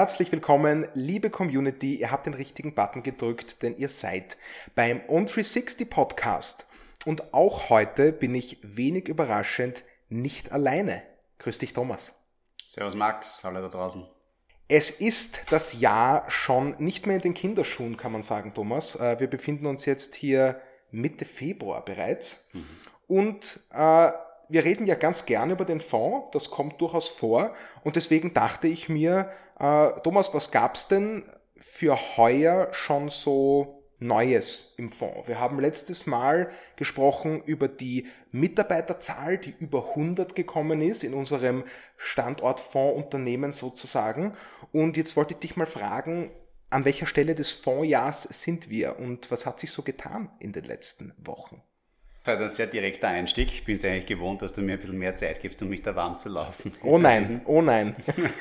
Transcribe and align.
Herzlich 0.00 0.32
willkommen, 0.32 0.88
liebe 0.94 1.28
Community. 1.28 1.96
Ihr 1.96 2.10
habt 2.10 2.24
den 2.24 2.32
richtigen 2.32 2.74
Button 2.74 3.02
gedrückt, 3.02 3.62
denn 3.62 3.76
ihr 3.76 3.90
seid 3.90 4.38
beim 4.74 5.00
On360 5.00 5.90
Podcast. 5.90 6.66
Und 7.04 7.34
auch 7.34 7.68
heute 7.68 8.10
bin 8.10 8.34
ich 8.34 8.56
wenig 8.62 9.08
überraschend 9.08 9.84
nicht 10.08 10.52
alleine. 10.52 11.02
Grüß 11.40 11.58
dich, 11.58 11.74
Thomas. 11.74 12.18
Servus, 12.66 12.94
Max. 12.94 13.44
Hallo 13.44 13.60
da 13.60 13.68
draußen. 13.68 14.06
Es 14.68 14.88
ist 14.88 15.42
das 15.50 15.78
Jahr 15.78 16.24
schon 16.30 16.76
nicht 16.78 17.06
mehr 17.06 17.16
in 17.16 17.22
den 17.22 17.34
Kinderschuhen, 17.34 17.98
kann 17.98 18.12
man 18.12 18.22
sagen, 18.22 18.54
Thomas. 18.54 18.96
Äh, 18.96 19.20
wir 19.20 19.28
befinden 19.28 19.66
uns 19.66 19.84
jetzt 19.84 20.14
hier 20.14 20.62
Mitte 20.90 21.26
Februar 21.26 21.84
bereits. 21.84 22.48
Mhm. 22.54 22.64
Und 23.06 23.60
äh, 23.74 24.12
wir 24.50 24.64
reden 24.64 24.86
ja 24.86 24.96
ganz 24.96 25.26
gern 25.26 25.50
über 25.50 25.64
den 25.64 25.80
Fonds, 25.80 26.28
das 26.32 26.50
kommt 26.50 26.80
durchaus 26.80 27.08
vor. 27.08 27.54
Und 27.84 27.96
deswegen 27.96 28.34
dachte 28.34 28.68
ich 28.68 28.88
mir, 28.88 29.30
äh, 29.58 29.90
Thomas, 30.02 30.34
was 30.34 30.50
gab's 30.50 30.88
denn 30.88 31.24
für 31.56 31.96
heuer 32.16 32.68
schon 32.72 33.08
so 33.08 33.84
Neues 33.98 34.74
im 34.76 34.90
Fonds? 34.90 35.28
Wir 35.28 35.38
haben 35.38 35.60
letztes 35.60 36.06
Mal 36.06 36.50
gesprochen 36.76 37.42
über 37.44 37.68
die 37.68 38.08
Mitarbeiterzahl, 38.32 39.38
die 39.38 39.54
über 39.58 39.90
100 39.90 40.34
gekommen 40.34 40.82
ist 40.82 41.04
in 41.04 41.14
unserem 41.14 41.64
Standortfondsunternehmen 41.96 43.52
sozusagen. 43.52 44.34
Und 44.72 44.96
jetzt 44.96 45.16
wollte 45.16 45.34
ich 45.34 45.40
dich 45.40 45.56
mal 45.56 45.66
fragen, 45.66 46.30
an 46.70 46.84
welcher 46.84 47.06
Stelle 47.06 47.34
des 47.34 47.52
Fondsjahrs 47.52 48.22
sind 48.22 48.70
wir 48.70 48.98
und 48.98 49.30
was 49.30 49.44
hat 49.44 49.60
sich 49.60 49.72
so 49.72 49.82
getan 49.82 50.30
in 50.38 50.52
den 50.52 50.64
letzten 50.64 51.12
Wochen? 51.18 51.62
Das 52.22 52.34
ist 52.36 52.42
ein 52.42 52.48
sehr 52.50 52.66
direkter 52.66 53.08
Einstieg. 53.08 53.48
Ich 53.48 53.64
bin 53.64 53.76
es 53.76 53.84
eigentlich 53.84 54.04
gewohnt, 54.04 54.42
dass 54.42 54.52
du 54.52 54.60
mir 54.60 54.74
ein 54.74 54.78
bisschen 54.78 54.98
mehr 54.98 55.16
Zeit 55.16 55.40
gibst, 55.40 55.62
um 55.62 55.70
mich 55.70 55.80
da 55.80 55.96
warm 55.96 56.18
zu 56.18 56.28
laufen. 56.28 56.70
Oh 56.82 56.98
nein, 56.98 57.40
oh 57.46 57.62
nein. 57.62 57.96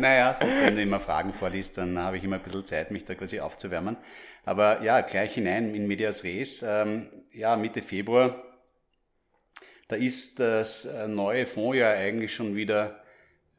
naja, 0.00 0.34
sonst, 0.34 0.64
wenn 0.64 0.74
du 0.74 0.82
immer 0.82 0.98
Fragen 0.98 1.32
vorliest, 1.32 1.78
dann 1.78 1.96
habe 1.96 2.16
ich 2.16 2.24
immer 2.24 2.36
ein 2.36 2.42
bisschen 2.42 2.66
Zeit, 2.66 2.90
mich 2.90 3.04
da 3.04 3.14
quasi 3.14 3.38
aufzuwärmen. 3.38 3.96
Aber 4.44 4.82
ja, 4.82 5.00
gleich 5.02 5.34
hinein 5.34 5.72
in 5.76 5.86
Medias 5.86 6.24
Res. 6.24 6.64
Ähm, 6.66 7.06
ja, 7.32 7.56
Mitte 7.56 7.82
Februar, 7.82 8.42
da 9.86 9.94
ist 9.94 10.40
das 10.40 10.86
äh, 10.86 11.06
neue 11.06 11.46
Fondsjahr 11.46 11.94
eigentlich 11.94 12.34
schon 12.34 12.56
wieder 12.56 13.00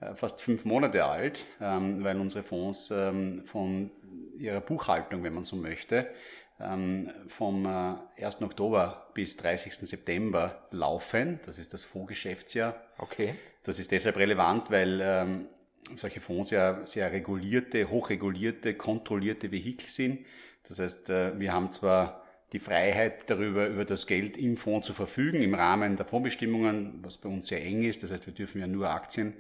äh, 0.02 0.16
fast 0.16 0.42
fünf 0.42 0.66
Monate 0.66 1.06
alt, 1.06 1.46
ähm, 1.62 2.04
weil 2.04 2.20
unsere 2.20 2.44
Fonds 2.44 2.92
ähm, 2.92 3.44
von 3.46 3.90
ihrer 4.38 4.60
Buchhaltung, 4.60 5.24
wenn 5.24 5.34
man 5.34 5.46
so 5.46 5.56
möchte, 5.56 6.08
vom 7.28 7.66
1. 7.66 8.42
Äh, 8.42 8.44
Oktober 8.44 9.08
bis 9.14 9.38
30. 9.38 9.74
September 9.74 10.68
laufen. 10.72 11.40
Das 11.46 11.58
ist 11.58 11.74
das 11.74 11.84
Fondsgeschäftsjahr. 11.84 12.76
Okay. 12.98 13.36
Das 13.64 13.80
ist 13.80 13.92
deshalb 13.92 14.18
relevant, 14.18 14.72
weil 14.72 15.00
ähm, 15.02 15.48
solche 15.96 16.22
Fonds 16.22 16.52
ja 16.52 16.86
sehr 16.86 17.12
regulierte, 17.12 17.90
hochregulierte, 17.90 18.76
kontrollierte 18.76 19.52
Vehikel 19.52 19.90
sind. 19.90 20.26
Das 20.68 20.80
heißt, 20.80 21.10
äh, 21.10 21.40
wir 21.40 21.54
haben 21.54 21.72
zwar 21.72 22.24
die 22.54 22.60
Freiheit 22.60 23.30
darüber, 23.30 23.68
über 23.68 23.86
das 23.86 24.08
Geld 24.08 24.36
im 24.38 24.58
Fonds 24.58 24.86
zu 24.86 24.94
verfügen, 24.94 25.42
im 25.42 25.56
Rahmen 25.56 25.96
der 25.96 26.06
Fondsbestimmungen, 26.06 27.00
was 27.02 27.18
bei 27.18 27.30
uns 27.30 27.48
sehr 27.48 27.64
eng 27.64 27.84
ist. 27.84 28.04
Das 28.04 28.12
heißt, 28.12 28.26
wir 28.26 28.34
dürfen 28.34 28.60
ja 28.60 28.68
nur 28.68 28.90
Aktien 28.90 29.34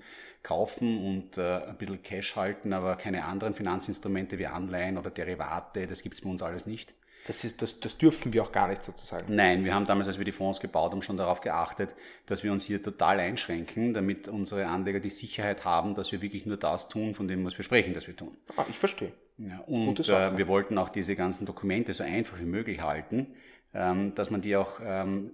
kaufen 0.43 0.97
und 1.05 1.37
äh, 1.37 1.65
ein 1.65 1.77
bisschen 1.77 2.01
Cash 2.01 2.35
halten, 2.35 2.73
aber 2.73 2.95
keine 2.95 3.25
anderen 3.25 3.53
Finanzinstrumente 3.53 4.39
wie 4.39 4.47
Anleihen 4.47 4.97
oder 4.97 5.11
Derivate, 5.11 5.87
das 5.87 6.01
gibt's 6.01 6.21
bei 6.21 6.29
uns 6.29 6.41
alles 6.41 6.65
nicht. 6.65 6.93
Das, 7.27 7.43
ist, 7.43 7.61
das, 7.61 7.79
das 7.79 7.97
dürfen 7.97 8.33
wir 8.33 8.43
auch 8.43 8.51
gar 8.51 8.67
nicht 8.67 8.83
sozusagen. 8.83 9.35
Nein, 9.35 9.63
wir 9.63 9.75
haben 9.75 9.85
damals, 9.85 10.07
als 10.07 10.17
wir 10.17 10.25
die 10.25 10.31
Fonds 10.31 10.59
gebaut 10.59 10.91
haben, 10.91 11.01
schon 11.01 11.17
darauf 11.17 11.41
geachtet, 11.41 11.93
dass 12.25 12.43
wir 12.43 12.51
uns 12.51 12.63
hier 12.63 12.81
total 12.81 13.19
einschränken, 13.19 13.93
damit 13.93 14.27
unsere 14.27 14.65
Anleger 14.65 14.99
die 14.99 15.11
Sicherheit 15.11 15.63
haben, 15.63 15.93
dass 15.93 16.11
wir 16.11 16.21
wirklich 16.21 16.45
nur 16.45 16.57
das 16.57 16.89
tun, 16.89 17.13
von 17.13 17.27
dem, 17.27 17.45
was 17.45 17.57
wir 17.57 17.63
sprechen, 17.63 17.93
dass 17.93 18.07
wir 18.07 18.15
tun. 18.15 18.35
Ah, 18.57 18.65
ich 18.69 18.79
verstehe. 18.79 19.11
Ja, 19.37 19.59
und 19.61 19.99
äh, 20.09 20.37
wir 20.37 20.47
wollten 20.47 20.77
auch 20.77 20.89
diese 20.89 21.15
ganzen 21.15 21.45
Dokumente 21.45 21.93
so 21.93 22.03
einfach 22.03 22.39
wie 22.39 22.45
möglich 22.45 22.81
halten, 22.81 23.35
ähm, 23.73 24.13
dass 24.15 24.29
man 24.29 24.41
die 24.41 24.55
auch 24.55 24.79
ähm, 24.83 25.31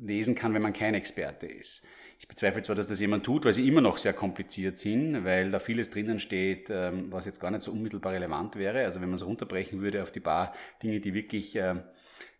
lesen 0.00 0.34
kann, 0.34 0.54
wenn 0.54 0.62
man 0.62 0.72
kein 0.72 0.94
Experte 0.94 1.46
ist. 1.46 1.86
Ich 2.18 2.28
bezweifle 2.28 2.62
zwar, 2.62 2.76
dass 2.76 2.88
das 2.88 3.00
jemand 3.00 3.24
tut, 3.24 3.44
weil 3.44 3.52
sie 3.52 3.68
immer 3.68 3.82
noch 3.82 3.98
sehr 3.98 4.14
kompliziert 4.14 4.78
sind, 4.78 5.24
weil 5.24 5.50
da 5.50 5.58
vieles 5.58 5.90
drinnen 5.90 6.18
steht, 6.18 6.70
ähm, 6.70 7.12
was 7.12 7.26
jetzt 7.26 7.40
gar 7.40 7.50
nicht 7.50 7.62
so 7.62 7.72
unmittelbar 7.72 8.12
relevant 8.12 8.56
wäre. 8.56 8.84
Also 8.84 9.00
wenn 9.00 9.08
man 9.08 9.16
es 9.16 9.26
runterbrechen 9.26 9.82
würde 9.82 10.02
auf 10.02 10.12
die 10.12 10.20
paar 10.20 10.54
Dinge, 10.82 11.00
die 11.00 11.12
wirklich 11.12 11.56
ähm, 11.56 11.82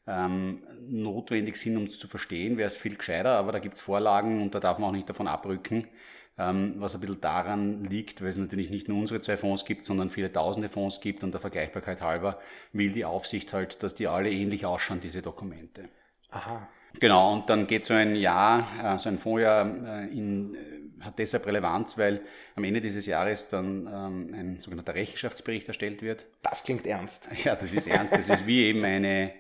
ähm 0.06 0.62
notwendig 0.88 1.56
sind, 1.56 1.76
um 1.76 1.84
es 1.84 1.98
zu 1.98 2.08
verstehen, 2.08 2.56
wäre 2.56 2.68
es 2.68 2.76
viel 2.76 2.96
gescheiter, 2.96 3.36
aber 3.36 3.52
da 3.52 3.58
gibt 3.58 3.74
es 3.74 3.80
Vorlagen 3.82 4.40
und 4.40 4.54
da 4.54 4.60
darf 4.60 4.78
man 4.78 4.90
auch 4.90 4.94
nicht 4.94 5.08
davon 5.08 5.26
abrücken, 5.26 5.88
was 6.36 6.94
ein 6.94 7.00
bisschen 7.00 7.20
daran 7.20 7.84
liegt, 7.84 8.20
weil 8.20 8.28
es 8.28 8.36
natürlich 8.36 8.70
nicht 8.70 8.88
nur 8.88 8.98
unsere 8.98 9.20
zwei 9.20 9.38
Fonds 9.38 9.64
gibt, 9.64 9.86
sondern 9.86 10.10
viele 10.10 10.30
tausende 10.30 10.68
Fonds 10.68 11.00
gibt 11.00 11.24
und 11.24 11.32
der 11.32 11.40
Vergleichbarkeit 11.40 12.02
halber 12.02 12.38
will 12.72 12.92
die 12.92 13.06
Aufsicht 13.06 13.54
halt, 13.54 13.82
dass 13.82 13.94
die 13.94 14.06
alle 14.06 14.30
ähnlich 14.30 14.66
ausschauen, 14.66 15.00
diese 15.00 15.22
Dokumente. 15.22 15.88
Aha. 16.30 16.68
Genau, 17.00 17.32
und 17.32 17.50
dann 17.50 17.66
geht 17.66 17.84
so 17.84 17.94
ein 17.94 18.16
Jahr, 18.16 18.66
äh, 18.82 18.98
so 18.98 19.08
ein 19.08 19.18
Fondsjahr 19.18 19.66
äh, 19.66 20.06
in, 20.08 20.54
äh, 20.54 21.04
hat 21.04 21.18
deshalb 21.18 21.46
Relevanz, 21.46 21.98
weil 21.98 22.22
am 22.54 22.64
Ende 22.64 22.80
dieses 22.80 23.06
Jahres 23.06 23.48
dann 23.48 23.86
ähm, 23.86 24.34
ein 24.34 24.60
sogenannter 24.60 24.94
Rechenschaftsbericht 24.94 25.68
erstellt 25.68 26.02
wird. 26.02 26.26
Das 26.42 26.64
klingt 26.64 26.86
ernst. 26.86 27.28
Ja, 27.44 27.54
das 27.54 27.72
ist 27.72 27.86
ernst. 27.86 28.14
Das 28.14 28.30
ist 28.30 28.46
wie 28.46 28.64
eben 28.64 28.84
eine, 28.84 29.32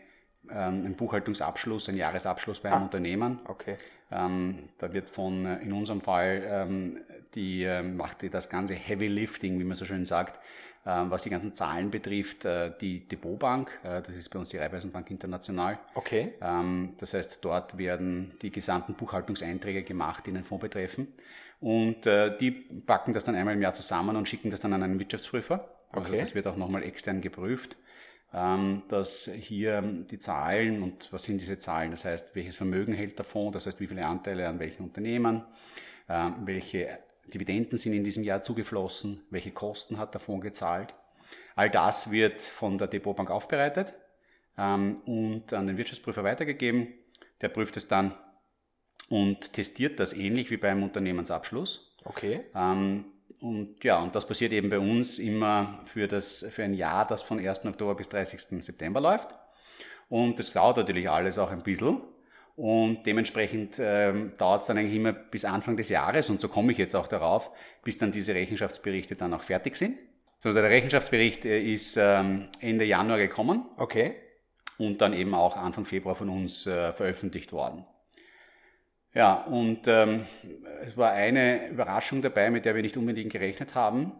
ähm, 0.50 0.84
ein 0.84 0.94
Buchhaltungsabschluss, 0.96 1.88
ein 1.88 1.96
Jahresabschluss 1.96 2.60
bei 2.60 2.70
einem 2.70 2.82
ah, 2.82 2.84
Unternehmen. 2.84 3.40
Okay. 3.46 3.76
Ähm, 4.12 4.68
da 4.78 4.92
wird 4.92 5.10
von, 5.10 5.46
in 5.60 5.72
unserem 5.72 6.00
Fall, 6.00 6.68
die 7.34 7.66
macht 7.82 8.32
das 8.32 8.48
ganze 8.48 8.74
Heavy 8.74 9.08
Lifting, 9.08 9.58
wie 9.58 9.64
man 9.64 9.74
so 9.74 9.84
schön 9.84 10.04
sagt, 10.04 10.38
was 10.86 11.24
die 11.24 11.30
ganzen 11.30 11.52
Zahlen 11.52 11.90
betrifft, 11.90 12.44
äh, 12.44 12.70
die 12.80 13.08
Depotbank, 13.08 13.80
äh, 13.82 14.00
das 14.02 14.14
ist 14.14 14.28
bei 14.28 14.38
uns 14.38 14.50
die 14.50 14.56
Raiffeisenbank 14.56 15.10
International. 15.10 15.80
Okay. 15.94 16.34
Ähm, 16.40 16.94
das 16.98 17.12
heißt, 17.12 17.44
dort 17.44 17.76
werden 17.76 18.32
die 18.40 18.52
gesamten 18.52 18.94
Buchhaltungseinträge 18.94 19.82
gemacht, 19.82 20.26
die 20.26 20.32
den 20.32 20.44
Fonds 20.44 20.62
betreffen. 20.62 21.08
Und 21.58 22.06
äh, 22.06 22.36
die 22.38 22.52
packen 22.52 23.12
das 23.12 23.24
dann 23.24 23.34
einmal 23.34 23.54
im 23.54 23.62
Jahr 23.62 23.74
zusammen 23.74 24.14
und 24.14 24.28
schicken 24.28 24.50
das 24.50 24.60
dann 24.60 24.72
an 24.74 24.82
einen 24.84 25.00
Wirtschaftsprüfer. 25.00 25.68
Also 25.90 26.08
okay. 26.08 26.20
das 26.20 26.36
wird 26.36 26.46
auch 26.46 26.56
nochmal 26.56 26.84
extern 26.84 27.20
geprüft, 27.20 27.76
ähm, 28.32 28.84
dass 28.86 29.28
hier 29.28 29.82
die 29.82 30.20
Zahlen 30.20 30.84
und 30.84 31.12
was 31.12 31.24
sind 31.24 31.40
diese 31.40 31.58
Zahlen? 31.58 31.90
Das 31.90 32.04
heißt, 32.04 32.36
welches 32.36 32.56
Vermögen 32.56 32.94
hält 32.94 33.18
der 33.18 33.24
Fonds, 33.24 33.54
das 33.54 33.66
heißt, 33.66 33.80
wie 33.80 33.88
viele 33.88 34.06
Anteile 34.06 34.46
an 34.46 34.60
welchen 34.60 34.84
Unternehmen, 34.84 35.42
welche 36.44 37.00
Dividenden 37.32 37.78
sind 37.78 37.92
in 37.92 38.04
diesem 38.04 38.22
Jahr 38.22 38.42
zugeflossen, 38.42 39.22
welche 39.30 39.50
Kosten 39.50 39.98
hat 39.98 40.14
der 40.14 40.20
Fonds 40.20 40.44
gezahlt. 40.44 40.94
All 41.54 41.70
das 41.70 42.10
wird 42.10 42.42
von 42.42 42.78
der 42.78 42.86
Depotbank 42.86 43.30
aufbereitet 43.30 43.94
ähm, 44.58 45.00
und 45.06 45.52
an 45.52 45.66
den 45.66 45.76
Wirtschaftsprüfer 45.76 46.24
weitergegeben. 46.24 46.88
Der 47.40 47.48
prüft 47.48 47.76
es 47.76 47.88
dann 47.88 48.14
und 49.08 49.52
testiert 49.52 50.00
das 50.00 50.12
ähnlich 50.12 50.50
wie 50.50 50.56
beim 50.56 50.82
Unternehmensabschluss. 50.82 51.96
Okay. 52.04 52.40
Ähm, 52.54 53.06
und 53.40 53.82
ja, 53.84 53.98
und 54.00 54.14
das 54.14 54.26
passiert 54.26 54.52
eben 54.52 54.70
bei 54.70 54.78
uns 54.78 55.18
immer 55.18 55.80
für, 55.84 56.08
das, 56.08 56.46
für 56.50 56.64
ein 56.64 56.74
Jahr, 56.74 57.06
das 57.06 57.22
von 57.22 57.38
1. 57.38 57.66
Oktober 57.66 57.94
bis 57.94 58.08
30. 58.08 58.64
September 58.64 59.00
läuft. 59.00 59.34
Und 60.08 60.38
das 60.38 60.52
dauert 60.52 60.76
natürlich 60.76 61.10
alles 61.10 61.38
auch 61.38 61.50
ein 61.50 61.62
bisschen. 61.62 62.00
Und 62.56 63.04
dementsprechend 63.04 63.76
ähm, 63.78 64.32
dauert 64.38 64.62
es 64.62 64.66
dann 64.66 64.78
eigentlich 64.78 64.96
immer 64.96 65.12
bis 65.12 65.44
Anfang 65.44 65.76
des 65.76 65.90
Jahres, 65.90 66.30
und 66.30 66.40
so 66.40 66.48
komme 66.48 66.72
ich 66.72 66.78
jetzt 66.78 66.96
auch 66.96 67.06
darauf, 67.06 67.50
bis 67.84 67.98
dann 67.98 68.12
diese 68.12 68.34
Rechenschaftsberichte 68.34 69.14
dann 69.14 69.34
auch 69.34 69.42
fertig 69.42 69.76
sind. 69.76 69.98
Also 70.42 70.60
der 70.60 70.70
Rechenschaftsbericht 70.70 71.44
äh, 71.44 71.60
ist 71.60 71.96
ähm, 72.00 72.48
Ende 72.60 72.84
Januar 72.84 73.18
gekommen. 73.18 73.66
Okay. 73.76 74.14
Und 74.78 75.00
dann 75.00 75.12
eben 75.12 75.34
auch 75.34 75.56
Anfang 75.56 75.84
Februar 75.84 76.14
von 76.14 76.28
uns 76.28 76.66
äh, 76.66 76.92
veröffentlicht 76.92 77.52
worden. 77.52 77.84
Ja, 79.14 79.44
und 79.44 79.88
ähm, 79.88 80.26
es 80.84 80.94
war 80.96 81.12
eine 81.12 81.68
Überraschung 81.68 82.20
dabei, 82.20 82.50
mit 82.50 82.66
der 82.66 82.74
wir 82.74 82.82
nicht 82.82 82.98
unbedingt 82.98 83.32
gerechnet 83.32 83.74
haben, 83.74 84.12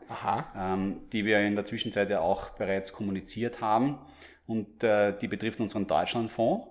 ähm, 0.58 1.02
die 1.12 1.26
wir 1.26 1.40
in 1.40 1.54
der 1.54 1.66
Zwischenzeit 1.66 2.08
ja 2.08 2.20
auch 2.20 2.50
bereits 2.50 2.94
kommuniziert 2.94 3.60
haben. 3.60 3.98
Und 4.46 4.82
äh, 4.82 5.16
die 5.18 5.28
betrifft 5.28 5.60
unseren 5.60 5.86
Deutschlandfonds. 5.86 6.66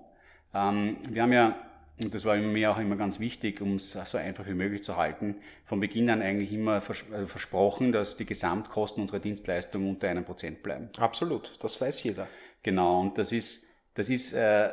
Ähm, 0.55 0.97
wir 1.09 1.21
haben 1.21 1.33
ja, 1.33 1.57
und 2.01 2.13
das 2.13 2.25
war 2.25 2.37
mir 2.37 2.71
auch 2.71 2.79
immer 2.79 2.95
ganz 2.95 3.19
wichtig, 3.19 3.61
um 3.61 3.75
es 3.75 3.91
so 3.91 4.17
einfach 4.17 4.47
wie 4.47 4.53
möglich 4.53 4.83
zu 4.83 4.95
halten, 4.95 5.35
von 5.65 5.79
Beginn 5.79 6.09
an 6.09 6.21
eigentlich 6.21 6.51
immer 6.51 6.81
vers 6.81 7.03
also 7.11 7.27
versprochen, 7.27 7.91
dass 7.91 8.17
die 8.17 8.25
Gesamtkosten 8.25 9.01
unserer 9.01 9.19
Dienstleistung 9.19 9.89
unter 9.89 10.09
einem 10.09 10.23
Prozent 10.23 10.63
bleiben. 10.63 10.89
Absolut, 10.97 11.53
das 11.61 11.79
weiß 11.79 12.01
jeder. 12.03 12.27
Genau, 12.63 13.01
und 13.01 13.17
das 13.17 13.31
ist, 13.31 13.67
das 13.93 14.09
ist 14.09 14.33
äh, 14.33 14.71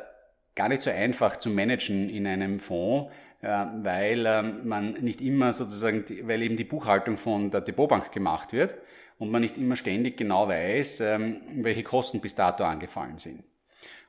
gar 0.55 0.69
nicht 0.69 0.81
so 0.81 0.89
einfach 0.89 1.37
zu 1.37 1.49
managen 1.49 2.09
in 2.09 2.27
einem 2.27 2.59
Fonds, 2.59 3.11
äh, 3.41 3.47
weil 3.47 4.25
äh, 4.25 4.41
man 4.41 4.93
nicht 4.93 5.21
immer 5.21 5.53
sozusagen, 5.53 6.03
weil 6.23 6.41
eben 6.41 6.57
die 6.57 6.63
Buchhaltung 6.63 7.17
von 7.17 7.51
der 7.51 7.61
Depotbank 7.61 8.11
gemacht 8.11 8.53
wird 8.53 8.75
und 9.17 9.31
man 9.31 9.41
nicht 9.41 9.57
immer 9.57 9.75
ständig 9.75 10.17
genau 10.17 10.47
weiß, 10.47 11.01
ähm, 11.01 11.41
welche 11.55 11.83
Kosten 11.83 12.21
bis 12.21 12.35
dato 12.35 12.63
angefallen 12.63 13.17
sind. 13.17 13.43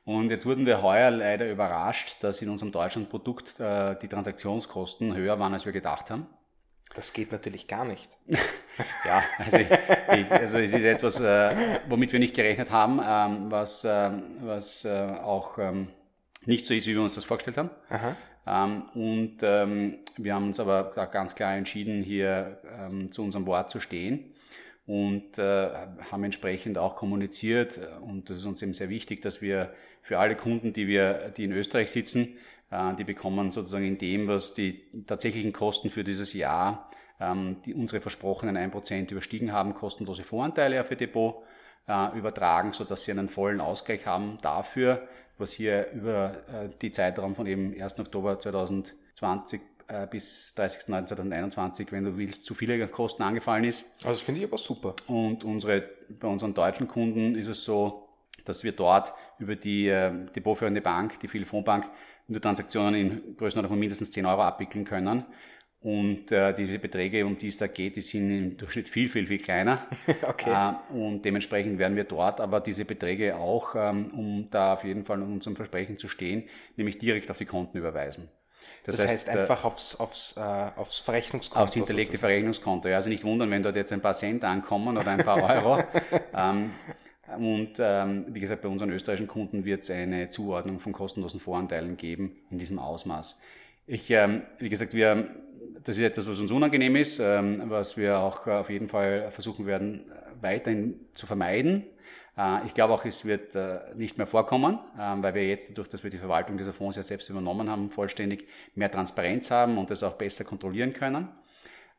Und 0.05 0.29
jetzt 0.29 0.45
wurden 0.45 0.67
wir 0.67 0.83
heuer 0.83 1.09
leider 1.09 1.49
überrascht, 1.49 2.23
dass 2.23 2.41
in 2.41 2.49
unserem 2.49 2.71
deutschen 2.71 3.09
Produkt 3.09 3.59
äh, 3.59 3.95
die 3.99 4.07
Transaktionskosten 4.07 5.15
höher 5.15 5.39
waren, 5.39 5.53
als 5.53 5.65
wir 5.65 5.73
gedacht 5.73 6.11
haben. 6.11 6.27
Das 6.93 7.11
geht 7.11 7.31
natürlich 7.31 7.67
gar 7.67 7.85
nicht. 7.85 8.07
ja, 9.05 9.23
also, 9.39 9.57
ich, 9.57 10.31
also, 10.31 10.59
es 10.59 10.73
ist 10.73 10.83
etwas, 10.83 11.19
äh, 11.19 11.79
womit 11.89 12.13
wir 12.13 12.19
nicht 12.19 12.35
gerechnet 12.35 12.69
haben, 12.69 13.01
ähm, 13.03 13.51
was, 13.51 13.83
äh, 13.83 14.11
was 14.41 14.85
äh, 14.85 14.89
auch 14.89 15.57
ähm, 15.57 15.87
nicht 16.45 16.67
so 16.67 16.75
ist, 16.75 16.85
wie 16.85 16.93
wir 16.93 17.01
uns 17.01 17.15
das 17.15 17.25
vorgestellt 17.25 17.57
haben. 17.57 17.71
Ähm, 18.47 18.83
und 18.93 19.37
ähm, 19.41 19.97
wir 20.17 20.35
haben 20.35 20.45
uns 20.45 20.59
aber 20.59 20.91
ganz 21.11 21.33
klar 21.33 21.55
entschieden, 21.55 22.03
hier 22.03 22.59
ähm, 22.77 23.11
zu 23.11 23.23
unserem 23.23 23.47
Wort 23.47 23.71
zu 23.71 23.79
stehen 23.79 24.35
und 24.85 25.39
äh, 25.39 25.69
haben 26.11 26.23
entsprechend 26.23 26.77
auch 26.77 26.95
kommuniziert. 26.95 27.79
Und 28.01 28.29
das 28.29 28.37
ist 28.37 28.45
uns 28.45 28.61
eben 28.61 28.73
sehr 28.73 28.89
wichtig, 28.89 29.23
dass 29.23 29.41
wir 29.41 29.73
für 30.05 30.19
alle 30.19 30.35
Kunden, 30.35 30.71
die 30.71 30.87
wir, 30.87 31.33
die 31.35 31.45
in 31.45 31.51
Österreich 31.51 31.89
sitzen, 31.89 32.37
äh, 32.69 32.93
die 32.93 33.03
bekommen 33.03 33.49
sozusagen 33.49 33.85
in 33.85 33.97
dem, 33.97 34.27
was 34.27 34.53
die 34.53 34.83
tatsächlichen 35.07 35.51
Kosten 35.51 35.89
für 35.89 36.03
dieses 36.03 36.33
Jahr, 36.33 36.91
ähm, 37.19 37.57
die 37.65 37.73
unsere 37.73 38.01
versprochenen 38.01 38.55
1% 38.55 39.11
überstiegen 39.11 39.51
haben, 39.51 39.73
kostenlose 39.73 40.23
Voranteile 40.23 40.79
auf 40.79 40.91
ihr 40.91 40.97
Depot 40.97 41.43
äh, 41.87 42.15
übertragen, 42.15 42.71
sodass 42.73 43.03
sie 43.03 43.11
einen 43.11 43.27
vollen 43.27 43.59
Ausgleich 43.59 44.05
haben 44.05 44.37
dafür, 44.43 45.07
was 45.39 45.51
hier 45.51 45.89
über 45.91 46.35
äh, 46.53 46.69
die 46.83 46.91
Zeitraum 46.91 47.35
von 47.35 47.47
eben 47.47 47.73
1. 47.81 47.99
Oktober 47.99 48.37
2020 48.39 49.61
bis 50.09 50.55
30.09.2021, 50.57 51.91
wenn 51.91 52.05
du 52.05 52.17
willst, 52.17 52.43
zu 52.43 52.55
viele 52.55 52.87
Kosten 52.87 53.21
angefallen 53.21 53.65
ist. 53.65 53.97
Also 53.97 54.09
das 54.09 54.21
finde 54.21 54.41
ich 54.41 54.47
aber 54.47 54.57
super. 54.57 54.95
Und 55.05 55.43
unsere, 55.43 55.87
bei 56.09 56.27
unseren 56.27 56.55
deutschen 56.55 56.87
Kunden 56.87 57.35
ist 57.35 57.49
es 57.49 57.63
so, 57.63 58.09
dass 58.45 58.63
wir 58.63 58.71
dort 58.71 59.13
über 59.39 59.55
die 59.55 59.87
äh, 59.87 60.11
depotführende 60.35 60.81
Bank, 60.81 61.19
die 61.19 61.27
Philfonbank, 61.27 61.89
nur 62.27 62.41
Transaktionen 62.41 62.95
in 62.95 63.37
Größenordnung 63.37 63.71
von 63.71 63.79
mindestens 63.79 64.11
10 64.11 64.25
Euro 64.25 64.43
abwickeln 64.43 64.85
können. 64.85 65.25
Und 65.81 66.31
äh, 66.31 66.51
diese 66.51 66.79
Beträge, 66.79 67.23
um 67.27 67.37
die 67.37 67.49
es 67.49 67.59
da 67.59 67.67
geht, 67.67 67.95
die 67.95 68.01
sind 68.01 68.31
im 68.31 68.57
Durchschnitt 68.57 68.89
viel, 68.89 69.07
viel, 69.07 69.27
viel 69.27 69.37
kleiner. 69.37 69.85
okay. 70.23 70.49
Äh, 70.49 70.93
und 70.93 71.23
dementsprechend 71.23 71.77
werden 71.77 71.95
wir 71.95 72.05
dort 72.05 72.41
aber 72.41 72.59
diese 72.59 72.85
Beträge 72.85 73.37
auch, 73.37 73.75
ähm, 73.75 74.09
um 74.11 74.47
da 74.49 74.73
auf 74.73 74.83
jeden 74.83 75.05
Fall 75.05 75.21
in 75.21 75.31
unserem 75.31 75.55
Versprechen 75.55 75.99
zu 75.99 76.07
stehen, 76.07 76.49
nämlich 76.75 76.97
direkt 76.97 77.29
auf 77.29 77.37
die 77.37 77.45
Konten 77.45 77.77
überweisen. 77.77 78.31
Das, 78.83 78.97
das 78.97 79.07
heißt, 79.07 79.27
heißt, 79.27 79.37
äh, 79.37 79.41
einfach 79.41 79.63
aufs, 79.63 79.95
aufs, 79.95 80.37
äh, 80.37 80.39
aufs 80.75 81.01
Verrechnungskonto. 81.01 81.63
Aufs 81.63 81.73
hinterlegte 81.73 82.13
sozusagen. 82.13 82.31
Verrechnungskonto. 82.31 82.89
Ja, 82.89 82.95
also 82.95 83.09
nicht 83.09 83.23
wundern, 83.23 83.51
wenn 83.51 83.61
dort 83.61 83.75
jetzt 83.75 83.93
ein 83.93 84.01
paar 84.01 84.13
Cent 84.13 84.43
ankommen 84.43 84.97
oder 84.97 85.11
ein 85.11 85.23
paar 85.23 85.43
Euro. 85.65 85.83
ähm, 86.35 86.71
und 87.37 87.73
ähm, 87.79 88.25
wie 88.29 88.39
gesagt, 88.39 88.61
bei 88.61 88.69
unseren 88.69 88.91
österreichischen 88.91 89.27
Kunden 89.27 89.65
wird 89.65 89.83
es 89.83 89.91
eine 89.91 90.29
Zuordnung 90.29 90.79
von 90.79 90.93
kostenlosen 90.93 91.39
Voranteilen 91.39 91.97
geben 91.97 92.37
in 92.51 92.57
diesem 92.57 92.79
Ausmaß. 92.79 93.41
Ich, 93.87 94.09
ähm, 94.11 94.43
wie 94.59 94.69
gesagt, 94.69 94.93
wir, 94.93 95.27
das 95.83 95.97
ist 95.97 96.03
etwas, 96.03 96.29
was 96.29 96.39
uns 96.39 96.51
unangenehm 96.51 96.95
ist, 96.95 97.19
ähm, 97.19 97.63
was 97.65 97.97
wir 97.97 98.19
auch 98.19 98.47
auf 98.47 98.69
jeden 98.69 98.89
Fall 98.89 99.29
versuchen 99.31 99.65
werden, 99.65 100.05
weiterhin 100.41 100.99
zu 101.13 101.25
vermeiden. 101.27 101.83
Äh, 102.37 102.65
ich 102.65 102.73
glaube 102.73 102.93
auch, 102.93 103.05
es 103.05 103.25
wird 103.25 103.55
äh, 103.55 103.79
nicht 103.95 104.17
mehr 104.17 104.27
vorkommen, 104.27 104.79
äh, 104.97 105.15
weil 105.21 105.33
wir 105.33 105.47
jetzt, 105.47 105.69
dadurch, 105.71 105.89
dass 105.89 106.03
wir 106.03 106.11
die 106.11 106.17
Verwaltung 106.17 106.57
dieser 106.57 106.73
Fonds 106.73 106.97
ja 106.97 107.03
selbst 107.03 107.29
übernommen 107.29 107.69
haben, 107.69 107.89
vollständig 107.89 108.47
mehr 108.75 108.91
Transparenz 108.91 109.51
haben 109.51 109.77
und 109.77 109.89
das 109.89 110.03
auch 110.03 110.13
besser 110.13 110.43
kontrollieren 110.43 110.93
können. 110.93 111.27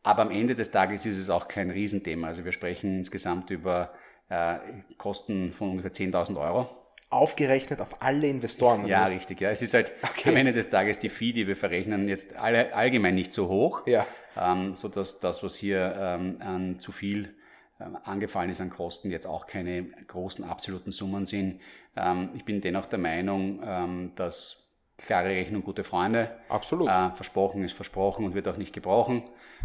Aber 0.02 0.22
am 0.22 0.30
Ende 0.30 0.54
des 0.54 0.70
Tages 0.70 1.04
ist 1.04 1.18
es 1.18 1.30
auch 1.30 1.48
kein 1.48 1.70
Riesenthema. 1.70 2.28
Also 2.28 2.44
wir 2.44 2.52
sprechen 2.52 2.98
insgesamt 2.98 3.50
über 3.50 3.92
äh, 4.28 4.56
Kosten 4.98 5.50
von 5.50 5.70
ungefähr 5.70 5.92
10.000 5.92 6.40
Euro. 6.40 6.68
Aufgerechnet 7.08 7.80
auf 7.80 8.02
alle 8.02 8.26
Investoren. 8.26 8.86
Ja, 8.86 9.04
richtig. 9.04 9.40
Ja. 9.40 9.50
Es 9.50 9.62
ist 9.62 9.74
halt 9.74 9.92
okay. 10.02 10.30
am 10.30 10.36
Ende 10.36 10.52
des 10.52 10.70
Tages 10.70 10.98
die 10.98 11.08
Fee, 11.08 11.32
die 11.32 11.46
wir 11.46 11.56
verrechnen, 11.56 12.08
jetzt 12.08 12.36
alle, 12.36 12.74
allgemein 12.74 13.14
nicht 13.14 13.32
so 13.32 13.48
hoch, 13.48 13.86
ja. 13.86 14.06
ähm, 14.36 14.74
sodass 14.74 15.20
das, 15.20 15.42
was 15.44 15.54
hier 15.54 15.94
ähm, 15.98 16.36
an 16.40 16.78
zu 16.78 16.90
viel 16.90 17.34
ähm, 17.80 17.96
angefallen 18.04 18.50
ist 18.50 18.60
an 18.60 18.70
Kosten, 18.70 19.10
jetzt 19.10 19.26
auch 19.26 19.46
keine 19.46 19.84
großen 19.84 20.44
absoluten 20.44 20.92
Summen 20.92 21.24
sind. 21.24 21.60
Ähm, 21.96 22.30
ich 22.34 22.44
bin 22.44 22.60
dennoch 22.60 22.86
der 22.86 22.98
Meinung, 22.98 23.60
ähm, 23.64 24.12
dass 24.16 24.66
klare 24.98 25.28
Rechnung 25.28 25.62
gute 25.62 25.84
Freunde. 25.84 26.30
Absolut. 26.48 26.88
Äh, 26.88 27.10
versprochen 27.10 27.62
ist 27.62 27.74
versprochen 27.74 28.24
und 28.24 28.34
wird 28.34 28.48
auch 28.48 28.56
nicht 28.56 28.72
gebrochen. 28.72 29.22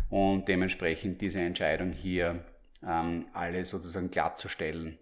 Und 0.10 0.48
dementsprechend 0.48 1.22
diese 1.22 1.40
Entscheidung 1.40 1.92
hier 1.92 2.44
ähm, 2.86 3.26
alle 3.34 3.64
sozusagen 3.66 4.12
glattzustellen 4.12 4.98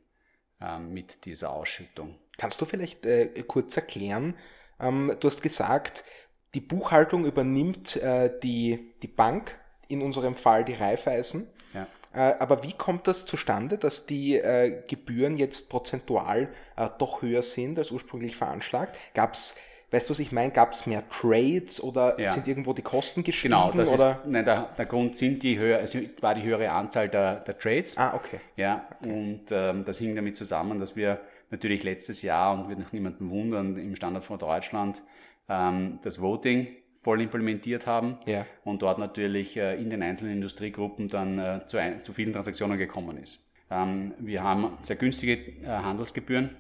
ähm, 0.62 0.94
mit 0.94 1.26
dieser 1.26 1.52
Ausschüttung. 1.52 2.16
Kannst 2.38 2.60
du 2.62 2.66
vielleicht 2.66 3.06
äh, 3.06 3.28
kurz 3.48 3.76
erklären, 3.76 4.36
ähm, 4.80 5.16
du 5.20 5.28
hast 5.28 5.42
gesagt, 5.42 6.04
die 6.54 6.62
Buchhaltung 6.62 7.26
übernimmt 7.26 7.96
äh, 7.98 8.32
die, 8.42 8.94
die 9.02 9.08
Bank, 9.08 9.58
in 9.88 10.02
unserem 10.02 10.36
Fall 10.36 10.64
die 10.64 10.74
Raiffeisen. 10.74 11.52
Ja. 11.74 11.88
Äh, 12.14 12.38
aber 12.40 12.64
wie 12.64 12.74
kommt 12.74 13.08
das 13.08 13.26
zustande, 13.26 13.78
dass 13.78 14.06
die 14.06 14.36
äh, 14.36 14.84
Gebühren 14.88 15.36
jetzt 15.38 15.70
prozentual 15.70 16.54
äh, 16.76 16.90
doch 16.98 17.22
höher 17.22 17.44
sind 17.44 17.78
als 17.78 17.92
ursprünglich 17.92 18.36
veranschlagt? 18.36 18.98
Gab 19.14 19.34
es 19.34 19.56
Weißt 19.92 20.08
du, 20.08 20.12
was 20.12 20.20
ich 20.20 20.32
meine? 20.32 20.52
Gab 20.52 20.72
es 20.72 20.86
mehr 20.86 21.04
Trades 21.10 21.82
oder 21.82 22.20
ja. 22.20 22.32
sind 22.34 22.48
irgendwo 22.48 22.74
die 22.74 22.82
Kosten 22.82 23.24
gestiegen? 23.24 23.54
Genau, 23.54 23.72
das 23.72 23.92
oder? 23.92 24.12
ist, 24.12 24.28
nein, 24.28 24.46
der, 24.46 24.70
der 24.78 24.86
Grund 24.86 25.18
sind 25.18 25.42
die 25.42 25.58
höher, 25.58 25.80
es 25.80 25.98
war 26.22 26.36
die 26.36 26.44
höhere 26.44 26.70
Anzahl 26.70 27.10
der, 27.10 27.38
der 27.38 27.58
Trades. 27.58 27.98
Ah, 27.98 28.14
okay. 28.16 28.40
Ja, 28.56 28.88
okay. 29.02 29.12
und 29.12 29.42
ähm, 29.52 29.86
das 29.86 29.98
hing 29.98 30.16
damit 30.16 30.36
zusammen, 30.36 30.80
dass 30.80 30.96
wir 30.96 31.20
natürlich 31.50 31.84
letztes 31.84 32.22
Jahr, 32.22 32.54
und 32.54 32.70
wird 32.70 32.80
noch 32.80 32.92
niemanden 32.92 33.30
wundern, 33.32 33.78
im 33.78 33.96
Standardfonds 33.96 34.46
Deutschland 34.46 35.02
ähm, 35.48 36.00
das 36.04 36.22
Voting 36.22 36.68
voll 37.02 37.22
implementiert 37.22 37.88
haben 37.88 38.20
ja. 38.26 38.46
und 38.64 38.82
dort 38.82 39.00
natürlich 39.00 39.58
äh, 39.58 39.82
in 39.82 39.90
den 39.90 40.04
einzelnen 40.04 40.34
Industriegruppen 40.34 41.08
dann 41.08 41.40
äh, 41.40 41.62
zu, 41.66 41.78
ein, 41.78 42.04
zu 42.04 42.14
vielen 42.14 42.34
Transaktionen 42.34 42.78
gekommen 42.78 43.18
ist. 43.18 43.54
Ähm, 43.72 44.14
wir 44.20 44.44
haben 44.44 44.78
sehr 44.82 44.98
günstige 44.98 45.34
äh, 45.64 45.68
Handelsgebühren. 45.68 46.56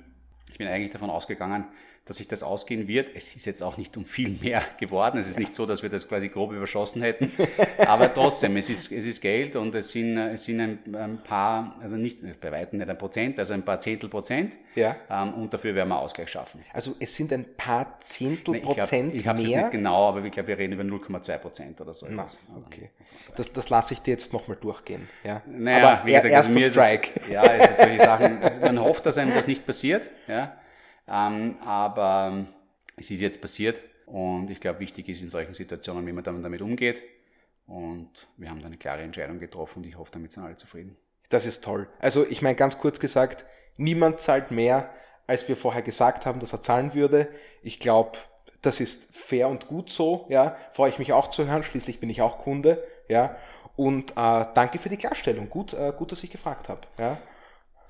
Ich 0.49 0.57
bin 0.57 0.67
eigentlich 0.67 0.91
davon 0.91 1.09
ausgegangen, 1.09 1.65
dass 2.09 2.17
sich 2.17 2.27
das 2.27 2.41
ausgehen 2.41 2.87
wird. 2.87 3.11
Es 3.15 3.35
ist 3.35 3.45
jetzt 3.45 3.61
auch 3.61 3.77
nicht 3.77 3.95
um 3.95 4.03
viel 4.03 4.29
mehr 4.41 4.63
geworden. 4.79 5.19
Es 5.19 5.29
ist 5.29 5.37
nicht 5.37 5.53
so, 5.53 5.67
dass 5.67 5.83
wir 5.83 5.91
das 5.91 6.07
quasi 6.07 6.29
grob 6.29 6.51
überschossen 6.51 7.03
hätten. 7.03 7.31
Aber 7.85 8.11
trotzdem, 8.11 8.57
es 8.57 8.67
ist, 8.71 8.91
es 8.91 9.05
ist 9.05 9.21
Geld 9.21 9.55
und 9.55 9.75
es 9.75 9.89
sind, 9.89 10.17
es 10.17 10.43
sind 10.43 10.59
ein, 10.59 11.21
paar, 11.23 11.75
also 11.79 11.97
nicht 11.97 12.17
bei 12.41 12.51
weitem 12.51 12.79
nicht 12.79 12.89
ein 12.89 12.97
Prozent, 12.97 13.37
also 13.37 13.53
ein 13.53 13.61
paar 13.61 13.79
Zehntel 13.79 14.09
Prozent. 14.09 14.57
Ja. 14.73 14.95
Ähm, 15.07 15.35
und 15.35 15.53
dafür 15.53 15.75
werden 15.75 15.89
wir 15.89 15.99
Ausgleich 15.99 16.31
schaffen. 16.31 16.63
Also 16.73 16.95
es 16.99 17.15
sind 17.15 17.31
ein 17.31 17.45
paar 17.55 17.99
Zehntel 18.01 18.55
Nein, 18.55 18.63
Prozent 18.63 19.13
ich 19.13 19.27
habe 19.27 19.37
es 19.37 19.45
nicht 19.45 19.69
genau, 19.69 20.09
aber 20.09 20.23
ich 20.23 20.31
glaube, 20.31 20.47
wir 20.47 20.57
reden 20.57 20.73
über 20.73 20.83
0,2 20.83 21.37
Prozent 21.37 21.79
oder 21.79 21.93
so. 21.93 22.07
Na, 22.09 22.25
okay. 22.65 22.89
Das, 23.35 23.53
das 23.53 23.69
lasse 23.69 23.93
ich 23.93 23.99
dir 23.99 24.11
jetzt 24.11 24.33
nochmal 24.33 24.57
durchgehen. 24.59 25.07
Ja. 25.23 25.43
Naja, 25.45 25.91
aber 25.91 26.07
wie 26.07 26.13
gesagt, 26.13 26.33
also 26.33 26.53
mir 26.53 26.71
Strike. 26.71 27.19
Ist 27.19 27.25
es, 27.27 27.29
ja, 27.29 27.43
es 27.43 27.69
ist 27.69 27.77
solche 27.77 27.99
Sachen. 27.99 28.41
Also 28.41 28.61
man 28.61 28.79
hofft, 28.79 29.05
dass 29.05 29.19
einem 29.19 29.35
das 29.35 29.45
nicht 29.45 29.63
passiert. 29.63 30.09
Ja. 30.27 30.58
Ähm, 31.09 31.57
aber 31.61 32.45
es 32.95 33.09
ist 33.11 33.21
jetzt 33.21 33.41
passiert 33.41 33.81
und 34.05 34.49
ich 34.49 34.59
glaube, 34.59 34.79
wichtig 34.79 35.09
ist 35.09 35.21
in 35.21 35.29
solchen 35.29 35.53
Situationen, 35.53 36.05
wie 36.05 36.11
man 36.11 36.23
dann 36.23 36.43
damit 36.43 36.61
umgeht. 36.61 37.03
Und 37.65 38.09
wir 38.37 38.49
haben 38.49 38.59
da 38.59 38.67
eine 38.67 38.77
klare 38.77 39.01
Entscheidung 39.01 39.39
getroffen 39.39 39.79
und 39.79 39.85
ich 39.85 39.97
hoffe, 39.97 40.11
damit 40.11 40.31
sind 40.31 40.43
alle 40.43 40.55
zufrieden. 40.55 40.97
Das 41.29 41.45
ist 41.45 41.63
toll. 41.63 41.87
Also 41.99 42.25
ich 42.27 42.41
meine 42.41 42.55
ganz 42.55 42.79
kurz 42.79 42.99
gesagt, 42.99 43.45
niemand 43.77 44.21
zahlt 44.21 44.49
mehr, 44.51 44.89
als 45.27 45.47
wir 45.47 45.55
vorher 45.55 45.83
gesagt 45.83 46.25
haben, 46.25 46.39
dass 46.39 46.53
er 46.53 46.63
zahlen 46.63 46.95
würde. 46.95 47.27
Ich 47.61 47.79
glaube, 47.79 48.17
das 48.61 48.79
ist 48.79 49.15
fair 49.15 49.47
und 49.47 49.67
gut 49.67 49.91
so. 49.91 50.25
Ja, 50.29 50.57
freue 50.73 50.89
ich 50.89 50.97
mich 50.99 51.13
auch 51.13 51.29
zu 51.29 51.47
hören. 51.47 51.63
Schließlich 51.63 51.99
bin 51.99 52.09
ich 52.09 52.21
auch 52.21 52.39
Kunde. 52.39 52.83
Ja, 53.07 53.37
und 53.75 54.11
äh, 54.11 54.45
danke 54.53 54.79
für 54.79 54.89
die 54.89 54.97
Klarstellung. 54.97 55.49
Gut, 55.49 55.73
äh, 55.73 55.93
gut, 55.95 56.11
dass 56.11 56.23
ich 56.23 56.31
gefragt 56.31 56.67
habe. 56.67 56.81
Ja. 56.97 57.17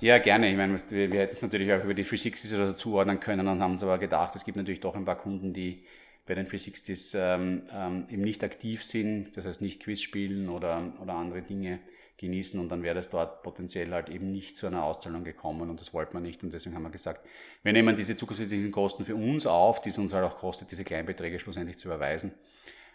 Ja, 0.01 0.17
gerne. 0.17 0.49
Ich 0.49 0.55
meine, 0.55 0.77
wir, 0.77 1.11
wir 1.11 1.19
hätten 1.19 1.33
es 1.33 1.41
natürlich 1.41 1.73
auch 1.73 1.83
über 1.83 1.93
die 1.93 2.05
360s 2.05 2.55
oder 2.55 2.67
so 2.67 2.73
zuordnen 2.73 3.19
können 3.19 3.45
und 3.45 3.59
haben 3.59 3.71
uns 3.71 3.83
aber 3.83 3.97
gedacht, 3.97 4.33
es 4.33 4.45
gibt 4.45 4.55
natürlich 4.55 4.79
doch 4.79 4.95
ein 4.95 5.03
paar 5.03 5.17
Kunden, 5.17 5.51
die 5.51 5.83
bei 6.25 6.35
den 6.35 6.47
360s 6.47 7.17
ähm, 7.17 7.63
ähm, 7.73 8.05
eben 8.09 8.21
nicht 8.21 8.41
aktiv 8.45 8.81
sind, 8.83 9.35
das 9.35 9.45
heißt 9.45 9.61
nicht 9.61 9.83
Quiz 9.83 10.01
spielen 10.01 10.47
oder, 10.47 10.93
oder 11.01 11.13
andere 11.13 11.41
Dinge 11.41 11.79
genießen 12.15 12.59
und 12.61 12.69
dann 12.69 12.81
wäre 12.81 12.95
das 12.95 13.09
dort 13.09 13.43
potenziell 13.43 13.91
halt 13.91 14.07
eben 14.07 14.31
nicht 14.31 14.55
zu 14.55 14.67
einer 14.67 14.85
Auszahlung 14.85 15.25
gekommen 15.25 15.69
und 15.69 15.81
das 15.81 15.93
wollte 15.93 16.13
man 16.13 16.23
nicht 16.23 16.43
und 16.43 16.53
deswegen 16.53 16.75
haben 16.75 16.83
wir 16.83 16.91
gesagt, 16.91 17.25
wir 17.63 17.73
nehmen 17.73 17.95
diese 17.95 18.15
zusätzlichen 18.15 18.71
Kosten 18.71 19.03
für 19.03 19.15
uns 19.15 19.45
auf, 19.45 19.81
die 19.81 19.89
es 19.89 19.97
uns 19.97 20.13
halt 20.13 20.23
auch 20.23 20.37
kostet, 20.37 20.71
diese 20.71 20.85
Kleinbeträge 20.85 21.39
schlussendlich 21.39 21.77
zu 21.77 21.89
überweisen. 21.89 22.33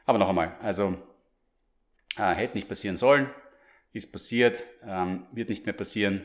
Aber 0.07 0.19
noch 0.19 0.29
einmal, 0.31 0.57
also 0.63 0.97
äh, 2.17 2.35
hätte 2.35 2.57
nicht 2.57 2.69
passieren 2.69 2.97
sollen, 2.97 3.29
ist 3.93 4.11
passiert, 4.11 4.65
ähm, 4.87 5.27
wird 5.33 5.51
nicht 5.51 5.67
mehr 5.67 5.75
passieren, 5.75 6.23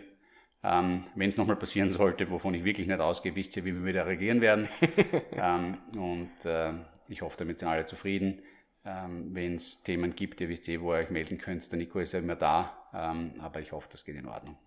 ähm, 0.62 1.06
Wenn 1.16 1.30
es 1.30 1.38
nochmal 1.38 1.56
passieren 1.56 1.90
sollte, 1.90 2.30
wovon 2.30 2.54
ich 2.54 2.66
wirklich 2.66 2.88
nicht 2.88 3.00
ausgehe, 3.00 3.36
wisst 3.36 3.56
ihr, 3.56 3.66
wie 3.66 3.74
wir 3.74 3.86
wieder 3.86 4.06
reagieren 4.06 4.42
werden. 4.42 4.68
ähm, 5.32 5.78
und 5.98 6.46
äh, 6.46 6.74
ich 7.08 7.22
hoffe, 7.22 7.38
damit 7.38 7.60
sind 7.60 7.70
alle 7.70 7.86
zufrieden. 7.86 8.42
Ähm, 8.86 9.34
Wenn 9.34 9.56
es 9.56 9.84
Themen 9.84 10.16
gibt, 10.16 10.42
ihr 10.42 10.50
wisst 10.50 10.68
eh, 10.68 10.82
wo 10.82 10.94
ihr 10.94 11.00
euch 11.00 11.10
melden 11.10 11.38
könnt. 11.38 11.72
Der 11.72 11.80
Nico 11.80 12.00
ist 12.00 12.12
ja 12.12 12.20
immer 12.20 12.36
da, 12.36 12.88
ähm, 12.94 13.34
aber 13.40 13.62
ich 13.62 13.72
hoffe, 13.72 13.88
das 13.92 14.04
geht 14.04 14.16
in 14.16 14.28
Ordnung. 14.28 14.58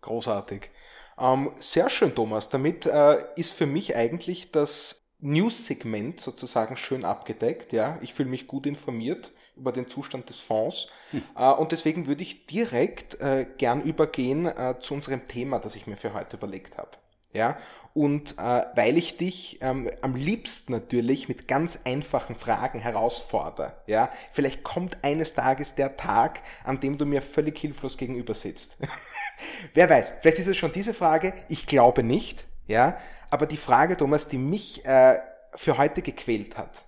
Großartig. 0.00 0.70
Ähm, 1.18 1.50
sehr 1.60 1.90
schön, 1.90 2.14
Thomas. 2.14 2.48
Damit 2.48 2.86
äh, 2.86 3.24
ist 3.36 3.52
für 3.52 3.66
mich 3.66 3.96
eigentlich 3.96 4.50
das 4.50 5.06
News-Segment 5.20 6.20
sozusagen 6.20 6.76
schön 6.76 7.04
abgedeckt. 7.04 7.72
Ja, 7.72 7.98
ich 8.02 8.14
fühle 8.14 8.28
mich 8.28 8.46
gut 8.46 8.66
informiert 8.66 9.32
über 9.56 9.72
den 9.72 9.88
Zustand 9.88 10.28
des 10.28 10.40
Fonds. 10.40 10.88
Hm. 11.10 11.22
Äh, 11.36 11.50
und 11.52 11.72
deswegen 11.72 12.06
würde 12.06 12.22
ich 12.22 12.46
direkt 12.46 13.20
äh, 13.20 13.46
gern 13.58 13.82
übergehen 13.82 14.46
äh, 14.46 14.76
zu 14.80 14.94
unserem 14.94 15.26
Thema, 15.28 15.58
das 15.58 15.74
ich 15.74 15.86
mir 15.86 15.96
für 15.96 16.12
heute 16.12 16.36
überlegt 16.36 16.78
habe. 16.78 16.90
Ja, 17.32 17.58
und 17.92 18.38
äh, 18.38 18.64
weil 18.76 18.96
ich 18.96 19.18
dich 19.18 19.58
ähm, 19.60 19.90
am 20.00 20.14
liebsten 20.14 20.72
natürlich 20.72 21.28
mit 21.28 21.46
ganz 21.46 21.80
einfachen 21.84 22.34
Fragen 22.34 22.78
herausfordere, 22.78 23.74
ja, 23.86 24.08
vielleicht 24.32 24.64
kommt 24.64 24.96
eines 25.02 25.34
Tages 25.34 25.74
der 25.74 25.98
Tag, 25.98 26.40
an 26.64 26.80
dem 26.80 26.96
du 26.96 27.04
mir 27.04 27.20
völlig 27.20 27.58
hilflos 27.58 27.98
gegenüber 27.98 28.32
sitzt. 28.32 28.78
Wer 29.74 29.90
weiß, 29.90 30.14
vielleicht 30.22 30.38
ist 30.38 30.46
es 30.46 30.56
schon 30.56 30.72
diese 30.72 30.94
Frage, 30.94 31.34
ich 31.48 31.66
glaube 31.66 32.02
nicht, 32.02 32.46
ja, 32.68 32.96
aber 33.28 33.44
die 33.44 33.58
Frage, 33.58 33.98
Thomas, 33.98 34.28
die 34.28 34.38
mich 34.38 34.86
äh, 34.86 35.18
für 35.54 35.76
heute 35.76 36.00
gequält 36.00 36.56
hat. 36.56 36.86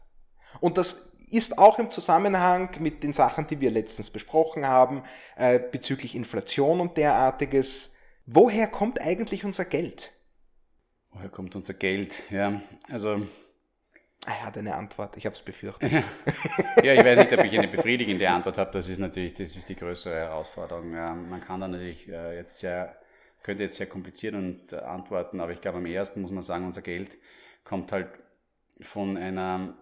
Und 0.60 0.78
das 0.78 1.07
ist 1.32 1.58
auch 1.58 1.78
im 1.78 1.90
Zusammenhang 1.90 2.70
mit 2.80 3.02
den 3.02 3.12
Sachen, 3.12 3.46
die 3.46 3.60
wir 3.60 3.70
letztens 3.70 4.10
besprochen 4.10 4.66
haben, 4.66 5.02
äh, 5.36 5.58
bezüglich 5.58 6.14
Inflation 6.14 6.80
und 6.80 6.96
derartiges. 6.96 7.94
Woher 8.26 8.66
kommt 8.66 9.00
eigentlich 9.00 9.44
unser 9.44 9.64
Geld? 9.64 10.12
Woher 11.12 11.28
kommt 11.30 11.56
unser 11.56 11.74
Geld? 11.74 12.22
Ja, 12.30 12.60
also. 12.90 13.26
Er 14.26 14.44
hat 14.44 14.58
eine 14.58 14.74
Antwort, 14.74 15.16
ich 15.16 15.24
habe 15.24 15.34
es 15.34 15.40
befürchtet. 15.40 15.90
ja, 16.82 16.92
ich 16.92 17.04
weiß 17.04 17.18
nicht, 17.18 17.32
ob 17.32 17.44
ich 17.44 17.58
eine 17.58 17.68
befriedigende 17.68 18.28
Antwort 18.28 18.58
habe. 18.58 18.70
Das 18.72 18.88
ist 18.88 18.98
natürlich, 18.98 19.34
das 19.34 19.56
ist 19.56 19.68
die 19.68 19.76
größere 19.76 20.14
Herausforderung. 20.14 20.92
Ja, 20.92 21.14
man 21.14 21.40
kann 21.40 21.60
da 21.60 21.68
natürlich 21.68 22.08
äh, 22.08 22.36
jetzt 22.36 22.58
sehr, 22.58 22.96
könnte 23.42 23.62
jetzt 23.62 23.76
sehr 23.76 23.86
kompliziert 23.86 24.34
und 24.34 24.72
äh, 24.72 24.76
antworten, 24.76 25.40
aber 25.40 25.52
ich 25.52 25.60
glaube, 25.60 25.78
am 25.78 25.86
ersten 25.86 26.20
muss 26.20 26.32
man 26.32 26.42
sagen, 26.42 26.66
unser 26.66 26.82
Geld 26.82 27.16
kommt 27.64 27.92
halt 27.92 28.08
von 28.80 29.16
einer 29.16 29.74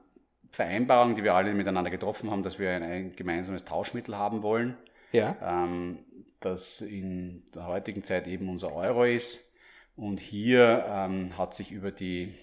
Vereinbarung, 0.56 1.14
die 1.14 1.22
wir 1.22 1.34
alle 1.34 1.52
miteinander 1.52 1.90
getroffen 1.90 2.30
haben, 2.30 2.42
dass 2.42 2.58
wir 2.58 2.70
ein, 2.70 2.82
ein 2.82 3.14
gemeinsames 3.14 3.66
Tauschmittel 3.66 4.16
haben 4.16 4.42
wollen. 4.42 4.76
Ja. 5.12 5.36
Ähm, 5.42 5.98
das 6.40 6.80
in 6.80 7.44
der 7.54 7.66
heutigen 7.66 8.02
Zeit 8.02 8.26
eben 8.26 8.48
unser 8.48 8.72
Euro 8.72 9.04
ist 9.04 9.54
und 9.96 10.18
hier 10.18 10.86
ähm, 10.88 11.36
hat 11.36 11.54
sich 11.54 11.72
über 11.72 11.90
die 11.90 12.34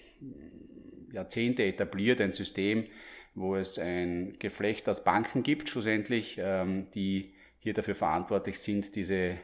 Jahrzehnte 1.12 1.64
etabliert 1.64 2.20
ein 2.20 2.30
System, 2.30 2.86
wo 3.34 3.56
es 3.56 3.80
ein 3.80 4.36
Geflecht 4.38 4.88
aus 4.88 5.02
Banken 5.02 5.42
gibt, 5.42 5.68
schlussendlich, 5.68 6.38
ähm, 6.38 6.86
die 6.94 7.34
hier 7.58 7.74
dafür 7.74 7.96
verantwortlich 7.96 8.60
sind, 8.60 8.94
diese, 8.94 9.38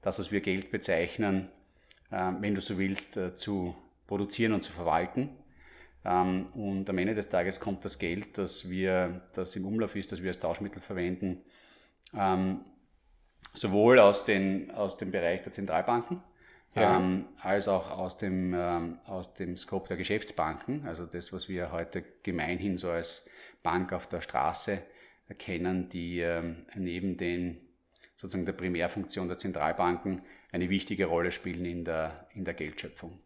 das, 0.00 0.20
was 0.20 0.30
wir 0.30 0.40
Geld 0.40 0.70
bezeichnen, 0.70 1.48
äh, 2.12 2.32
wenn 2.38 2.54
du 2.54 2.60
so 2.60 2.78
willst, 2.78 3.16
äh, 3.16 3.34
zu 3.34 3.74
produzieren 4.06 4.52
und 4.52 4.62
zu 4.62 4.70
verwalten. 4.70 5.30
Ähm, 6.04 6.46
und 6.54 6.88
am 6.90 6.98
Ende 6.98 7.14
des 7.14 7.28
Tages 7.28 7.60
kommt 7.60 7.84
das 7.84 7.98
Geld, 7.98 8.38
das 8.38 8.68
wir, 8.68 9.22
das 9.34 9.54
im 9.56 9.66
Umlauf 9.66 9.94
ist, 9.96 10.12
das 10.12 10.22
wir 10.22 10.30
als 10.30 10.40
Tauschmittel 10.40 10.80
verwenden, 10.80 11.42
ähm, 12.16 12.60
sowohl 13.54 13.98
aus, 13.98 14.24
den, 14.24 14.70
aus 14.70 14.96
dem 14.96 15.10
Bereich 15.10 15.42
der 15.42 15.52
Zentralbanken, 15.52 16.22
ja. 16.74 16.96
ähm, 16.96 17.26
als 17.40 17.68
auch 17.68 17.90
aus 17.90 18.18
dem, 18.18 18.54
ähm, 18.54 18.98
aus 19.04 19.34
dem 19.34 19.56
Scope 19.56 19.88
der 19.88 19.96
Geschäftsbanken, 19.96 20.86
also 20.86 21.06
das, 21.06 21.32
was 21.32 21.48
wir 21.48 21.70
heute 21.70 22.04
gemeinhin 22.22 22.78
so 22.78 22.90
als 22.90 23.28
Bank 23.62 23.92
auf 23.92 24.08
der 24.08 24.20
Straße 24.20 24.82
erkennen, 25.28 25.88
die 25.88 26.20
ähm, 26.20 26.66
neben 26.74 27.16
den 27.16 27.60
sozusagen 28.16 28.46
der 28.46 28.52
Primärfunktion 28.52 29.28
der 29.28 29.38
Zentralbanken 29.38 30.22
eine 30.50 30.68
wichtige 30.68 31.06
Rolle 31.06 31.30
spielen 31.30 31.64
in 31.64 31.84
der, 31.84 32.28
in 32.34 32.44
der 32.44 32.54
Geldschöpfung. 32.54 33.18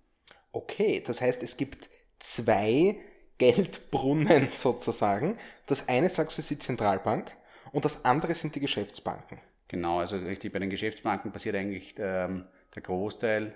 Okay, 0.53 1.03
das 1.07 1.21
heißt, 1.21 1.43
es 1.43 1.57
gibt 1.57 1.91
zwei 2.19 2.97
Geldbrunnen 3.39 4.49
sozusagen. 4.53 5.39
Das 5.67 5.89
eine, 5.89 6.09
sagst 6.09 6.39
du, 6.39 6.41
ist 6.41 6.51
die 6.51 6.59
Zentralbank 6.59 7.31
und 7.73 7.85
das 7.85 8.05
andere 8.05 8.35
sind 8.35 8.55
die 8.55 8.61
Geschäftsbanken. 8.61 9.39
Genau, 9.69 9.99
also 9.99 10.17
richtig, 10.17 10.53
bei 10.53 10.61
den 10.61 10.71
Geschäftsbanken 10.71 11.33
passiert 11.33 11.57
eigentlich 11.57 11.95
ähm, 11.99 12.47
der 12.75 12.83
Großteil 12.83 13.55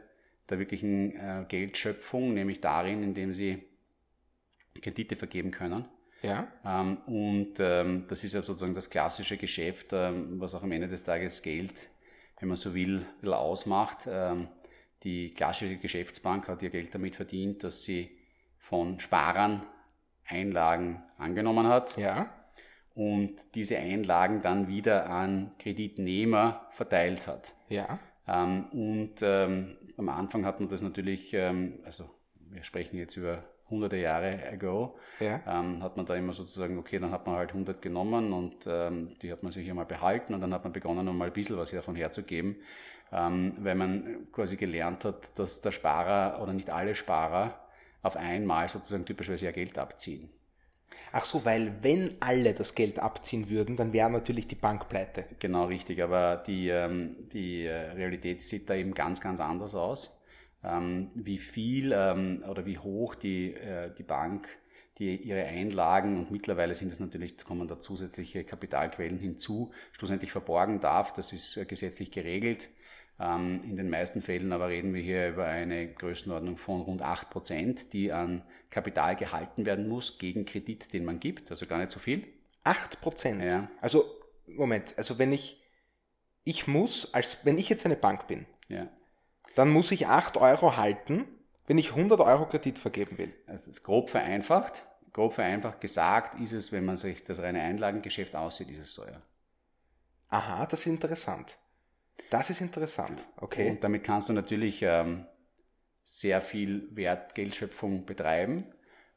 der 0.48 0.58
wirklichen 0.58 1.14
äh, 1.16 1.44
Geldschöpfung, 1.48 2.34
nämlich 2.34 2.60
darin, 2.60 3.02
indem 3.04 3.32
sie 3.32 3.62
Kredite 4.80 5.16
vergeben 5.16 5.50
können. 5.50 5.84
Ja. 6.22 6.48
Ähm, 6.64 6.98
und 7.06 7.54
ähm, 7.58 8.04
das 8.08 8.24
ist 8.24 8.34
ja 8.34 8.42
sozusagen 8.42 8.74
das 8.74 8.90
klassische 8.90 9.36
Geschäft, 9.36 9.92
ähm, 9.92 10.40
was 10.40 10.54
auch 10.54 10.62
am 10.62 10.72
Ende 10.72 10.88
des 10.88 11.02
Tages 11.02 11.42
Geld, 11.42 11.88
wenn 12.38 12.48
man 12.48 12.56
so 12.56 12.74
will, 12.74 13.06
ausmacht. 13.24 14.06
Ähm, 14.08 14.48
die 15.02 15.32
klassische 15.32 15.76
Geschäftsbank 15.76 16.48
hat 16.48 16.62
ihr 16.62 16.70
Geld 16.70 16.94
damit 16.94 17.16
verdient, 17.16 17.64
dass 17.64 17.84
sie 17.84 18.10
von 18.70 19.00
Sparern 19.00 19.66
Einlagen 20.26 21.02
angenommen 21.18 21.66
hat. 21.66 21.96
Ja. 21.96 22.30
Und 22.94 23.56
diese 23.56 23.78
Einlagen 23.78 24.42
dann 24.42 24.68
wieder 24.68 25.10
an 25.10 25.50
Kreditnehmer 25.58 26.68
verteilt 26.70 27.26
hat. 27.26 27.54
Ja. 27.68 27.98
Ähm, 28.28 28.66
und 28.70 29.22
ähm, 29.22 29.76
am 29.96 30.08
Anfang 30.08 30.46
hat 30.46 30.60
man 30.60 30.68
das 30.68 30.82
natürlich, 30.82 31.34
ähm, 31.34 31.80
also 31.84 32.08
wir 32.50 32.62
sprechen 32.62 32.96
jetzt 32.96 33.16
über 33.16 33.42
hunderte 33.68 33.96
Jahre 33.96 34.40
ago, 34.52 34.96
ja. 35.18 35.40
ähm, 35.46 35.82
hat 35.82 35.96
man 35.96 36.06
da 36.06 36.14
immer 36.14 36.32
sozusagen, 36.32 36.78
okay, 36.78 36.98
dann 36.98 37.10
hat 37.10 37.26
man 37.26 37.36
halt 37.36 37.50
100 37.50 37.82
genommen 37.82 38.32
und 38.32 38.66
ähm, 38.68 39.16
die 39.20 39.32
hat 39.32 39.42
man 39.42 39.52
sich 39.52 39.68
einmal 39.68 39.86
behalten 39.86 40.34
und 40.34 40.40
dann 40.40 40.52
hat 40.52 40.64
man 40.64 40.72
begonnen, 40.72 41.08
einmal 41.08 41.28
ein 41.28 41.32
bisschen 41.32 41.56
was 41.56 41.70
davon 41.70 41.94
herzugeben, 41.96 42.56
ähm, 43.12 43.54
weil 43.58 43.76
man 43.76 44.28
quasi 44.32 44.56
gelernt 44.56 45.04
hat, 45.04 45.38
dass 45.38 45.60
der 45.60 45.70
Sparer 45.70 46.42
oder 46.42 46.52
nicht 46.52 46.70
alle 46.70 46.94
Sparer 46.94 47.54
auf 48.02 48.16
einmal 48.16 48.68
sozusagen 48.68 49.04
typischerweise 49.04 49.46
ihr 49.46 49.52
Geld 49.52 49.78
abziehen. 49.78 50.30
Ach 51.12 51.24
so, 51.24 51.44
weil 51.44 51.82
wenn 51.82 52.16
alle 52.20 52.54
das 52.54 52.74
Geld 52.74 53.00
abziehen 53.00 53.48
würden, 53.50 53.76
dann 53.76 53.92
wäre 53.92 54.10
natürlich 54.10 54.46
die 54.46 54.54
Bank 54.54 54.88
pleite. 54.88 55.24
Genau, 55.40 55.64
richtig. 55.64 56.00
Aber 56.02 56.36
die, 56.36 56.68
ähm, 56.68 57.16
die 57.32 57.64
äh, 57.64 57.90
Realität 57.92 58.42
sieht 58.42 58.70
da 58.70 58.74
eben 58.74 58.94
ganz, 58.94 59.20
ganz 59.20 59.40
anders 59.40 59.74
aus. 59.74 60.24
Ähm, 60.62 61.10
wie 61.14 61.38
viel 61.38 61.92
ähm, 61.92 62.44
oder 62.48 62.64
wie 62.64 62.78
hoch 62.78 63.14
die, 63.14 63.54
äh, 63.54 63.92
die 63.94 64.02
Bank 64.02 64.48
die 65.00 65.16
ihre 65.16 65.44
Einlagen 65.44 66.18
und 66.18 66.30
mittlerweile 66.30 66.74
sind 66.74 66.92
es 66.92 67.00
natürlich, 67.00 67.38
kommen 67.38 67.66
da 67.66 67.80
zusätzliche 67.80 68.44
Kapitalquellen 68.44 69.18
hinzu, 69.18 69.72
schlussendlich 69.92 70.30
verborgen 70.30 70.78
darf. 70.78 71.14
Das 71.14 71.32
ist 71.32 71.56
äh, 71.56 71.64
gesetzlich 71.64 72.10
geregelt. 72.10 72.68
Ähm, 73.20 73.60
in 73.64 73.76
den 73.76 73.90
meisten 73.90 74.22
Fällen 74.22 74.50
aber 74.52 74.68
reden 74.68 74.94
wir 74.94 75.02
hier 75.02 75.28
über 75.28 75.44
eine 75.44 75.92
Größenordnung 75.92 76.56
von 76.56 76.80
rund 76.80 77.02
8 77.02 77.28
Prozent, 77.28 77.92
die 77.92 78.12
an 78.12 78.42
Kapital 78.70 79.14
gehalten 79.14 79.66
werden 79.66 79.88
muss 79.88 80.18
gegen 80.18 80.46
Kredit, 80.46 80.92
den 80.94 81.04
man 81.04 81.20
gibt, 81.20 81.50
also 81.50 81.66
gar 81.66 81.78
nicht 81.78 81.90
so 81.90 82.00
viel. 82.00 82.26
8 82.64 83.00
Prozent? 83.02 83.42
Ja. 83.42 83.70
Also, 83.82 84.04
Moment, 84.46 84.94
also 84.96 85.18
wenn 85.18 85.32
ich, 85.32 85.62
ich 86.44 86.66
muss, 86.66 87.12
als 87.12 87.44
wenn 87.44 87.58
ich 87.58 87.68
jetzt 87.68 87.84
eine 87.84 87.96
Bank 87.96 88.26
bin, 88.26 88.46
ja. 88.68 88.88
dann 89.54 89.70
muss 89.70 89.90
ich 89.90 90.06
8 90.06 90.38
Euro 90.38 90.78
halten, 90.78 91.26
wenn 91.66 91.76
ich 91.76 91.90
100 91.90 92.20
Euro 92.20 92.46
Kredit 92.46 92.78
vergeben 92.78 93.18
will. 93.18 93.34
Also 93.46 93.66
das 93.66 93.76
ist 93.76 93.82
grob 93.84 94.08
vereinfacht. 94.08 94.84
Grob 95.12 95.34
vereinfacht 95.34 95.80
gesagt 95.80 96.40
ist 96.40 96.52
es, 96.52 96.72
wenn 96.72 96.86
man 96.86 96.96
sich 96.96 97.22
das 97.22 97.40
reine 97.40 97.60
Einlagengeschäft 97.60 98.34
aussieht, 98.34 98.70
ist 98.70 98.78
es 98.78 98.94
so, 98.94 99.04
ja. 99.04 99.20
Aha, 100.28 100.64
das 100.66 100.80
ist 100.80 100.86
interessant. 100.86 101.56
Das 102.28 102.50
ist 102.50 102.60
interessant, 102.60 103.24
okay. 103.38 103.70
Und 103.70 103.82
damit 103.82 104.04
kannst 104.04 104.28
du 104.28 104.32
natürlich 104.32 104.82
ähm, 104.82 105.26
sehr 106.04 106.40
viel 106.40 106.88
Wertgeldschöpfung 106.94 108.04
betreiben. 108.04 108.64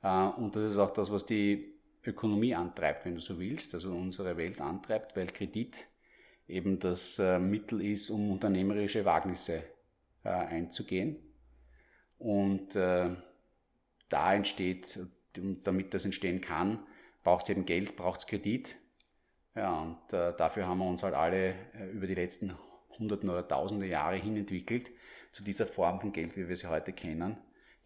Äh, 0.02 0.28
und 0.28 0.56
das 0.56 0.64
ist 0.64 0.78
auch 0.78 0.92
das, 0.92 1.12
was 1.12 1.26
die 1.26 1.74
Ökonomie 2.06 2.56
antreibt, 2.56 3.06
wenn 3.06 3.16
du 3.16 3.22
so 3.22 3.40
willst, 3.40 3.74
also 3.74 3.96
unsere 3.96 4.38
Welt 4.38 4.60
antreibt, 4.62 5.16
weil 5.16 5.28
Kredit 5.28 5.88
eben 6.48 6.80
das 6.80 7.20
äh, 7.20 7.40
Mittel 7.40 7.82
ist, 7.82 8.10
um 8.10 8.32
unternehmerische 8.32 9.06
Wagnisse 9.06 9.64
äh, 10.24 10.30
einzugehen. 10.30 11.18
Und 12.18 12.76
äh, 12.76 13.10
da 14.10 14.34
entsteht, 14.34 15.00
damit 15.64 15.94
das 15.94 16.06
entstehen 16.06 16.42
kann, 16.42 16.86
braucht 17.24 17.46
es 17.46 17.50
eben 17.50 17.66
Geld, 17.66 17.96
braucht 17.96 18.20
es 18.20 18.28
Kredit. 18.28 18.76
Ja, 19.56 19.82
und 19.82 20.14
äh, 20.14 20.36
dafür 20.36 20.68
haben 20.68 20.80
wir 20.80 20.88
uns 20.88 21.04
halt 21.04 21.14
alle 21.14 21.56
äh, 21.74 21.90
über 21.92 22.08
die 22.08 22.16
letzten 22.16 22.56
Hunderten 23.00 23.30
oder 23.30 23.48
Tausende 23.48 23.86
Jahre 23.86 24.16
hin 24.16 24.38
entwickelt 24.38 24.92
zu 25.32 25.44
dieser 25.44 25.66
Form 25.66 26.00
von 26.00 26.12
Geld, 26.12 26.38
wie 26.38 26.48
wir 26.48 26.56
sie 26.56 26.68
heute 26.68 26.94
kennen, 26.94 27.38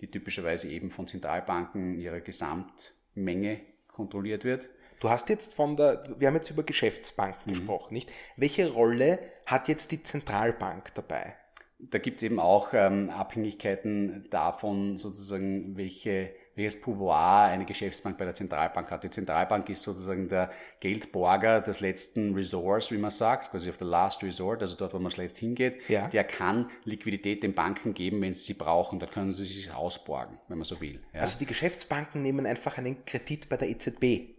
die 0.02 0.12
typischerweise 0.12 0.70
eben 0.70 0.92
von 0.92 1.08
Zentralbanken 1.08 1.96
in 1.96 2.00
ihrer 2.00 2.20
Gesamtmenge 2.20 3.62
kontrolliert 3.88 4.44
wird. 4.44 4.70
Du 5.00 5.10
hast 5.10 5.30
jetzt 5.30 5.54
von 5.54 5.78
der, 5.78 6.04
wir 6.18 6.28
haben 6.28 6.36
jetzt 6.36 6.50
über 6.50 6.64
Geschäftsbanken 6.64 7.44
mhm. 7.46 7.56
gesprochen, 7.56 7.94
nicht? 7.94 8.10
Welche 8.36 8.72
Rolle 8.72 9.20
hat 9.46 9.68
jetzt 9.68 9.92
die 9.92 10.04
Zentralbank 10.04 10.94
dabei? 10.96 11.36
Da 11.80 12.00
gibt 12.00 12.18
es 12.18 12.24
eben 12.24 12.40
auch 12.40 12.74
ähm, 12.74 13.12
Abhängigkeiten 13.12 14.28
davon, 14.32 14.98
sozusagen, 14.98 15.78
welche 15.78 16.32
welches 16.58 16.82
Pouvoir 16.82 17.46
eine 17.46 17.66
Geschäftsbank 17.66 18.18
bei 18.18 18.26
der 18.26 18.34
Zentralbank 18.34 18.90
hat. 18.90 19.04
Die 19.04 19.12
Zentralbank 19.12 19.70
ist 19.70 19.84
sozusagen 19.84 20.28
der 20.28 20.50
Geldborger 20.80 21.62
des 21.62 21.82
letzten 21.82 22.34
Resorts, 22.34 22.92
wie 22.92 22.98
man 22.98 23.12
sagt, 23.12 23.52
quasi 23.52 23.70
auf 23.70 23.78
der 23.78 23.88
Last 23.88 24.24
Resort, 24.24 24.62
also 24.62 24.76
dort, 24.76 24.94
wo 24.94 25.00
man 25.00 25.12
zuletzt 25.12 25.38
hingeht. 25.38 25.88
Ja. 25.88 26.08
Der 26.08 26.24
kann 26.24 26.70
Liquidität 26.84 27.44
den 27.44 27.54
Banken 27.54 27.94
geben, 27.94 28.22
wenn 28.22 28.34
sie 28.34 28.40
sie 28.40 28.54
brauchen. 28.56 29.00
Da 29.00 29.06
können 29.06 29.32
sie 29.32 29.46
sich 29.46 29.72
ausborgen, 29.72 30.40
wenn 30.48 30.58
man 30.58 30.66
so 30.66 30.82
will. 30.82 31.00
Ja. 31.14 31.22
Also 31.22 31.38
die 31.38 31.46
Geschäftsbanken 31.46 32.24
nehmen 32.24 32.48
einfach 32.48 32.80
einen 32.80 33.06
Kredit 33.06 33.50
bei 33.50 33.58
der 33.58 33.70
EZB. 33.70 34.36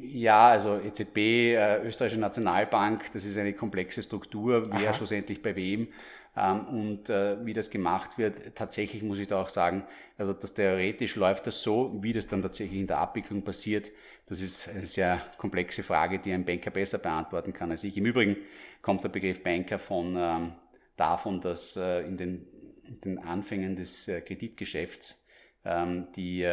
Ja, 0.00 0.48
also 0.48 0.78
EZB, 0.78 1.16
äh, 1.54 1.82
Österreichische 1.82 2.20
Nationalbank, 2.20 3.10
das 3.12 3.24
ist 3.24 3.36
eine 3.36 3.52
komplexe 3.52 4.02
Struktur, 4.02 4.68
wer 4.70 4.88
Aha. 4.88 4.94
schlussendlich 4.94 5.42
bei 5.42 5.54
wem 5.54 5.88
und 6.36 7.08
äh, 7.08 7.44
wie 7.46 7.54
das 7.54 7.70
gemacht 7.70 8.18
wird. 8.18 8.54
Tatsächlich 8.54 9.02
muss 9.02 9.18
ich 9.18 9.28
da 9.28 9.40
auch 9.40 9.48
sagen, 9.48 9.84
also 10.18 10.34
das 10.34 10.52
theoretisch 10.52 11.16
läuft 11.16 11.46
das 11.46 11.62
so, 11.62 11.96
wie 12.02 12.12
das 12.12 12.28
dann 12.28 12.42
tatsächlich 12.42 12.78
in 12.78 12.86
der 12.86 12.98
Abwicklung 12.98 13.42
passiert. 13.42 13.90
Das 14.26 14.40
ist 14.40 14.68
eine 14.68 14.84
sehr 14.84 15.20
komplexe 15.38 15.82
Frage, 15.82 16.18
die 16.18 16.32
ein 16.32 16.44
Banker 16.44 16.70
besser 16.70 16.98
beantworten 16.98 17.54
kann 17.54 17.70
als 17.70 17.84
ich. 17.84 17.96
Im 17.96 18.04
Übrigen 18.04 18.36
kommt 18.82 19.02
der 19.02 19.08
Begriff 19.08 19.42
Banker 19.42 19.78
von 19.78 20.14
ähm, 20.18 20.52
davon, 20.96 21.40
dass 21.40 21.76
äh, 21.76 22.00
in, 22.02 22.18
den, 22.18 22.46
in 22.84 23.00
den 23.00 23.18
Anfängen 23.18 23.74
des 23.74 24.06
äh, 24.06 24.20
Kreditgeschäfts 24.20 25.26
ähm, 25.64 26.08
die 26.16 26.46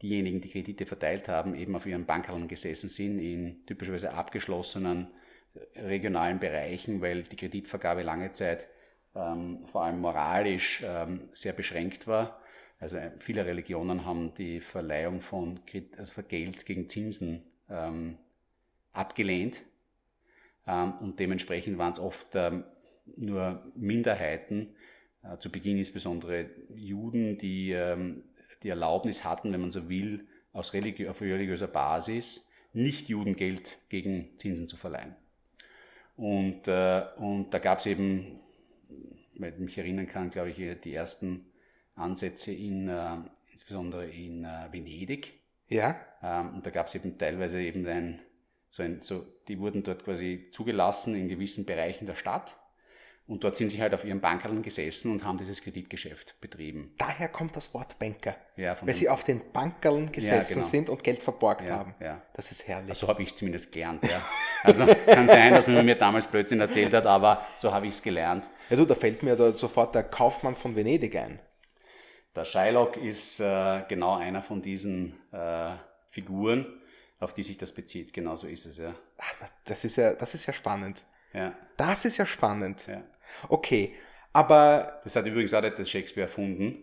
diejenigen, 0.00 0.40
die 0.40 0.48
Kredite 0.48 0.86
verteilt 0.86 1.28
haben, 1.28 1.54
eben 1.54 1.76
auf 1.76 1.84
ihren 1.84 2.06
Bankhallen 2.06 2.48
gesessen 2.48 2.88
sind, 2.88 3.18
in 3.18 3.66
typischerweise 3.66 4.14
abgeschlossenen 4.14 5.08
regionalen 5.76 6.38
Bereichen, 6.38 7.02
weil 7.02 7.22
die 7.24 7.36
Kreditvergabe 7.36 8.02
lange 8.02 8.32
Zeit 8.32 8.66
ähm, 9.14 9.66
vor 9.66 9.84
allem 9.84 10.00
moralisch 10.00 10.82
ähm, 10.84 11.28
sehr 11.32 11.52
beschränkt 11.52 12.06
war. 12.06 12.40
Also 12.78 12.96
äh, 12.96 13.12
viele 13.18 13.44
Religionen 13.44 14.04
haben 14.04 14.34
die 14.34 14.60
Verleihung 14.60 15.20
von, 15.20 15.60
also 15.96 16.22
Geld 16.22 16.66
gegen 16.66 16.88
Zinsen 16.88 17.42
ähm, 17.68 18.18
abgelehnt 18.92 19.62
ähm, 20.66 20.94
und 21.00 21.20
dementsprechend 21.20 21.78
waren 21.78 21.92
es 21.92 21.98
oft 21.98 22.34
ähm, 22.34 22.64
nur 23.16 23.62
Minderheiten, 23.74 24.74
äh, 25.22 25.38
zu 25.38 25.50
Beginn 25.50 25.78
insbesondere 25.78 26.50
Juden, 26.74 27.38
die 27.38 27.72
ähm, 27.72 28.24
die 28.62 28.68
Erlaubnis 28.68 29.24
hatten, 29.24 29.52
wenn 29.52 29.60
man 29.60 29.70
so 29.70 29.88
will, 29.88 30.26
aus 30.52 30.72
religi 30.72 31.08
auf 31.08 31.20
religiöser 31.20 31.68
Basis 31.68 32.52
nicht 32.72 33.08
Juden 33.08 33.36
Geld 33.36 33.78
gegen 33.88 34.38
Zinsen 34.38 34.68
zu 34.68 34.76
verleihen. 34.76 35.16
Und, 36.16 36.68
äh, 36.68 37.02
und 37.16 37.50
da 37.50 37.58
gab 37.58 37.78
es 37.78 37.86
eben, 37.86 38.40
weil 39.40 39.52
ich 39.52 39.58
mich 39.58 39.78
erinnern 39.78 40.06
kann, 40.06 40.30
glaube 40.30 40.50
ich, 40.50 40.80
die 40.80 40.94
ersten 40.94 41.46
Ansätze 41.94 42.52
in, 42.52 42.88
äh, 42.88 43.16
insbesondere 43.50 44.06
in 44.06 44.44
äh, 44.44 44.68
Venedig. 44.70 45.40
Ja. 45.68 46.00
Ähm, 46.22 46.54
und 46.54 46.66
da 46.66 46.70
gab 46.70 46.86
es 46.86 46.94
eben 46.94 47.16
teilweise 47.18 47.60
eben 47.60 47.86
ein, 47.86 48.20
so 48.68 48.82
ein, 48.82 49.02
so, 49.02 49.26
die 49.48 49.58
wurden 49.58 49.82
dort 49.82 50.04
quasi 50.04 50.48
zugelassen 50.50 51.14
in 51.14 51.28
gewissen 51.28 51.66
Bereichen 51.66 52.06
der 52.06 52.14
Stadt. 52.14 52.56
Und 53.30 53.44
dort 53.44 53.54
sind 53.54 53.68
sie 53.70 53.80
halt 53.80 53.94
auf 53.94 54.04
ihren 54.04 54.20
Bankerln 54.20 54.60
gesessen 54.60 55.12
und 55.12 55.24
haben 55.24 55.38
dieses 55.38 55.62
Kreditgeschäft 55.62 56.40
betrieben. 56.40 56.92
Daher 56.98 57.28
kommt 57.28 57.54
das 57.54 57.72
Wort 57.74 57.96
Banker. 58.00 58.34
Ja, 58.56 58.76
weil 58.82 58.92
sie 58.92 59.08
auf 59.08 59.22
den 59.22 59.52
Bankerln 59.52 60.10
gesessen 60.10 60.54
ja, 60.54 60.54
genau. 60.56 60.66
sind 60.66 60.88
und 60.88 61.04
Geld 61.04 61.22
verborgt 61.22 61.62
ja, 61.62 61.76
haben. 61.76 61.94
Ja. 62.00 62.20
Das 62.34 62.50
ist 62.50 62.66
herrlich. 62.66 62.98
So 62.98 63.06
habe 63.06 63.22
ich 63.22 63.30
es 63.30 63.36
zumindest 63.36 63.70
gelernt. 63.70 64.04
Ja. 64.04 64.20
Also 64.64 64.84
kann 65.06 65.28
sein, 65.28 65.52
dass 65.52 65.68
man 65.68 65.86
mir 65.86 65.94
damals 65.94 66.26
Blödsinn 66.26 66.60
erzählt 66.60 66.92
hat, 66.92 67.06
aber 67.06 67.46
so 67.56 67.72
habe 67.72 67.86
ich 67.86 67.94
es 67.94 68.02
gelernt. 68.02 68.50
Ja, 68.68 68.76
du, 68.76 68.84
da 68.84 68.96
fällt 68.96 69.22
mir 69.22 69.36
da 69.36 69.52
sofort 69.52 69.94
der 69.94 70.02
Kaufmann 70.02 70.56
von 70.56 70.74
Venedig 70.74 71.14
ein. 71.14 71.38
Der 72.34 72.44
Shylock 72.44 72.96
ist 72.96 73.38
äh, 73.38 73.84
genau 73.88 74.16
einer 74.16 74.42
von 74.42 74.60
diesen 74.60 75.14
äh, 75.32 75.76
Figuren, 76.10 76.66
auf 77.20 77.32
die 77.32 77.44
sich 77.44 77.58
das 77.58 77.72
bezieht. 77.72 78.12
Genau 78.12 78.34
so 78.34 78.48
ist 78.48 78.66
es 78.66 78.78
ja. 78.78 78.92
Ach, 79.18 79.48
das 79.64 79.84
ist 79.84 79.96
ja, 79.96 80.14
das 80.14 80.34
ist 80.34 80.46
ja 80.46 80.52
spannend. 80.52 81.02
Ja. 81.32 81.54
Das 81.76 82.04
ist 82.04 82.16
ja 82.16 82.26
spannend. 82.26 82.86
Ja. 82.88 83.02
Okay, 83.48 83.94
aber. 84.32 85.00
Das 85.04 85.16
hat 85.16 85.26
übrigens 85.26 85.54
auch 85.54 85.62
nicht 85.62 85.78
das 85.78 85.90
Shakespeare 85.90 86.26
erfunden, 86.26 86.82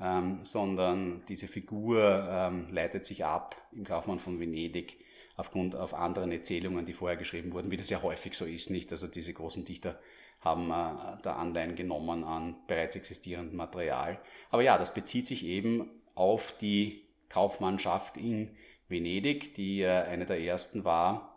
ähm, 0.00 0.40
sondern 0.42 1.22
diese 1.28 1.48
Figur 1.48 2.28
ähm, 2.30 2.68
leitet 2.70 3.04
sich 3.04 3.24
ab 3.24 3.56
im 3.72 3.84
Kaufmann 3.84 4.18
von 4.18 4.40
Venedig 4.40 4.98
aufgrund 5.36 5.74
auf 5.74 5.94
anderen 5.94 6.32
Erzählungen, 6.32 6.84
die 6.84 6.92
vorher 6.92 7.16
geschrieben 7.16 7.52
wurden, 7.52 7.70
wie 7.70 7.76
das 7.76 7.90
ja 7.90 8.02
häufig 8.02 8.34
so 8.34 8.44
ist, 8.44 8.70
nicht? 8.70 8.92
Also 8.92 9.06
diese 9.06 9.32
großen 9.32 9.64
Dichter 9.64 9.98
haben 10.40 10.70
äh, 10.70 11.20
da 11.22 11.36
Anleihen 11.36 11.76
genommen 11.76 12.24
an 12.24 12.56
bereits 12.66 12.96
existierendem 12.96 13.56
Material. 13.56 14.18
Aber 14.50 14.62
ja, 14.62 14.78
das 14.78 14.94
bezieht 14.94 15.26
sich 15.26 15.44
eben 15.44 15.90
auf 16.14 16.54
die 16.60 17.02
Kaufmannschaft 17.28 18.16
in 18.16 18.50
Venedig, 18.88 19.54
die 19.54 19.82
äh, 19.82 19.88
eine 19.88 20.26
der 20.26 20.40
ersten 20.40 20.84
war, 20.84 21.29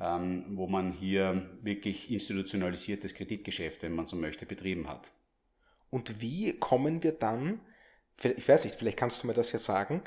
ähm, 0.00 0.46
wo 0.56 0.66
man 0.66 0.92
hier 0.92 1.50
wirklich 1.62 2.10
institutionalisiertes 2.10 3.14
Kreditgeschäft, 3.14 3.82
wenn 3.82 3.94
man 3.94 4.06
so 4.06 4.16
möchte, 4.16 4.46
betrieben 4.46 4.88
hat. 4.88 5.10
Und 5.90 6.20
wie 6.20 6.58
kommen 6.58 7.02
wir 7.02 7.12
dann, 7.12 7.60
ich 8.22 8.48
weiß 8.48 8.64
nicht, 8.64 8.76
vielleicht 8.76 8.96
kannst 8.96 9.22
du 9.22 9.26
mir 9.26 9.34
das 9.34 9.52
ja 9.52 9.58
sagen, 9.58 10.02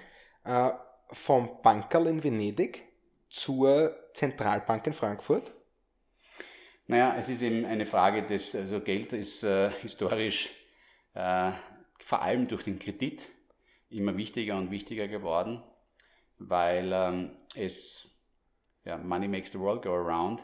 äh, 0.46 0.72
vom 1.10 1.62
Bankerl 1.62 2.08
in 2.08 2.24
Venedig 2.24 2.84
zur 3.30 3.96
Zentralbank 4.14 4.88
in 4.88 4.94
Frankfurt? 4.94 5.52
Naja, 6.88 7.16
es 7.18 7.30
ist 7.30 7.42
eben 7.44 7.66
eine 7.66 7.86
Frage 7.86 8.24
des, 8.24 8.56
also 8.56 8.82
Geld 8.82 9.14
ist 9.14 9.44
äh, 9.44 9.70
historisch 9.82 10.50
äh, 11.14 11.52
vor 12.00 12.22
allem 12.22 12.48
durch 12.48 12.64
den 12.64 12.80
Kredit 12.80 13.30
immer 13.90 14.18
wichtiger 14.18 14.58
und 14.58 14.72
wichtiger 14.72 15.08
geworden, 15.08 15.64
weil 16.40 16.92
ähm, 16.92 17.32
es 17.56 18.13
ja, 18.86 18.98
Money 18.98 19.28
Makes 19.28 19.52
the 19.52 19.60
World 19.60 19.82
Go 19.82 19.94
Around 19.94 20.44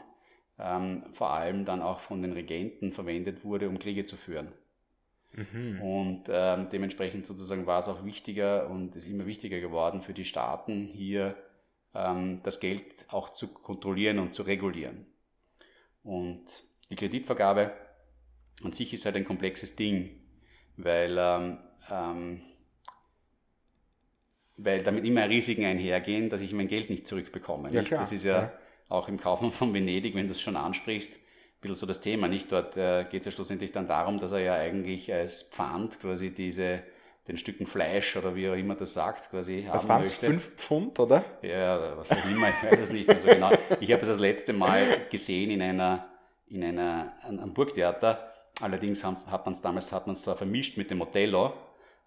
ähm, 0.58 1.04
vor 1.12 1.30
allem 1.30 1.64
dann 1.64 1.82
auch 1.82 2.00
von 2.00 2.22
den 2.22 2.32
Regenten 2.32 2.92
verwendet 2.92 3.44
wurde, 3.44 3.68
um 3.68 3.78
Kriege 3.78 4.04
zu 4.04 4.16
führen. 4.16 4.48
Mhm. 5.32 5.80
Und 5.80 6.24
ähm, 6.28 6.68
dementsprechend 6.70 7.26
sozusagen 7.26 7.66
war 7.66 7.78
es 7.78 7.88
auch 7.88 8.04
wichtiger 8.04 8.68
und 8.68 8.96
ist 8.96 9.06
immer 9.06 9.26
wichtiger 9.26 9.60
geworden 9.60 10.02
für 10.02 10.12
die 10.12 10.24
Staaten, 10.24 10.86
hier 10.86 11.36
ähm, 11.94 12.40
das 12.42 12.60
Geld 12.60 13.06
auch 13.08 13.30
zu 13.30 13.48
kontrollieren 13.48 14.18
und 14.18 14.34
zu 14.34 14.42
regulieren. 14.42 15.06
Und 16.02 16.64
die 16.90 16.96
Kreditvergabe 16.96 17.72
an 18.64 18.72
sich 18.72 18.92
ist 18.92 19.04
halt 19.04 19.16
ein 19.16 19.24
komplexes 19.24 19.76
Ding, 19.76 20.10
weil 20.76 21.16
ähm, 21.18 21.58
ähm 21.90 22.42
weil 24.62 24.82
damit 24.82 25.04
immer 25.04 25.28
Risiken 25.28 25.64
einhergehen, 25.64 26.28
dass 26.28 26.40
ich 26.40 26.52
mein 26.52 26.68
Geld 26.68 26.90
nicht 26.90 27.06
zurückbekomme. 27.06 27.70
Ja, 27.72 27.80
nicht? 27.80 27.92
Das 27.92 28.12
ist 28.12 28.24
ja, 28.24 28.42
ja, 28.42 28.52
auch 28.88 29.08
im 29.08 29.18
Kaufmann 29.18 29.52
von 29.52 29.72
Venedig, 29.72 30.14
wenn 30.14 30.26
du 30.26 30.32
es 30.32 30.40
schon 30.40 30.56
ansprichst, 30.56 31.14
ein 31.14 31.60
bisschen 31.60 31.76
so 31.76 31.86
das 31.86 32.00
Thema. 32.00 32.28
Nicht 32.28 32.50
dort 32.52 32.76
äh, 32.76 33.04
geht 33.04 33.20
es 33.20 33.26
ja 33.26 33.32
schlussendlich 33.32 33.72
dann 33.72 33.86
darum, 33.86 34.18
dass 34.18 34.32
er 34.32 34.40
ja 34.40 34.54
eigentlich 34.54 35.12
als 35.12 35.42
Pfand 35.42 36.00
quasi 36.00 36.34
diese 36.34 36.82
den 37.28 37.36
Stücken 37.36 37.66
Fleisch 37.66 38.16
oder 38.16 38.34
wie 38.34 38.48
auch 38.48 38.54
immer 38.54 38.74
das 38.74 38.94
sagt, 38.94 39.30
quasi 39.30 39.62
haben 39.62 39.74
Was 39.74 39.88
waren 39.88 40.02
es, 40.02 40.14
fünf 40.14 40.56
Pfund, 40.56 40.98
oder? 40.98 41.22
Ja, 41.42 41.96
was 41.96 42.10
auch 42.12 42.24
immer, 42.24 42.48
ich 42.48 42.70
weiß 42.70 42.80
es 42.80 42.92
nicht 42.92 43.06
mehr 43.06 43.20
so 43.20 43.28
genau. 43.28 43.52
Ich 43.78 43.92
habe 43.92 44.02
es 44.02 44.08
das 44.08 44.18
letzte 44.18 44.52
Mal 44.52 45.06
gesehen 45.10 45.50
in 45.50 45.62
einer, 45.62 46.08
in 46.48 46.64
einer, 46.64 47.12
am 47.22 47.52
Burgtheater. 47.52 48.32
Allerdings 48.62 49.04
hat 49.04 49.44
man 49.46 49.52
es 49.52 49.60
damals, 49.60 49.92
hat 49.92 50.06
man 50.06 50.14
es 50.14 50.24
vermischt 50.24 50.76
mit 50.76 50.90
dem 50.90 51.00
Othello 51.02 51.52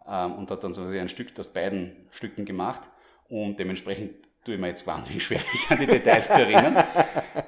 ähm, 0.08 0.34
und 0.36 0.52
hat 0.52 0.64
dann 0.64 0.74
so 0.74 0.84
ein 0.84 1.10
Stück 1.10 1.38
aus 1.40 1.52
beiden 1.52 2.08
Stücken 2.12 2.46
gemacht 2.46 2.82
und 3.30 3.60
dementsprechend 3.60 4.16
tue 4.44 4.56
ich 4.56 4.60
mir 4.60 4.68
jetzt 4.68 4.86
wahnsinnig 4.86 5.24
schwer, 5.24 5.40
mich 5.54 5.70
an 5.70 5.80
die 5.80 5.88
Details 5.88 6.28
zu 6.28 6.42
erinnern. 6.42 6.84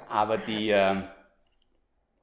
Aber 0.08 0.38
die, 0.38 0.70
äh, 0.70 1.02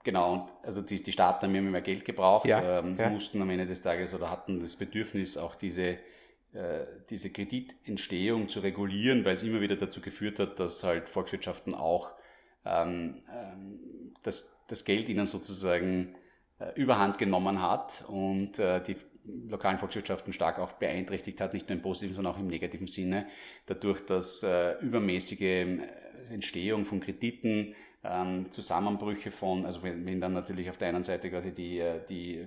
genau, 0.04 0.48
also 0.64 0.82
die, 0.82 1.02
die 1.02 1.12
Staaten 1.12 1.46
haben 1.46 1.56
immer 1.56 1.72
mehr 1.72 1.82
Geld 1.82 2.06
gebraucht, 2.06 2.48
ja, 2.48 2.80
ähm, 2.80 2.96
ja. 2.98 3.10
mussten 3.10 3.42
am 3.42 3.50
Ende 3.50 3.66
des 3.66 3.82
Tages 3.82 4.14
oder 4.14 4.30
hatten 4.30 4.60
das 4.60 4.76
Bedürfnis, 4.76 5.38
auch 5.38 5.56
diese, 5.56 5.98
äh, 6.54 6.86
diese 7.10 7.32
Kreditentstehung 7.32 8.50
zu 8.50 8.62
regulieren, 8.62 9.26
weil 9.26 9.36
es 9.36 9.44
immer 9.44 9.62
wieder 9.62 9.76
dazu 9.76 10.02
geführt 10.02 10.40
hat, 10.40 10.60
dass 10.60 10.84
halt 10.84 11.10
Volkswirtschaften 11.10 11.76
auch 11.76 12.12
ähm, 12.66 13.24
ähm, 13.32 14.14
das, 14.24 14.64
das 14.68 14.86
Geld 14.86 15.10
ihnen 15.10 15.26
sozusagen 15.26 16.16
äh, 16.60 16.72
überhand 16.76 17.18
genommen 17.18 17.62
hat 17.62 18.06
und 18.08 18.58
äh, 18.60 18.82
die 18.82 18.96
lokalen 19.26 19.78
Volkswirtschaften 19.78 20.34
stark 20.34 20.60
auch 20.60 20.74
beeinträchtigt 20.74 21.40
hat, 21.42 21.54
nicht 21.54 21.70
nur 21.70 21.78
im 21.78 21.82
positiven, 21.82 22.16
sondern 22.16 22.34
auch 22.34 22.40
im 22.40 22.48
negativen 22.48 22.88
Sinne, 22.88 23.28
dadurch, 23.66 24.02
dass 24.06 24.44
äh, 24.44 24.80
übermäßige 24.80 25.42
äh, 25.42 25.78
Entstehung 26.30 26.86
von 26.86 27.00
Krediten, 27.00 27.76
ähm, 28.04 28.52
Zusammenbrüche 28.52 29.32
von, 29.32 29.66
also 29.66 29.84
wenn, 29.84 30.06
wenn, 30.06 30.20
dann 30.20 30.34
natürlich 30.34 30.70
auf 30.70 30.78
der 30.78 30.90
einen 30.90 31.04
Seite 31.04 31.30
quasi 31.30 31.54
die, 31.54 31.80
äh, 31.80 32.02
die, 32.08 32.46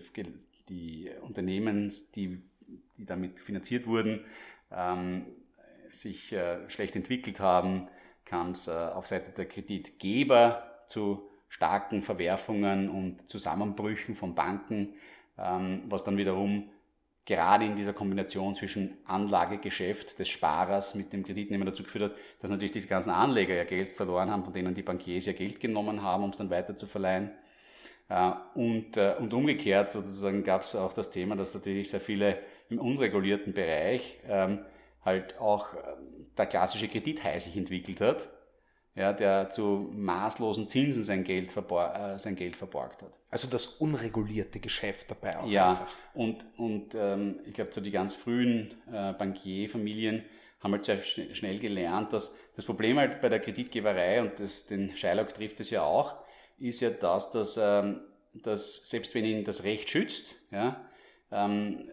die 0.69 1.11
Unternehmen, 1.23 1.93
die, 2.15 2.43
die 2.99 3.07
damit 3.07 3.41
finanziert 3.41 3.87
wurden, 3.87 4.25
ähm, 4.71 5.27
sich 5.89 6.33
äh, 6.33 6.69
schlecht 6.69 6.97
entwickelt 6.97 7.41
haben, 7.41 7.89
kann 8.25 8.53
es 8.53 8.69
äh, 8.69 8.73
auf 8.73 9.07
Seite 9.07 9.31
der 9.31 9.47
Kreditgeber 9.47 10.85
zu 10.89 11.31
starken 11.49 12.03
Verwerfungen 12.03 12.91
und 12.91 13.29
Zusammenbrüchen 13.29 14.15
von 14.15 14.35
Banken 14.35 14.95
was 15.37 16.03
dann 16.03 16.17
wiederum 16.17 16.71
gerade 17.27 17.65
in 17.65 17.75
dieser 17.75 17.93
Kombination 17.93 18.55
zwischen 18.55 18.97
Anlagegeschäft 19.05 20.19
des 20.19 20.29
Sparers 20.29 20.95
mit 20.95 21.13
dem 21.13 21.25
Kreditnehmer 21.25 21.65
dazu 21.65 21.83
geführt 21.83 22.13
hat, 22.13 22.19
dass 22.41 22.51
natürlich 22.51 22.73
diese 22.73 22.87
ganzen 22.87 23.11
Anleger 23.11 23.55
ja 23.55 23.65
Geld 23.65 23.93
verloren 23.93 24.31
haben, 24.31 24.45
von 24.45 24.53
denen 24.53 24.75
die 24.75 24.83
Bankiers 24.83 25.27
ja 25.27 25.33
Geld 25.33 25.61
genommen 25.61 26.03
haben, 26.03 26.23
um 26.23 26.31
es 26.31 26.39
dann 26.39 26.51
weiter 26.51 26.77
zu 26.77 26.87
verleihen. 26.87 27.33
Äh, 28.09 28.31
und, 28.55 28.97
äh, 28.97 29.17
und 29.19 29.35
umgekehrt 29.35 29.91
sozusagen 29.91 30.45
gab 30.45 30.63
es 30.63 30.77
auch 30.77 30.93
das 30.93 31.11
Thema, 31.11 31.35
dass 31.35 31.55
natürlich 31.55 31.91
sehr 31.91 32.01
viele 32.01 32.39
im 32.69 32.79
unregulierten 32.79 33.53
Bereich 33.53 34.21
ähm, 34.29 34.61
halt 35.05 35.39
auch 35.41 35.75
ähm, 35.75 36.29
der 36.39 36.47
klassische 36.47 36.87
Kredithai 36.87 37.41
sich 37.41 37.57
entwickelt 37.57 38.01
hat 38.01 38.29
ja, 38.97 39.13
der 39.13 39.51
zu 39.51 39.91
maßlosen 39.93 40.69
Zinsen 40.69 41.03
sein 41.03 41.23
Geld, 41.23 41.55
äh, 41.55 42.19
sein 42.19 42.35
Geld 42.35 42.57
verborgt 42.57 43.03
hat. 43.03 43.19
Also 43.31 43.49
das 43.49 43.67
unregulierte 43.67 44.59
Geschäft 44.59 45.11
dabei 45.11 45.39
auch. 45.39 45.47
Ja, 45.47 45.71
einfach. 45.71 45.95
und, 46.15 46.47
und 46.57 46.95
ähm, 46.95 47.41
ich 47.45 47.53
glaube, 47.53 47.73
so 47.73 47.83
die 47.83 47.91
ganz 47.91 48.15
frühen 48.15 48.75
äh, 48.91 49.13
Bankierfamilien 49.13 50.25
haben 50.61 50.73
halt 50.73 50.87
sehr 50.87 51.03
schnell 51.03 51.59
gelernt, 51.59 52.15
dass 52.15 52.35
das 52.57 52.65
Problem 52.65 52.99
halt 52.99 53.21
bei 53.21 53.29
der 53.29 53.41
Kreditgeberei, 53.41 54.23
und 54.23 54.41
das, 54.41 54.65
den 54.65 54.97
Shylock 54.97 55.35
trifft 55.35 55.61
es 55.61 55.69
ja 55.69 55.83
auch, 55.83 56.17
ist 56.59 56.81
ja 56.81 56.89
das, 56.89 57.31
dass, 57.31 57.61
ähm, 57.63 58.01
dass 58.33 58.89
selbst 58.89 59.15
wenn 59.15 59.27
ihn 59.27 59.45
das 59.45 59.65
Recht 59.65 59.91
schützt, 59.91 60.37
ja, 60.51 60.81
ähm, 61.31 61.91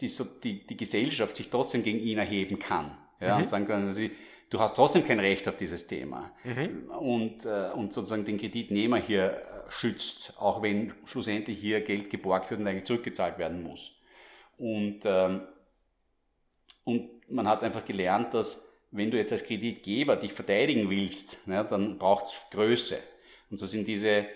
die, 0.00 0.10
die, 0.42 0.66
die 0.66 0.76
Gesellschaft 0.76 1.36
sich 1.36 1.48
trotzdem 1.48 1.84
gegen 1.84 2.00
ihn 2.00 2.18
erheben 2.18 2.58
kann. 2.58 2.98
Ja, 3.20 3.36
mhm. 3.36 3.42
Und 3.42 3.48
sagen 3.48 3.66
kann, 3.68 3.92
sie, 3.92 4.10
du 4.50 4.60
hast 4.60 4.74
trotzdem 4.76 5.06
kein 5.06 5.20
Recht 5.20 5.48
auf 5.48 5.56
dieses 5.56 5.86
Thema. 5.86 6.30
Mhm. 6.44 6.90
Und, 6.90 7.46
äh, 7.46 7.70
und 7.74 7.92
sozusagen 7.92 8.24
den 8.24 8.38
Kreditnehmer 8.38 8.98
hier 8.98 9.32
äh, 9.32 9.70
schützt, 9.70 10.34
auch 10.38 10.62
wenn 10.62 10.92
schlussendlich 11.04 11.58
hier 11.58 11.80
Geld 11.80 12.10
geborgt 12.10 12.50
wird 12.50 12.60
und 12.60 12.66
eigentlich 12.66 12.84
zurückgezahlt 12.84 13.38
werden 13.38 13.62
muss. 13.62 14.00
Und, 14.56 15.00
ähm, 15.04 15.42
und 16.84 17.30
man 17.30 17.48
hat 17.48 17.64
einfach 17.64 17.84
gelernt, 17.84 18.34
dass 18.34 18.70
wenn 18.90 19.10
du 19.10 19.16
jetzt 19.16 19.32
als 19.32 19.44
Kreditgeber 19.44 20.16
dich 20.16 20.32
verteidigen 20.32 20.88
willst, 20.88 21.48
ne, 21.48 21.66
dann 21.68 21.98
braucht 21.98 22.26
es 22.26 22.34
Größe. 22.50 22.98
Und 23.50 23.56
so 23.56 23.66
sind 23.66 23.88
diese 23.88 24.26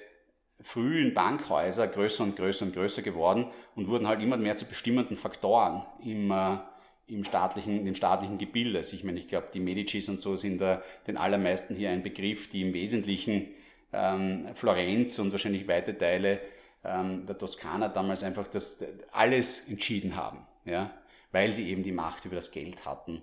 frühen 0.60 1.14
Bankhäuser 1.14 1.86
größer 1.86 2.24
und 2.24 2.36
größer 2.36 2.64
und 2.64 2.74
größer 2.74 3.02
geworden 3.02 3.46
und 3.76 3.88
wurden 3.88 4.08
halt 4.08 4.20
immer 4.20 4.36
mehr 4.36 4.56
zu 4.56 4.64
bestimmenden 4.64 5.16
Faktoren 5.16 5.86
im, 6.02 6.30
äh, 6.32 6.58
im 7.08 7.24
staatlichen, 7.24 7.86
im 7.86 7.94
staatlichen 7.94 8.38
Gebilde. 8.38 8.78
Also 8.78 8.94
ich 8.94 9.04
meine, 9.04 9.18
ich 9.18 9.28
glaube, 9.28 9.48
die 9.52 9.60
Medicis 9.60 10.08
und 10.08 10.20
so 10.20 10.36
sind 10.36 10.60
da 10.60 10.82
den 11.06 11.16
allermeisten 11.16 11.74
hier 11.74 11.90
ein 11.90 12.02
Begriff, 12.02 12.48
die 12.48 12.62
im 12.62 12.74
Wesentlichen 12.74 13.48
ähm, 13.92 14.48
Florenz 14.54 15.18
und 15.18 15.32
wahrscheinlich 15.32 15.66
weite 15.66 15.96
Teile 15.96 16.40
ähm, 16.84 17.26
der 17.26 17.38
Toskana 17.38 17.88
damals 17.88 18.22
einfach 18.22 18.46
das 18.46 18.84
alles 19.12 19.68
entschieden 19.68 20.16
haben, 20.16 20.46
ja, 20.64 20.90
weil 21.32 21.52
sie 21.52 21.70
eben 21.70 21.82
die 21.82 21.92
Macht 21.92 22.24
über 22.24 22.36
das 22.36 22.50
Geld 22.50 22.84
hatten. 22.86 23.22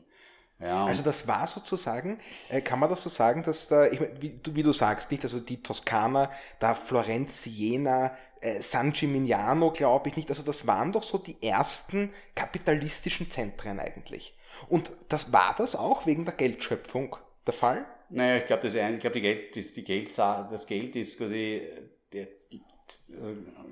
Ja, 0.59 0.85
also 0.85 1.03
das 1.03 1.27
war 1.27 1.47
sozusagen, 1.47 2.17
äh, 2.49 2.61
kann 2.61 2.79
man 2.79 2.89
das 2.89 3.03
so 3.03 3.09
sagen, 3.09 3.43
dass 3.43 3.67
da, 3.67 3.87
ich, 3.87 3.99
wie, 4.21 4.39
wie, 4.53 4.63
du 4.63 4.71
sagst, 4.71 5.11
nicht, 5.11 5.23
also 5.23 5.41
die 5.41 5.61
Toskana, 5.61 6.31
da 6.59 6.75
Florenz, 6.75 7.43
Siena, 7.43 8.15
äh, 8.45 8.61
San 8.61 8.93
Gimignano, 8.93 9.71
glaube 9.71 10.09
ich 10.09 10.15
nicht, 10.15 10.29
also 10.29 10.43
das 10.43 10.67
waren 10.67 10.91
doch 10.91 11.03
so 11.03 11.17
die 11.17 11.41
ersten 11.41 12.11
kapitalistischen 12.35 13.31
Zentren 13.31 13.79
eigentlich. 13.79 14.37
Und 14.69 14.91
das 15.09 15.33
war 15.33 15.55
das 15.57 15.75
auch 15.75 16.05
wegen 16.05 16.25
der 16.25 16.35
Geldschöpfung 16.35 17.17
der 17.45 17.53
Fall? 17.53 17.85
Naja, 18.09 18.37
ich 18.37 18.45
glaube, 18.45 18.63
das, 18.63 18.73
glaub, 18.99 19.13
die 19.13 19.21
Geld, 19.21 19.55
das, 19.57 19.73
die 19.73 19.83
Geld, 19.83 20.17
das 20.17 20.67
Geld 20.67 20.95
ist 20.95 21.17
quasi, 21.17 21.67
der, 22.13 22.27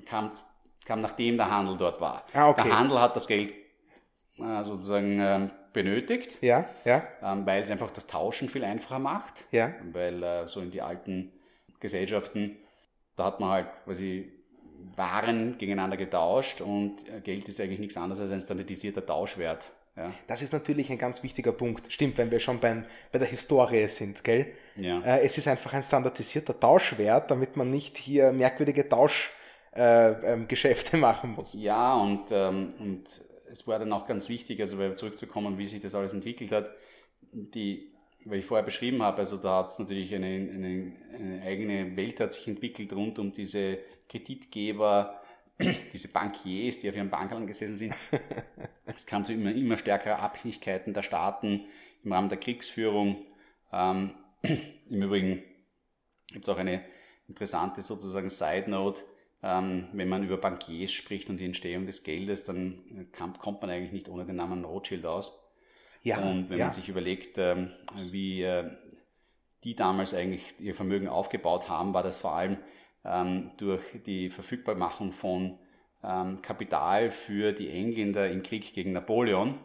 kam, 0.06 0.30
kam 0.84 0.98
nachdem 0.98 1.36
der 1.36 1.50
Handel 1.50 1.76
dort 1.76 2.00
war. 2.00 2.24
Ah, 2.32 2.48
okay. 2.48 2.64
Der 2.64 2.78
Handel 2.78 3.00
hat 3.00 3.14
das 3.14 3.28
Geld 3.28 3.54
äh, 4.38 4.64
sozusagen 4.64 5.20
ähm, 5.20 5.50
benötigt. 5.72 6.38
Ja, 6.40 6.68
ja. 6.84 7.06
Ähm, 7.22 7.46
weil 7.46 7.62
es 7.62 7.70
einfach 7.70 7.92
das 7.92 8.08
Tauschen 8.08 8.48
viel 8.48 8.64
einfacher 8.64 8.98
macht. 8.98 9.44
Ja. 9.52 9.72
Weil 9.92 10.22
äh, 10.22 10.48
so 10.48 10.60
in 10.60 10.72
die 10.72 10.82
alten 10.82 11.32
Gesellschaften, 11.78 12.56
da 13.14 13.26
hat 13.26 13.38
man 13.38 13.50
halt 13.50 13.68
quasi 13.84 14.32
Waren 14.96 15.56
gegeneinander 15.58 15.96
getauscht 15.96 16.60
und 16.60 17.08
äh, 17.08 17.20
Geld 17.20 17.48
ist 17.48 17.60
eigentlich 17.60 17.78
nichts 17.78 17.96
anderes 17.96 18.20
als 18.20 18.30
ein 18.30 18.40
standardisierter 18.40 19.04
Tauschwert. 19.04 19.70
Ja. 19.96 20.12
Das 20.26 20.42
ist 20.42 20.52
natürlich 20.52 20.90
ein 20.90 20.98
ganz 20.98 21.22
wichtiger 21.22 21.52
Punkt. 21.52 21.92
Stimmt, 21.92 22.18
wenn 22.18 22.30
wir 22.30 22.40
schon 22.40 22.58
beim, 22.58 22.84
bei 23.12 23.18
der 23.18 23.28
Historie 23.28 23.86
sind, 23.88 24.24
gell? 24.24 24.46
Ja. 24.76 25.00
Äh, 25.00 25.20
es 25.24 25.38
ist 25.38 25.46
einfach 25.46 25.72
ein 25.72 25.82
standardisierter 25.82 26.58
Tauschwert, 26.58 27.30
damit 27.30 27.56
man 27.56 27.70
nicht 27.70 27.96
hier 27.96 28.32
merkwürdige 28.32 28.88
Tauschgeschäfte 28.88 29.36
äh, 29.76 30.94
ähm, 30.94 31.00
machen 31.00 31.34
muss. 31.34 31.54
Ja, 31.54 31.94
und, 31.94 32.24
ähm, 32.32 32.74
und 32.80 33.04
es 33.50 33.68
war 33.68 33.78
dann 33.78 33.92
auch 33.92 34.06
ganz 34.06 34.28
wichtig, 34.28 34.60
also 34.60 34.94
zurückzukommen, 34.94 35.58
wie 35.58 35.68
sich 35.68 35.80
das 35.80 35.94
alles 35.94 36.12
entwickelt 36.12 36.50
hat, 36.50 36.72
die, 37.30 37.92
weil 38.24 38.40
ich 38.40 38.46
vorher 38.46 38.64
beschrieben 38.64 39.00
habe, 39.02 39.18
also 39.18 39.36
da 39.36 39.58
hat 39.58 39.68
es 39.68 39.78
natürlich 39.78 40.12
eine, 40.12 40.26
eine, 40.26 40.92
eine, 41.14 41.42
eigene 41.42 41.96
Welt 41.96 42.18
hat 42.18 42.32
sich 42.32 42.48
entwickelt 42.48 42.92
rund 42.92 43.20
um 43.20 43.32
diese 43.32 43.78
Kreditgeber, 44.18 45.20
diese 45.92 46.08
Bankiers, 46.08 46.80
die 46.80 46.88
auf 46.88 46.96
ihren 46.96 47.10
Bankern 47.10 47.46
gesessen 47.46 47.76
sind. 47.76 47.94
Es 48.86 49.06
kam 49.06 49.24
zu 49.24 49.32
immer, 49.32 49.50
immer 49.50 49.76
stärkeren 49.76 50.20
Abhängigkeiten 50.20 50.92
der 50.92 51.02
Staaten 51.02 51.64
im 52.04 52.12
Rahmen 52.12 52.28
der 52.28 52.38
Kriegsführung. 52.38 53.24
Ähm, 53.72 54.14
Im 54.42 55.02
Übrigen 55.02 55.42
gibt 56.30 56.46
es 56.46 56.54
auch 56.54 56.58
eine 56.58 56.84
interessante 57.26 57.82
sozusagen 57.82 58.28
Side 58.28 58.70
Note 58.70 59.00
ähm, 59.44 59.88
wenn 59.92 60.08
man 60.08 60.24
über 60.24 60.38
Bankiers 60.38 60.90
spricht 60.90 61.28
und 61.28 61.36
die 61.36 61.44
Entstehung 61.44 61.84
des 61.84 62.02
Geldes, 62.02 62.44
dann 62.44 62.78
äh, 62.88 63.04
kann, 63.12 63.36
kommt 63.38 63.60
man 63.60 63.70
eigentlich 63.70 63.92
nicht 63.92 64.08
ohne 64.08 64.24
den 64.24 64.36
Namen 64.36 64.64
Rothschild 64.64 65.04
aus. 65.04 65.38
Ja, 66.02 66.18
und 66.18 66.48
wenn 66.48 66.58
ja. 66.58 66.66
man 66.66 66.72
sich 66.72 66.88
überlegt, 66.88 67.36
ähm, 67.36 67.70
wie 68.10 68.42
äh, 68.42 68.70
die 69.62 69.76
damals 69.76 70.14
eigentlich 70.14 70.42
ihr 70.58 70.74
Vermögen 70.74 71.08
aufgebaut 71.08 71.68
haben, 71.68 71.92
war 71.92 72.02
das 72.02 72.16
vor 72.16 72.32
allem 72.32 72.56
durch 73.58 73.82
die 74.06 74.30
Verfügbarmachung 74.30 75.12
von 75.12 75.58
ähm, 76.02 76.40
Kapital 76.40 77.10
für 77.10 77.52
die 77.52 77.70
Engländer 77.70 78.30
im 78.30 78.42
Krieg 78.42 78.72
gegen 78.72 78.92
Napoleon, 78.92 79.58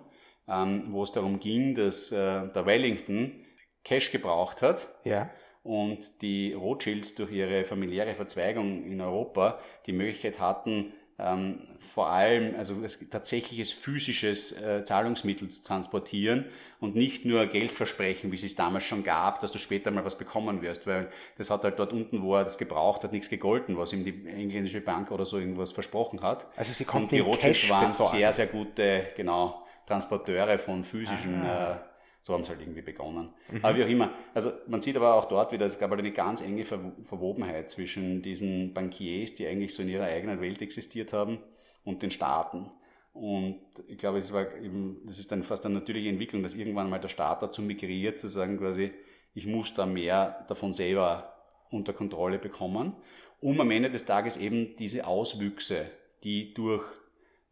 ähm, 0.48 0.88
wo 0.90 1.04
es 1.04 1.14
darum 1.14 1.40
ging, 1.40 1.74
dass 1.74 2.12
äh, 2.12 2.48
der 2.50 2.66
Wellington 2.66 3.46
Cash 3.86 4.12
gebraucht 4.12 4.62
hat. 4.62 4.90
Ja 5.06 5.30
und 5.64 6.22
die 6.22 6.54
Rothschilds 6.54 7.16
durch 7.16 7.32
ihre 7.32 7.64
familiäre 7.66 8.16
Verzweigung 8.16 8.86
in 8.86 9.02
Europa 9.02 9.60
die 9.86 9.92
Möglichkeit 9.92 10.40
hatten, 10.40 10.94
ähm, 11.20 11.60
vor 11.94 12.10
allem 12.10 12.56
also 12.56 12.76
tatsächliches 13.10 13.72
physisches 13.72 14.52
äh, 14.62 14.84
Zahlungsmittel 14.84 15.50
zu 15.50 15.62
transportieren 15.62 16.46
und 16.80 16.96
nicht 16.96 17.26
nur 17.26 17.46
Geldversprechen, 17.48 18.32
wie 18.32 18.36
es 18.36 18.44
es 18.44 18.56
damals 18.56 18.86
schon 18.86 19.04
gab, 19.04 19.42
dass 19.42 19.52
du 19.52 19.60
später 19.60 19.92
mal 19.92 20.06
was 20.06 20.18
bekommen 20.18 20.62
wirst, 20.62 20.88
weil 20.88 21.10
das 21.38 21.50
hat 21.50 21.64
halt 21.64 21.78
dort 21.78 21.92
unten, 21.92 22.22
wo 22.22 22.36
er 22.36 22.44
das 22.44 22.58
gebraucht 22.58 23.04
hat, 23.04 23.12
nichts 23.12 23.30
gegolten, 23.30 23.78
was 23.78 23.92
ihm 23.92 24.06
die 24.06 24.28
englische 24.28 24.82
Bank 24.82 25.12
oder 25.12 25.26
so 25.26 25.40
irgendwas 25.40 25.72
versprochen 25.72 26.22
hat. 26.22 26.48
Also 26.56 26.72
sie 26.74 26.86
konnten 26.86 27.06
und 27.06 27.12
die 27.12 27.20
Rothschilds 27.20 27.70
waren 27.70 27.88
sehr, 27.88 28.32
sehr 28.32 28.48
gute, 28.48 29.08
genau, 29.18 29.66
Transporteure 29.86 30.58
von 30.58 30.84
physischen 30.84 31.44
äh, 31.44 31.76
so 32.22 32.34
haben 32.34 32.44
sie 32.44 32.50
halt 32.50 32.62
irgendwie 32.62 32.82
begonnen. 32.82 33.30
Mhm. 33.52 33.60
Aber 33.64 33.78
wie 33.78 33.84
auch 33.84 33.90
immer. 33.90 34.12
Also 34.34 34.52
man 34.68 34.82
sieht 34.82 34.98
aber 34.98 35.16
auch 35.16 35.26
dort 35.26 35.52
wieder, 35.52 35.66
es 35.66 35.80
gab 35.80 35.90
halt 35.90 36.00
eine 36.00 36.12
ganz 36.12 36.42
enge 36.42 36.66
Ver 36.66 36.94
Verwobenheit 37.04 37.70
zwischen 37.70 38.22
diesen 38.22 38.74
Bankiers, 38.74 39.36
die 39.36 39.48
eigentlich 39.48 39.74
so 39.74 39.84
in 39.84 39.90
ihrer 39.90 40.06
eigenen 40.06 40.42
Welt 40.42 40.62
existiert 40.62 41.14
haben, 41.14 41.40
und 41.84 42.04
den 42.04 42.12
Staaten. 42.12 42.70
Und 43.14 43.60
ich 43.88 43.98
glaube, 43.98 44.20
es 44.20 44.32
war 44.32 44.56
eben, 44.58 45.02
das 45.06 45.20
ist 45.20 45.32
dann 45.32 45.44
fast 45.44 45.66
eine 45.66 45.76
natürliche 45.76 46.10
Entwicklung, 46.10 46.44
dass 46.44 46.56
irgendwann 46.56 46.90
mal 46.90 47.00
der 47.00 47.08
Staat 47.08 47.42
dazu 47.42 47.62
migriert, 47.62 48.20
zu 48.20 48.30
sagen 48.30 48.58
quasi, 48.58 48.92
ich 49.34 49.46
muss 49.46 49.74
da 49.74 49.86
mehr 49.86 50.46
davon 50.48 50.74
selber 50.74 51.36
unter 51.72 51.94
Kontrolle 51.94 52.40
bekommen, 52.40 52.96
um 53.42 53.60
am 53.60 53.72
Ende 53.72 53.90
des 53.90 54.06
Tages 54.06 54.38
eben 54.38 54.76
diese 54.78 55.08
Auswüchse, 55.08 55.86
die 56.24 56.54
durch 56.54 56.86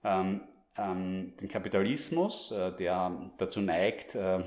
ähm, 0.03 0.41
ähm, 0.77 1.33
den 1.39 1.47
Kapitalismus, 1.47 2.51
äh, 2.51 2.71
der 2.75 3.31
dazu 3.37 3.61
neigt, 3.61 4.15
äh, 4.15 4.43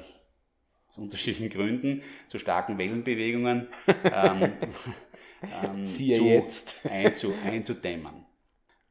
aus 0.89 0.99
unterschiedlichen 0.99 1.51
Gründen, 1.51 2.03
zu 2.29 2.39
starken 2.39 2.79
Wellenbewegungen 2.79 3.69
ähm, 4.05 4.53
ähm, 5.65 5.87
zu, 5.87 6.03
jetzt. 6.03 6.87
Einzu, 6.89 7.33
einzudämmen. 7.45 8.27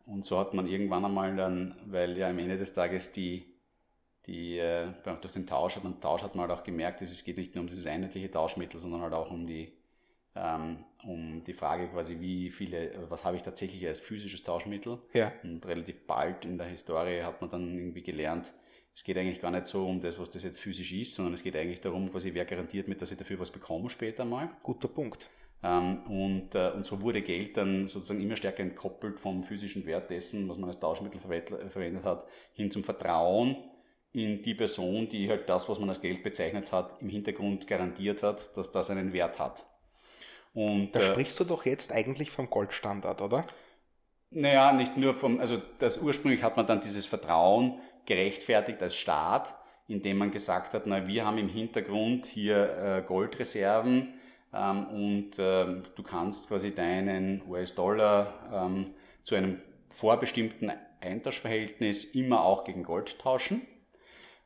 Und 0.05 0.25
so 0.25 0.39
hat 0.39 0.53
man 0.53 0.67
irgendwann 0.67 1.05
einmal 1.05 1.35
dann, 1.35 1.75
weil 1.85 2.17
ja 2.17 2.29
am 2.29 2.39
Ende 2.39 2.57
des 2.57 2.73
Tages 2.73 3.11
die, 3.11 3.45
die 4.25 4.57
äh, 4.57 4.87
durch 5.21 5.33
den 5.33 5.45
Tausch, 5.45 5.77
und 5.77 6.01
Tausch 6.01 6.23
hat 6.23 6.35
man 6.35 6.49
halt 6.49 6.59
auch 6.59 6.63
gemerkt, 6.63 7.01
dass 7.01 7.11
es 7.11 7.23
geht 7.23 7.37
nicht 7.37 7.53
nur 7.53 7.63
um 7.63 7.67
dieses 7.67 7.85
einheitliche 7.85 8.31
Tauschmittel, 8.31 8.79
sondern 8.79 9.01
halt 9.01 9.13
auch 9.13 9.29
um 9.29 9.45
die 9.45 9.78
um 11.03 11.43
die 11.45 11.53
Frage 11.53 11.87
quasi, 11.87 12.19
wie 12.19 12.49
viele, 12.49 12.91
was 13.09 13.23
habe 13.23 13.37
ich 13.37 13.43
tatsächlich 13.43 13.85
als 13.87 13.99
physisches 13.99 14.43
Tauschmittel? 14.43 14.99
Ja. 15.13 15.31
Und 15.43 15.65
relativ 15.65 16.05
bald 16.05 16.45
in 16.45 16.57
der 16.57 16.67
Historie 16.67 17.23
hat 17.23 17.41
man 17.41 17.49
dann 17.49 17.77
irgendwie 17.77 18.03
gelernt, 18.03 18.51
es 18.93 19.03
geht 19.05 19.17
eigentlich 19.17 19.39
gar 19.39 19.51
nicht 19.51 19.65
so 19.65 19.87
um 19.87 20.01
das, 20.01 20.19
was 20.19 20.29
das 20.29 20.43
jetzt 20.43 20.59
physisch 20.59 20.91
ist, 20.91 21.15
sondern 21.15 21.33
es 21.33 21.43
geht 21.43 21.55
eigentlich 21.55 21.79
darum, 21.79 22.11
quasi, 22.11 22.33
wer 22.33 22.43
garantiert 22.43 22.89
mit, 22.89 23.01
dass 23.01 23.11
ich 23.11 23.17
dafür 23.17 23.39
was 23.39 23.49
bekomme 23.49 23.89
später 23.89 24.25
mal. 24.25 24.49
Guter 24.61 24.89
Punkt. 24.89 25.29
Ähm, 25.63 26.03
und, 26.07 26.55
äh, 26.55 26.71
und 26.71 26.85
so 26.85 27.01
wurde 27.01 27.21
Geld 27.21 27.55
dann 27.55 27.87
sozusagen 27.87 28.21
immer 28.21 28.35
stärker 28.35 28.63
entkoppelt 28.63 29.19
vom 29.19 29.43
physischen 29.43 29.85
Wert 29.85 30.09
dessen, 30.09 30.49
was 30.49 30.57
man 30.57 30.69
als 30.69 30.79
Tauschmittel 30.79 31.19
verwendet 31.19 32.03
hat, 32.03 32.25
hin 32.53 32.71
zum 32.71 32.83
Vertrauen 32.83 33.55
in 34.11 34.41
die 34.41 34.55
Person, 34.55 35.07
die 35.07 35.29
halt 35.29 35.47
das, 35.47 35.69
was 35.69 35.79
man 35.79 35.89
als 35.89 36.01
Geld 36.01 36.23
bezeichnet 36.23 36.71
hat, 36.71 37.01
im 37.01 37.09
Hintergrund 37.09 37.67
garantiert 37.67 38.23
hat, 38.23 38.57
dass 38.57 38.71
das 38.71 38.89
einen 38.89 39.13
Wert 39.13 39.39
hat. 39.39 39.65
Und, 40.53 40.93
da 40.93 40.99
äh, 40.99 41.03
sprichst 41.03 41.39
du 41.39 41.43
doch 41.43 41.65
jetzt 41.65 41.91
eigentlich 41.91 42.31
vom 42.31 42.49
Goldstandard, 42.49 43.21
oder? 43.21 43.45
Naja, 44.31 44.71
nicht 44.73 44.97
nur 44.97 45.15
vom, 45.15 45.39
also 45.39 45.61
das 45.79 45.99
ursprünglich 45.99 46.43
hat 46.43 46.57
man 46.57 46.67
dann 46.67 46.81
dieses 46.81 47.05
Vertrauen 47.05 47.79
gerechtfertigt 48.05 48.81
als 48.81 48.95
Staat, 48.95 49.55
indem 49.87 50.17
man 50.17 50.31
gesagt 50.31 50.73
hat, 50.73 50.85
na, 50.85 51.07
wir 51.07 51.25
haben 51.25 51.37
im 51.37 51.49
Hintergrund 51.49 52.25
hier 52.25 52.77
äh, 52.77 53.03
Goldreserven, 53.07 54.19
ähm, 54.53 54.87
und 54.87 55.31
ähm, 55.39 55.83
du 55.95 56.03
kannst 56.03 56.47
quasi 56.47 56.73
deinen 56.73 57.43
US-Dollar 57.47 58.33
ähm, 58.51 58.93
zu 59.23 59.35
einem 59.35 59.61
vorbestimmten 59.89 60.71
Eintauschverhältnis 61.01 62.15
immer 62.15 62.43
auch 62.43 62.63
gegen 62.63 62.83
Gold 62.83 63.19
tauschen. 63.19 63.61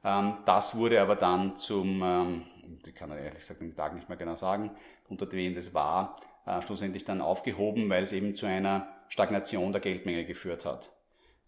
Ähm, 0.03 0.37
das 0.45 0.77
wurde 0.77 1.01
aber 1.01 1.15
dann 1.15 1.55
zum, 1.55 2.01
ähm, 2.03 2.43
ich 2.85 2.95
kann 2.95 3.11
ehrlich 3.11 3.39
gesagt 3.39 3.61
den 3.61 3.75
Tag 3.75 3.95
nicht 3.95 4.09
mehr 4.09 4.17
genau 4.17 4.35
sagen, 4.35 4.71
unter 5.21 5.31
wen 5.31 5.55
das 5.55 5.73
war, 5.73 6.19
äh, 6.45 6.61
schlussendlich 6.61 7.05
dann 7.05 7.21
aufgehoben, 7.21 7.89
weil 7.89 8.03
es 8.03 8.11
eben 8.11 8.33
zu 8.35 8.45
einer 8.45 8.87
Stagnation 9.09 9.71
der 9.71 9.81
Geldmenge 9.81 10.25
geführt 10.25 10.65
hat. 10.65 10.89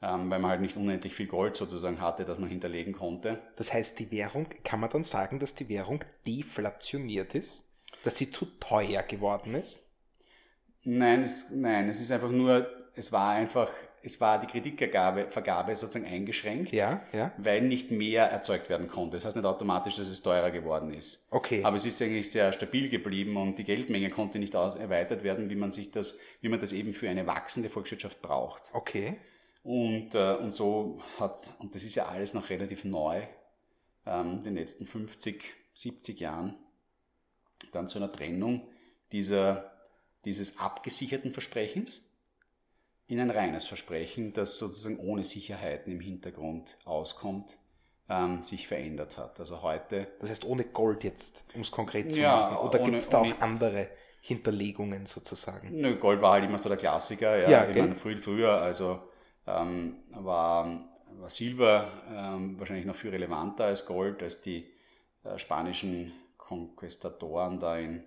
Ähm, 0.02 0.30
weil 0.30 0.40
man 0.40 0.52
halt 0.52 0.62
nicht 0.62 0.78
unendlich 0.78 1.14
viel 1.14 1.28
Gold 1.28 1.56
sozusagen 1.56 2.00
hatte, 2.02 2.26
das 2.26 2.38
man 2.38 2.50
hinterlegen 2.50 2.94
konnte. 2.94 3.42
Das 3.56 3.74
heißt, 3.74 3.98
die 4.00 4.12
Währung, 4.12 4.48
kann 4.64 4.80
man 4.80 4.90
dann 4.90 5.04
sagen, 5.04 5.40
dass 5.40 5.56
die 5.56 5.70
Währung 5.70 6.04
deflationiert 6.28 7.34
ist? 7.34 7.64
Dass 8.04 8.18
sie 8.18 8.30
zu 8.30 8.46
teuer 8.60 9.02
geworden 9.04 9.56
ist? 9.56 9.84
Nein, 10.84 11.24
es, 11.24 11.50
nein, 11.50 11.90
es 11.90 12.02
ist 12.02 12.12
einfach 12.12 12.30
nur, 12.30 12.70
es 12.94 13.12
war 13.12 13.32
einfach 13.32 13.72
es 14.06 14.22
war 14.22 14.40
die 14.40 14.46
Kreditvergabe 14.46 15.28
Vergabe 15.32 15.76
sozusagen 15.76 16.06
eingeschränkt, 16.06 16.72
ja, 16.72 17.02
ja. 17.12 17.32
weil 17.38 17.62
nicht 17.62 17.90
mehr 17.90 18.26
erzeugt 18.26 18.70
werden 18.70 18.88
konnte. 18.88 19.18
Das 19.18 19.26
heißt 19.26 19.36
nicht 19.36 19.46
automatisch, 19.46 19.96
dass 19.96 20.08
es 20.08 20.22
teurer 20.22 20.52
geworden 20.52 20.94
ist. 20.94 21.28
Okay. 21.32 21.64
Aber 21.64 21.76
es 21.76 21.86
ist 21.86 22.00
eigentlich 22.02 22.30
sehr 22.32 22.54
stabil 22.54 22.90
geblieben 22.90 23.36
und 23.36 23.58
die 23.58 23.64
Geldmenge 23.64 24.10
konnte 24.10 24.38
nicht 24.38 24.54
erweitert 24.54 25.24
werden, 25.24 25.50
wie 25.50 25.56
man 25.56 25.72
sich 25.72 25.90
das, 25.90 26.20
wie 26.42 26.50
man 26.50 26.60
das 26.60 26.72
eben 26.72 26.94
für 26.94 27.10
eine 27.10 27.26
wachsende 27.26 27.70
Volkswirtschaft 27.70 28.22
braucht. 28.22 28.70
Okay. 28.74 29.18
Und, 29.64 30.14
äh, 30.14 30.36
und 30.36 30.54
so 30.54 31.02
hat, 31.20 31.40
und 31.58 31.74
das 31.74 31.84
ist 31.84 31.96
ja 31.96 32.06
alles 32.06 32.36
noch 32.36 32.52
relativ 32.52 32.86
neu, 32.86 33.24
ähm, 34.06 34.38
in 34.38 34.44
den 34.44 34.56
letzten 34.56 34.86
50, 34.86 35.42
70 35.74 36.20
Jahren, 36.20 36.56
dann 37.74 37.88
zu 37.88 37.98
einer 37.98 38.12
Trennung 38.12 38.68
dieser, 39.12 39.72
dieses 40.26 40.60
abgesicherten 40.60 41.32
Versprechens 41.32 42.12
in 43.08 43.20
ein 43.20 43.30
reines 43.30 43.66
Versprechen, 43.66 44.34
das 44.34 44.58
sozusagen 44.58 45.00
ohne 45.00 45.24
Sicherheiten 45.24 45.92
im 45.92 46.00
Hintergrund 46.00 46.78
auskommt, 46.86 47.58
ähm, 48.10 48.42
sich 48.42 48.68
verändert 48.68 49.18
hat. 49.18 49.40
Also 49.40 49.62
heute. 49.62 50.08
Das 50.20 50.30
heißt 50.30 50.46
ohne 50.46 50.64
Gold 50.64 51.04
jetzt, 51.04 51.46
um 51.54 51.62
es 51.62 51.72
konkret 51.72 52.14
zu 52.14 52.20
ja, 52.20 52.36
machen. 52.36 52.58
Oder 52.58 52.80
gibt 52.80 52.98
es 52.98 53.10
da 53.10 53.20
auch 53.20 53.42
andere 53.42 53.90
Hinterlegungen 54.22 55.06
sozusagen? 55.06 55.70
Nö, 55.80 55.98
Gold 55.98 56.22
war 56.22 56.34
halt 56.34 56.46
immer 56.46 56.58
so 56.58 56.70
der 56.70 56.78
Klassiker. 56.78 57.38
Ja, 57.38 57.50
ja 57.50 57.70
ich 57.70 57.78
meine, 57.78 57.96
früh, 57.96 58.16
früher 58.16 58.52
also 58.52 59.02
ähm, 59.46 59.98
war, 60.12 60.90
war 61.20 61.30
Silber 61.30 61.88
ähm, 62.12 62.60
wahrscheinlich 62.60 62.86
noch 62.86 62.96
viel 62.96 63.12
relevanter 63.12 63.66
als 63.66 63.86
Gold, 63.86 64.24
als 64.24 64.42
die 64.42 64.72
äh, 65.24 65.38
spanischen 65.38 66.12
Konquistadoren 66.38 67.60
da 67.60 67.78
in 67.78 68.04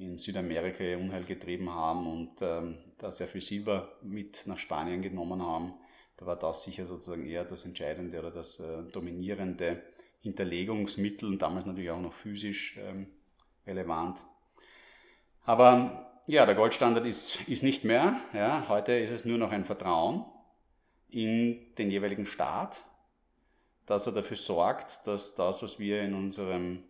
in 0.00 0.16
Südamerika 0.16 0.82
Unheil 0.96 1.24
getrieben 1.24 1.70
haben 1.70 2.06
und 2.06 2.40
ähm, 2.40 2.78
da 2.98 3.12
sehr 3.12 3.26
viel 3.26 3.42
Silber 3.42 3.92
mit 4.02 4.46
nach 4.46 4.58
Spanien 4.58 5.02
genommen 5.02 5.42
haben. 5.42 5.74
Da 6.16 6.26
war 6.26 6.36
das 6.36 6.64
sicher 6.64 6.86
sozusagen 6.86 7.26
eher 7.26 7.44
das 7.44 7.66
entscheidende 7.66 8.18
oder 8.18 8.30
das 8.30 8.60
äh, 8.60 8.82
dominierende 8.90 9.82
Hinterlegungsmittel 10.20 11.28
und 11.28 11.42
damals 11.42 11.66
natürlich 11.66 11.90
auch 11.90 12.00
noch 12.00 12.14
physisch 12.14 12.78
ähm, 12.82 13.08
relevant. 13.66 14.20
Aber 15.44 16.20
ja, 16.26 16.46
der 16.46 16.54
Goldstandard 16.54 17.06
ist, 17.06 17.46
ist 17.48 17.62
nicht 17.62 17.84
mehr. 17.84 18.20
Ja. 18.32 18.68
Heute 18.68 18.92
ist 18.92 19.10
es 19.10 19.24
nur 19.24 19.38
noch 19.38 19.52
ein 19.52 19.64
Vertrauen 19.64 20.24
in 21.08 21.74
den 21.76 21.90
jeweiligen 21.90 22.24
Staat, 22.24 22.82
dass 23.84 24.06
er 24.06 24.12
dafür 24.12 24.36
sorgt, 24.36 25.06
dass 25.06 25.34
das, 25.34 25.62
was 25.62 25.78
wir 25.78 26.02
in 26.02 26.14
unserem 26.14 26.84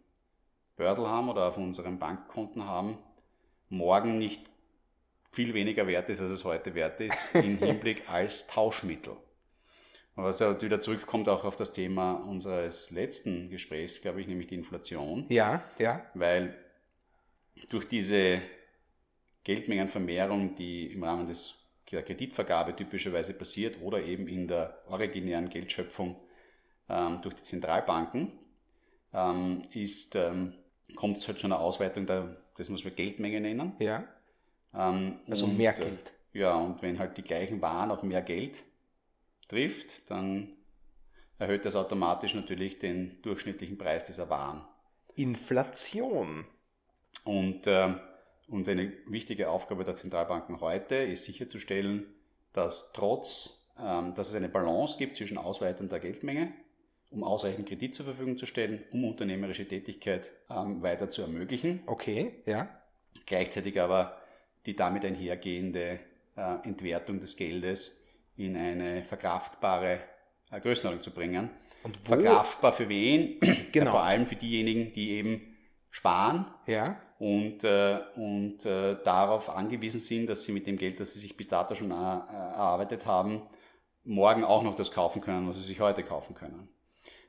Börsel 0.80 1.06
haben 1.06 1.28
oder 1.28 1.46
auf 1.46 1.58
unseren 1.58 1.98
Bankkonten 1.98 2.64
haben, 2.64 2.96
morgen 3.68 4.16
nicht 4.16 4.50
viel 5.30 5.52
weniger 5.52 5.86
wert 5.86 6.08
ist, 6.08 6.22
als 6.22 6.30
es 6.30 6.44
heute 6.44 6.74
wert 6.74 7.00
ist, 7.02 7.22
im 7.34 7.58
Hinblick 7.58 8.08
als 8.10 8.46
Tauschmittel. 8.46 9.12
Und 10.16 10.24
was 10.24 10.40
ja 10.40 10.60
wieder 10.60 10.80
zurückkommt 10.80 11.28
auch 11.28 11.44
auf 11.44 11.56
das 11.56 11.74
Thema 11.74 12.14
unseres 12.14 12.90
letzten 12.92 13.50
Gesprächs, 13.50 14.00
glaube 14.00 14.22
ich, 14.22 14.26
nämlich 14.26 14.46
die 14.46 14.54
Inflation. 14.54 15.26
Ja, 15.28 15.62
ja. 15.78 16.02
Weil 16.14 16.56
durch 17.68 17.86
diese 17.86 18.40
Geldmengenvermehrung, 19.44 20.54
die 20.54 20.92
im 20.92 21.04
Rahmen 21.04 21.26
des, 21.26 21.62
der 21.90 22.02
Kreditvergabe 22.02 22.74
typischerweise 22.74 23.34
passiert 23.34 23.82
oder 23.82 24.02
eben 24.02 24.26
in 24.26 24.48
der 24.48 24.82
originären 24.88 25.50
Geldschöpfung 25.50 26.16
ähm, 26.88 27.20
durch 27.20 27.34
die 27.34 27.42
Zentralbanken, 27.42 28.32
ähm, 29.12 29.62
ist 29.74 30.16
ähm, 30.16 30.54
kommt 30.94 31.18
es 31.18 31.28
halt 31.28 31.38
zu 31.38 31.46
einer 31.46 31.60
Ausweitung 31.60 32.06
der, 32.06 32.36
das 32.56 32.72
was 32.72 32.84
wir 32.84 32.90
Geldmenge 32.90 33.40
nennen. 33.40 33.72
Ja. 33.78 34.04
Ähm, 34.74 35.20
also 35.28 35.46
und, 35.46 35.56
mehr 35.56 35.72
Geld. 35.72 36.12
Äh, 36.32 36.38
ja, 36.38 36.54
und 36.54 36.82
wenn 36.82 36.98
halt 36.98 37.16
die 37.16 37.22
gleichen 37.22 37.60
Waren 37.60 37.90
auf 37.90 38.02
mehr 38.02 38.22
Geld 38.22 38.62
trifft, 39.48 40.10
dann 40.10 40.52
erhöht 41.38 41.64
das 41.64 41.74
automatisch 41.74 42.34
natürlich 42.34 42.78
den 42.78 43.20
durchschnittlichen 43.22 43.78
Preis 43.78 44.04
dieser 44.04 44.30
Waren. 44.30 44.64
Inflation. 45.16 46.44
Und, 47.24 47.66
äh, 47.66 47.94
und 48.48 48.68
eine 48.68 48.92
wichtige 49.06 49.50
Aufgabe 49.50 49.84
der 49.84 49.94
Zentralbanken 49.94 50.60
heute 50.60 50.96
ist 50.96 51.24
sicherzustellen, 51.24 52.06
dass 52.52 52.92
trotz, 52.92 53.66
ähm, 53.78 54.14
dass 54.14 54.28
es 54.28 54.34
eine 54.34 54.48
Balance 54.48 54.98
gibt 54.98 55.16
zwischen 55.16 55.38
Ausweitung 55.38 55.88
der 55.88 56.00
Geldmenge 56.00 56.52
um 57.10 57.24
ausreichend 57.24 57.68
Kredit 57.68 57.94
zur 57.94 58.06
Verfügung 58.06 58.36
zu 58.36 58.46
stellen, 58.46 58.82
um 58.92 59.04
unternehmerische 59.04 59.66
Tätigkeit 59.66 60.30
ähm, 60.48 60.82
weiter 60.82 61.08
zu 61.08 61.22
ermöglichen. 61.22 61.82
Okay, 61.86 62.34
ja. 62.46 62.68
Gleichzeitig 63.26 63.80
aber 63.80 64.16
die 64.66 64.76
damit 64.76 65.04
einhergehende 65.04 65.98
äh, 66.36 66.66
Entwertung 66.66 67.20
des 67.20 67.36
Geldes 67.36 68.06
in 68.36 68.56
eine 68.56 69.02
verkraftbare 69.02 70.00
äh, 70.50 70.60
Größenordnung 70.60 71.02
zu 71.02 71.10
bringen. 71.10 71.50
Und 71.82 71.98
wo? 72.04 72.14
Verkraftbar 72.14 72.72
für 72.72 72.88
wen? 72.88 73.38
Genau. 73.72 73.86
Ja, 73.86 73.90
vor 73.92 74.02
allem 74.02 74.26
für 74.26 74.34
diejenigen, 74.34 74.92
die 74.92 75.10
eben 75.10 75.56
sparen 75.90 76.46
ja. 76.66 77.00
und, 77.20 77.62
äh, 77.62 78.00
und 78.16 78.66
äh, 78.66 78.96
darauf 79.04 79.48
angewiesen 79.48 80.00
sind, 80.00 80.28
dass 80.28 80.44
sie 80.44 80.52
mit 80.52 80.66
dem 80.66 80.76
Geld, 80.76 80.98
das 80.98 81.14
sie 81.14 81.20
sich 81.20 81.36
bis 81.36 81.48
dato 81.48 81.76
schon 81.76 81.92
äh, 81.92 81.94
erarbeitet 81.94 83.06
haben, 83.06 83.42
morgen 84.02 84.42
auch 84.42 84.62
noch 84.62 84.74
das 84.74 84.90
kaufen 84.92 85.22
können, 85.22 85.48
was 85.48 85.56
sie 85.56 85.62
sich 85.62 85.80
heute 85.80 86.02
kaufen 86.02 86.34
können. 86.34 86.68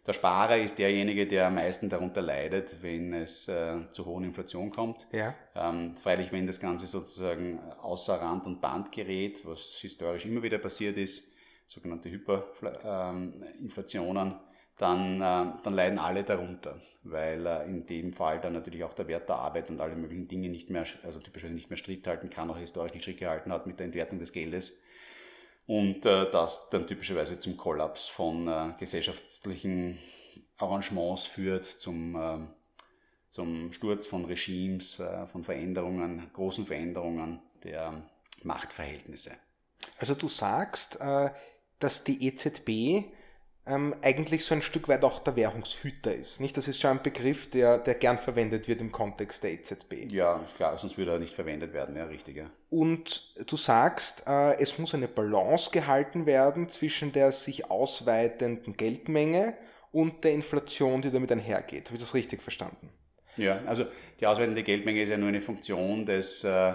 Der 0.07 0.13
Sparer 0.13 0.57
ist 0.57 0.79
derjenige, 0.79 1.27
der 1.27 1.47
am 1.47 1.55
meisten 1.55 1.87
darunter 1.87 2.21
leidet, 2.21 2.81
wenn 2.81 3.13
es 3.13 3.47
äh, 3.47 3.77
zu 3.91 4.05
hohen 4.05 4.23
Inflation 4.23 4.71
kommt. 4.71 5.05
Ja. 5.11 5.35
Ähm, 5.55 5.95
freilich, 5.95 6.31
wenn 6.31 6.47
das 6.47 6.59
Ganze 6.59 6.87
sozusagen 6.87 7.59
außer 7.81 8.19
Rand 8.19 8.47
und 8.47 8.61
Band 8.61 8.91
gerät, 8.91 9.45
was 9.45 9.77
historisch 9.79 10.25
immer 10.25 10.41
wieder 10.41 10.57
passiert 10.57 10.97
ist, 10.97 11.35
sogenannte 11.67 12.09
Hyperinflationen, 12.09 14.27
ähm, 14.27 14.39
dann, 14.77 15.17
äh, 15.17 15.53
dann 15.63 15.73
leiden 15.73 15.99
alle 15.99 16.23
darunter, 16.23 16.79
weil 17.03 17.45
äh, 17.45 17.65
in 17.65 17.85
dem 17.85 18.13
Fall 18.13 18.41
dann 18.41 18.53
natürlich 18.53 18.83
auch 18.83 18.95
der 18.95 19.07
Wert 19.07 19.29
der 19.29 19.35
Arbeit 19.35 19.69
und 19.69 19.79
alle 19.79 19.95
möglichen 19.95 20.27
Dinge 20.27 20.49
nicht 20.49 20.71
mehr, 20.71 20.85
also 21.03 21.19
typischerweise 21.19 21.53
nicht 21.53 21.69
mehr 21.69 21.77
strikt 21.77 22.07
halten 22.07 22.31
kann, 22.31 22.49
auch 22.49 22.57
historisch 22.57 22.93
nicht 22.93 23.03
strikt 23.03 23.19
gehalten 23.19 23.51
hat 23.51 23.67
mit 23.67 23.79
der 23.79 23.85
Entwertung 23.85 24.17
des 24.17 24.31
Geldes 24.31 24.83
und 25.71 26.05
äh, 26.05 26.29
das 26.29 26.69
dann 26.69 26.85
typischerweise 26.85 27.39
zum 27.39 27.55
Kollaps 27.55 28.09
von 28.09 28.45
äh, 28.45 28.73
gesellschaftlichen 28.77 29.97
Arrangements 30.57 31.27
führt, 31.27 31.63
zum, 31.63 32.13
äh, 32.13 32.39
zum 33.29 33.71
Sturz 33.71 34.05
von 34.05 34.25
Regimes, 34.25 34.99
äh, 34.99 35.27
von 35.27 35.45
Veränderungen, 35.45 36.29
großen 36.33 36.65
Veränderungen 36.65 37.39
der 37.63 38.03
Machtverhältnisse. 38.43 39.31
Also 39.97 40.13
du 40.13 40.27
sagst, 40.27 40.99
äh, 40.99 41.29
dass 41.79 42.03
die 42.03 42.27
EZB 42.27 43.05
ähm, 43.65 43.95
eigentlich 44.01 44.43
so 44.43 44.55
ein 44.55 44.61
Stück 44.61 44.87
weit 44.87 45.03
auch 45.03 45.19
der 45.19 45.35
Währungshüter 45.35 46.13
ist. 46.13 46.41
Nicht? 46.41 46.57
Das 46.57 46.67
ist 46.67 46.81
schon 46.81 46.91
ein 46.91 47.03
Begriff, 47.03 47.49
der, 47.49 47.77
der 47.77 47.95
gern 47.95 48.17
verwendet 48.17 48.67
wird 48.67 48.81
im 48.81 48.91
Kontext 48.91 49.43
der 49.43 49.53
EZB. 49.53 50.11
Ja, 50.11 50.37
ist 50.37 50.55
klar, 50.55 50.77
sonst 50.77 50.97
würde 50.97 51.11
er 51.11 51.19
nicht 51.19 51.35
verwendet 51.35 51.73
werden, 51.73 51.95
ja, 51.95 52.05
richtig. 52.05 52.37
Ja. 52.37 52.49
Und 52.69 53.35
du 53.49 53.55
sagst, 53.55 54.23
äh, 54.27 54.59
es 54.59 54.79
muss 54.79 54.95
eine 54.95 55.07
Balance 55.07 55.69
gehalten 55.71 56.25
werden 56.25 56.69
zwischen 56.69 57.11
der 57.11 57.31
sich 57.31 57.69
ausweitenden 57.69 58.75
Geldmenge 58.75 59.55
und 59.91 60.23
der 60.23 60.33
Inflation, 60.33 61.01
die 61.01 61.11
damit 61.11 61.31
einhergeht. 61.31 61.85
Habe 61.85 61.95
ich 61.95 62.01
das 62.01 62.15
richtig 62.15 62.41
verstanden? 62.41 62.89
Ja, 63.37 63.61
also 63.65 63.85
die 64.19 64.25
ausweitende 64.25 64.63
Geldmenge 64.63 65.03
ist 65.03 65.09
ja 65.09 65.17
nur 65.17 65.29
eine 65.29 65.41
Funktion 65.41 66.05
des, 66.05 66.43
äh, 66.43 66.73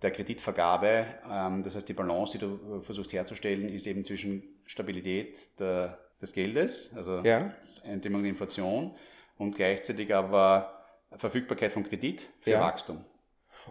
der 0.00 0.10
Kreditvergabe. 0.10 1.06
Ähm, 1.30 1.62
das 1.62 1.76
heißt, 1.76 1.88
die 1.88 1.92
Balance, 1.92 2.32
die 2.32 2.38
du 2.38 2.80
versuchst 2.82 3.12
herzustellen, 3.12 3.68
ist 3.68 3.86
eben 3.86 4.04
zwischen 4.04 4.42
Stabilität 4.66 5.38
der 5.60 5.98
des 6.22 6.32
Geldes, 6.32 6.94
also 6.96 7.20
ja. 7.24 7.52
Eindämmung 7.84 8.22
der 8.22 8.30
Inflation 8.30 8.94
und 9.36 9.56
gleichzeitig 9.56 10.14
aber 10.14 10.84
Verfügbarkeit 11.16 11.72
von 11.72 11.84
Kredit 11.84 12.28
für 12.40 12.52
ja. 12.52 12.60
Wachstum. 12.60 13.04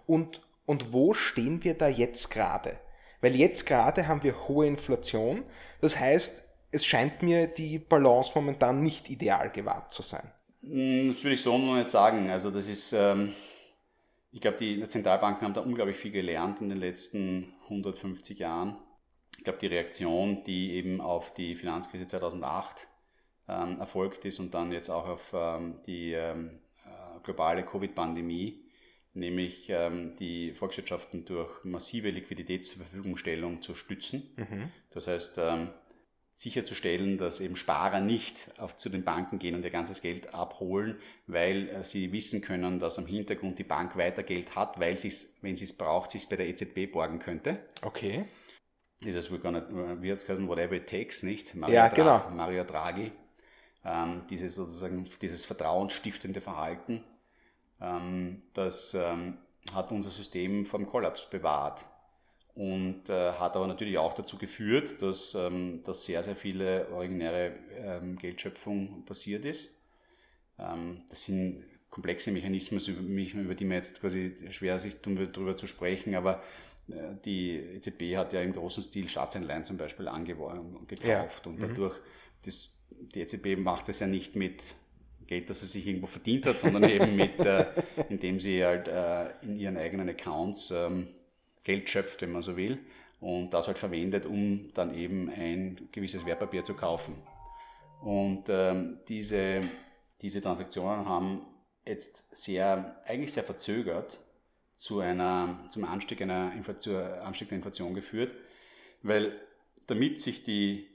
Und, 0.05 0.41
und 0.65 0.93
wo 0.93 1.13
stehen 1.13 1.63
wir 1.63 1.73
da 1.73 1.87
jetzt 1.87 2.29
gerade? 2.29 2.77
Weil 3.21 3.35
jetzt 3.35 3.65
gerade 3.65 4.07
haben 4.07 4.23
wir 4.23 4.47
hohe 4.47 4.67
Inflation. 4.67 5.43
Das 5.79 5.99
heißt, 5.99 6.47
es 6.71 6.85
scheint 6.85 7.21
mir 7.21 7.47
die 7.47 7.79
Balance 7.79 8.31
momentan 8.35 8.81
nicht 8.81 9.09
ideal 9.09 9.49
gewahrt 9.49 9.91
zu 9.93 10.01
sein. 10.01 10.31
Hm, 10.63 11.09
das 11.09 11.23
würde 11.23 11.35
ich 11.35 11.41
so 11.41 11.57
noch 11.57 11.75
nicht 11.75 11.89
sagen. 11.89 12.29
Also 12.29 12.51
das 12.51 12.67
ist, 12.67 12.93
ähm, 12.93 13.33
ich 14.31 14.41
glaube, 14.41 14.57
die 14.57 14.83
Zentralbanken 14.83 15.45
haben 15.45 15.53
da 15.53 15.61
unglaublich 15.61 15.97
viel 15.97 16.11
gelernt 16.11 16.61
in 16.61 16.69
den 16.69 16.79
letzten 16.79 17.53
150 17.63 18.39
Jahren. 18.39 18.77
Ich 19.41 19.45
glaube, 19.45 19.57
die 19.57 19.73
Reaktion, 19.73 20.43
die 20.43 20.73
eben 20.73 21.01
auf 21.01 21.33
die 21.33 21.55
Finanzkrise 21.55 22.05
2008 22.05 22.87
ähm, 23.47 23.79
erfolgt 23.79 24.23
ist 24.23 24.39
und 24.39 24.53
dann 24.53 24.71
jetzt 24.71 24.91
auch 24.91 25.07
auf 25.07 25.31
ähm, 25.33 25.79
die 25.87 26.13
ähm, 26.13 26.59
äh, 26.85 27.19
globale 27.23 27.65
Covid-Pandemie, 27.65 28.63
nämlich 29.15 29.67
ähm, 29.69 30.15
die 30.17 30.53
Volkswirtschaften 30.53 31.25
durch 31.25 31.63
massive 31.63 32.11
Liquidität 32.11 32.63
zur 32.63 32.83
Verfügungstellung 32.83 33.63
zu 33.63 33.73
stützen. 33.73 34.29
Mhm. 34.35 34.69
Das 34.91 35.07
heißt, 35.07 35.39
ähm, 35.39 35.69
sicherzustellen, 36.35 37.17
dass 37.17 37.39
eben 37.39 37.55
Sparer 37.55 37.99
nicht 37.99 38.51
auf, 38.59 38.75
zu 38.75 38.89
den 38.89 39.03
Banken 39.03 39.39
gehen 39.39 39.55
und 39.55 39.63
ihr 39.63 39.71
ganzes 39.71 40.03
Geld 40.03 40.35
abholen, 40.35 40.99
weil 41.25 41.67
äh, 41.67 41.83
sie 41.83 42.11
wissen 42.11 42.41
können, 42.41 42.77
dass 42.77 42.99
am 42.99 43.07
Hintergrund 43.07 43.57
die 43.57 43.63
Bank 43.63 43.97
weiter 43.97 44.21
Geld 44.21 44.55
hat, 44.55 44.79
weil 44.79 44.99
sie 44.99 45.07
es, 45.07 45.39
wenn 45.41 45.55
sie 45.55 45.63
es 45.63 45.75
braucht, 45.75 46.11
sich 46.11 46.29
bei 46.29 46.35
der 46.35 46.47
EZB 46.47 46.91
borgen 46.91 47.17
könnte. 47.17 47.57
Okay. 47.81 48.25
Dieses, 49.03 49.31
wie 49.31 50.11
hat 50.11 50.29
es 50.29 50.47
whatever 50.47 50.73
it 50.73 50.87
takes, 50.87 51.23
nicht? 51.23 51.55
Mario 51.55 51.75
ja, 51.75 51.87
genau. 51.87 52.19
Dra 52.19 52.29
Mario 52.29 52.63
Draghi. 52.63 53.11
Ähm, 53.83 54.21
dieses 54.29 54.55
sozusagen, 54.55 55.09
dieses 55.21 55.43
vertrauensstiftende 55.45 56.39
Verhalten, 56.39 57.03
ähm, 57.81 58.43
das 58.53 58.93
ähm, 58.93 59.37
hat 59.73 59.91
unser 59.91 60.11
System 60.11 60.67
vom 60.67 60.85
Kollaps 60.85 61.27
bewahrt 61.27 61.83
und 62.53 63.09
äh, 63.09 63.31
hat 63.33 63.55
aber 63.55 63.65
natürlich 63.65 63.97
auch 63.97 64.13
dazu 64.13 64.37
geführt, 64.37 65.01
dass, 65.01 65.33
ähm, 65.33 65.81
dass 65.83 66.05
sehr, 66.05 66.23
sehr 66.23 66.35
viele 66.35 66.89
originäre 66.91 67.53
ähm, 67.77 68.17
Geldschöpfung 68.17 69.03
passiert 69.05 69.45
ist. 69.45 69.81
Ähm, 70.59 71.01
das 71.09 71.23
sind 71.23 71.63
komplexe 71.89 72.31
Mechanismen, 72.31 72.79
über 73.33 73.55
die 73.55 73.65
man 73.65 73.77
jetzt 73.77 74.01
quasi 74.01 74.35
schwer 74.51 74.79
sich 74.79 74.97
tun 74.97 75.17
wird, 75.17 75.35
darüber 75.35 75.55
zu 75.55 75.67
sprechen, 75.67 76.15
aber 76.15 76.41
die 77.25 77.55
EZB 77.57 78.15
hat 78.15 78.33
ja 78.33 78.41
im 78.41 78.53
großen 78.53 78.83
Stil 78.83 79.09
Staatsanleihen 79.09 79.65
zum 79.65 79.77
Beispiel 79.77 80.05
gekauft 80.87 81.45
ja. 81.45 81.51
und 81.51 81.59
mhm. 81.59 81.61
dadurch, 81.61 81.95
das, 82.43 82.77
die 82.89 83.21
EZB 83.21 83.57
macht 83.57 83.89
das 83.89 83.99
ja 83.99 84.07
nicht 84.07 84.35
mit 84.35 84.75
Geld, 85.27 85.49
das 85.49 85.61
sie 85.61 85.67
sich 85.67 85.87
irgendwo 85.87 86.07
verdient 86.07 86.45
hat, 86.45 86.57
sondern 86.57 86.83
eben 86.89 87.15
mit, 87.15 87.39
äh, 87.39 87.67
indem 88.09 88.39
sie 88.39 88.63
halt 88.65 88.87
äh, 88.87 89.29
in 89.41 89.57
ihren 89.57 89.77
eigenen 89.77 90.09
Accounts 90.09 90.71
ähm, 90.71 91.07
Geld 91.63 91.89
schöpft, 91.89 92.21
wenn 92.21 92.31
man 92.31 92.41
so 92.41 92.57
will, 92.57 92.79
und 93.19 93.53
das 93.53 93.67
halt 93.67 93.77
verwendet, 93.77 94.25
um 94.25 94.71
dann 94.73 94.93
eben 94.93 95.29
ein 95.29 95.87
gewisses 95.91 96.25
Wertpapier 96.25 96.63
zu 96.63 96.73
kaufen. 96.73 97.15
Und 98.01 98.45
ähm, 98.49 98.99
diese, 99.07 99.61
diese 100.21 100.41
Transaktionen 100.41 101.07
haben 101.07 101.45
jetzt 101.85 102.35
sehr, 102.35 103.01
eigentlich 103.05 103.31
sehr 103.31 103.43
verzögert 103.43 104.19
zu 104.81 104.99
einer, 104.99 105.63
zum 105.69 105.83
Anstieg, 105.83 106.23
einer 106.23 106.53
Inflation, 106.53 106.95
Anstieg 106.95 107.49
der 107.49 107.57
Inflation 107.57 107.93
geführt, 107.93 108.33
weil 109.03 109.39
damit 109.85 110.19
sich 110.19 110.43
die, 110.43 110.87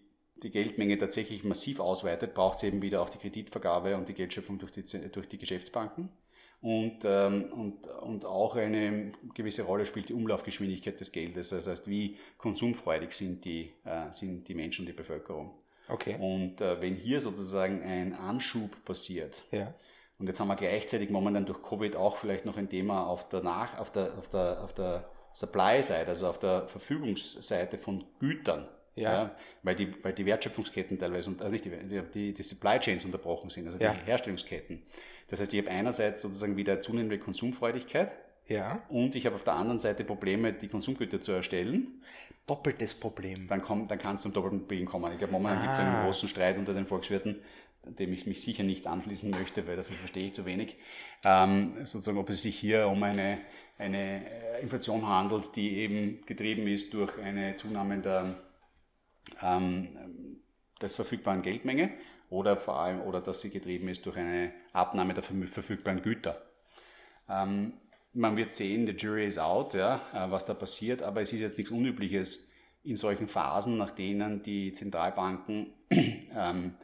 die 0.42 0.50
Geldmenge 0.50 0.98
tatsächlich 0.98 1.44
massiv 1.44 1.78
ausweitet, 1.78 2.34
braucht 2.34 2.56
es 2.56 2.64
eben 2.64 2.82
wieder 2.82 3.00
auch 3.00 3.08
die 3.10 3.18
Kreditvergabe 3.18 3.96
und 3.96 4.08
die 4.08 4.14
Geldschöpfung 4.14 4.58
durch 4.58 4.72
die, 4.72 4.82
durch 5.12 5.28
die 5.28 5.38
Geschäftsbanken. 5.38 6.08
Und, 6.60 7.04
ähm, 7.04 7.52
und, 7.52 7.86
und 7.86 8.24
auch 8.24 8.56
eine 8.56 9.12
gewisse 9.34 9.62
Rolle 9.62 9.86
spielt 9.86 10.08
die 10.08 10.14
Umlaufgeschwindigkeit 10.14 10.98
des 10.98 11.12
Geldes. 11.12 11.50
Das 11.50 11.68
heißt, 11.68 11.88
wie 11.88 12.18
konsumfreudig 12.38 13.12
sind 13.12 13.44
die, 13.44 13.72
äh, 13.84 14.10
sind 14.10 14.48
die 14.48 14.54
Menschen 14.56 14.82
und 14.82 14.88
die 14.88 14.96
Bevölkerung. 14.96 15.52
Okay. 15.88 16.16
Und 16.18 16.60
äh, 16.60 16.80
wenn 16.80 16.96
hier 16.96 17.20
sozusagen 17.20 17.84
ein 17.84 18.14
Anschub 18.14 18.84
passiert, 18.84 19.44
ja. 19.52 19.72
Und 20.18 20.26
jetzt 20.26 20.40
haben 20.40 20.48
wir 20.48 20.56
gleichzeitig 20.56 21.10
momentan 21.10 21.44
durch 21.44 21.62
Covid 21.62 21.96
auch 21.96 22.16
vielleicht 22.16 22.46
noch 22.46 22.56
ein 22.56 22.68
Thema 22.68 23.06
auf 23.06 23.28
der, 23.28 23.42
Nach 23.42 23.78
auf 23.78 23.90
der, 23.90 24.16
auf 24.18 24.28
der, 24.28 24.64
auf 24.64 24.72
der 24.72 25.08
Supply-Seite, 25.32 26.08
also 26.08 26.28
auf 26.28 26.38
der 26.38 26.66
Verfügungsseite 26.68 27.76
von 27.76 28.04
Gütern. 28.18 28.68
Ja. 28.94 29.12
ja. 29.12 29.36
weil, 29.62 29.74
die, 29.74 29.92
weil 30.02 30.14
die 30.14 30.24
Wertschöpfungsketten 30.24 30.98
teilweise, 30.98 31.28
und, 31.28 31.42
also 31.42 31.52
nicht 31.52 31.66
die, 31.66 32.02
die, 32.14 32.32
die 32.32 32.42
Supply 32.42 32.80
Chains 32.80 33.04
unterbrochen 33.04 33.50
sind, 33.50 33.66
also 33.66 33.78
ja. 33.78 33.92
die 33.92 34.06
Herstellungsketten. 34.06 34.82
Das 35.28 35.40
heißt, 35.40 35.52
ich 35.52 35.60
habe 35.60 35.70
einerseits 35.70 36.22
sozusagen 36.22 36.56
wieder 36.56 36.80
zunehmende 36.80 37.18
Konsumfreudigkeit. 37.18 38.14
Ja. 38.48 38.82
Und 38.88 39.14
ich 39.14 39.26
habe 39.26 39.34
auf 39.36 39.44
der 39.44 39.54
anderen 39.54 39.78
Seite 39.78 40.04
Probleme, 40.04 40.52
die 40.52 40.68
Konsumgüter 40.68 41.20
zu 41.20 41.32
erstellen. 41.32 42.02
Doppeltes 42.46 42.94
Problem. 42.94 43.48
Dann, 43.48 43.60
komm, 43.60 43.88
dann 43.88 43.98
kann 43.98 44.14
es 44.14 44.22
zum 44.22 44.32
doppelten 44.32 44.60
Problem 44.60 44.86
kommen. 44.86 45.12
Ich 45.12 45.18
glaube, 45.18 45.32
momentan 45.32 45.58
ah. 45.58 45.62
gibt 45.62 45.74
es 45.74 45.80
einen 45.80 46.04
großen 46.04 46.28
Streit 46.28 46.56
unter 46.56 46.72
den 46.72 46.86
Volkswirten, 46.86 47.40
dem 47.86 48.12
ich 48.12 48.26
mich 48.26 48.42
sicher 48.42 48.62
nicht 48.62 48.86
anschließen 48.86 49.30
möchte, 49.30 49.66
weil 49.66 49.76
dafür 49.76 49.96
verstehe 49.96 50.26
ich 50.26 50.34
zu 50.34 50.44
wenig. 50.44 50.76
Ähm, 51.24 51.86
sozusagen, 51.86 52.18
ob 52.18 52.30
es 52.30 52.42
sich 52.42 52.58
hier 52.58 52.88
um 52.88 53.02
eine, 53.02 53.38
eine 53.78 54.26
äh, 54.26 54.62
Inflation 54.62 55.06
handelt, 55.06 55.56
die 55.56 55.76
eben 55.76 56.24
getrieben 56.26 56.66
ist 56.66 56.92
durch 56.94 57.18
eine 57.18 57.56
Zunahme 57.56 57.98
der, 57.98 58.36
ähm, 59.42 59.88
des 60.80 60.96
verfügbaren 60.96 61.42
Geldmenge 61.42 61.90
oder 62.30 62.56
vor 62.56 62.80
allem, 62.80 63.00
oder 63.02 63.20
dass 63.20 63.40
sie 63.40 63.50
getrieben 63.50 63.88
ist 63.88 64.04
durch 64.06 64.16
eine 64.16 64.52
Abnahme 64.72 65.14
der 65.14 65.22
verfügbaren 65.22 66.02
Güter. 66.02 66.42
Ähm, 67.28 67.74
man 68.12 68.36
wird 68.36 68.52
sehen, 68.52 68.86
the 68.86 68.92
jury 68.92 69.26
is 69.26 69.38
out, 69.38 69.74
ja, 69.74 70.00
äh, 70.12 70.30
was 70.30 70.46
da 70.46 70.54
passiert, 70.54 71.02
aber 71.02 71.20
es 71.20 71.32
ist 71.32 71.40
jetzt 71.40 71.58
nichts 71.58 71.70
Unübliches 71.70 72.50
in 72.82 72.96
solchen 72.96 73.28
Phasen, 73.28 73.76
nach 73.76 73.90
denen 73.90 74.42
die 74.42 74.72
Zentralbanken 74.72 75.72
ähm, 75.90 76.74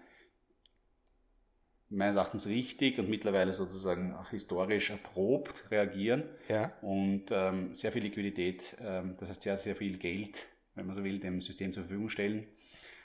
meines 1.92 2.16
Erachtens 2.16 2.46
richtig 2.46 2.98
und 2.98 3.08
mittlerweile 3.08 3.52
sozusagen 3.52 4.14
auch 4.14 4.30
historisch 4.30 4.90
erprobt 4.90 5.70
reagieren 5.70 6.24
ja. 6.48 6.72
und 6.82 7.26
ähm, 7.30 7.74
sehr 7.74 7.92
viel 7.92 8.02
Liquidität, 8.02 8.76
ähm, 8.80 9.14
das 9.18 9.28
heißt 9.28 9.42
sehr, 9.42 9.58
sehr 9.58 9.76
viel 9.76 9.98
Geld, 9.98 10.46
wenn 10.74 10.86
man 10.86 10.96
so 10.96 11.04
will, 11.04 11.18
dem 11.18 11.40
System 11.40 11.72
zur 11.72 11.84
Verfügung 11.84 12.08
stellen 12.08 12.46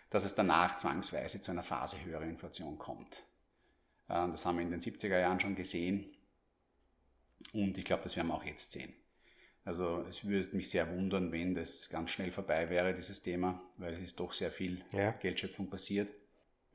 dass 0.10 0.24
es 0.24 0.36
danach 0.36 0.78
zwangsweise 0.78 1.42
zu 1.42 1.52
einer 1.52 1.64
Phase 1.64 2.04
höherer 2.04 2.24
Inflation 2.24 2.78
kommt. 2.78 3.24
Äh, 4.08 4.28
das 4.30 4.46
haben 4.46 4.58
wir 4.58 4.64
in 4.64 4.72
den 4.72 4.82
70er 4.82 5.20
Jahren 5.20 5.40
schon 5.40 5.56
gesehen 5.56 6.06
und 7.54 7.78
ich 7.78 7.86
glaube, 7.86 8.04
das 8.04 8.16
werden 8.16 8.28
wir 8.28 8.36
auch 8.36 8.46
jetzt 8.46 8.72
sehen. 8.72 8.94
Also 9.64 10.06
es 10.08 10.24
würde 10.24 10.56
mich 10.56 10.70
sehr 10.70 10.90
wundern, 10.96 11.32
wenn 11.34 11.54
das 11.54 11.90
ganz 11.90 12.12
schnell 12.12 12.32
vorbei 12.32 12.70
wäre, 12.70 12.94
dieses 12.94 13.22
Thema, 13.22 13.62
weil 13.76 13.94
es 13.94 14.02
ist 14.02 14.20
doch 14.20 14.32
sehr 14.32 14.52
viel 14.52 14.82
ja. 14.94 15.12
Geldschöpfung 15.12 15.70
passiert. 15.70 16.10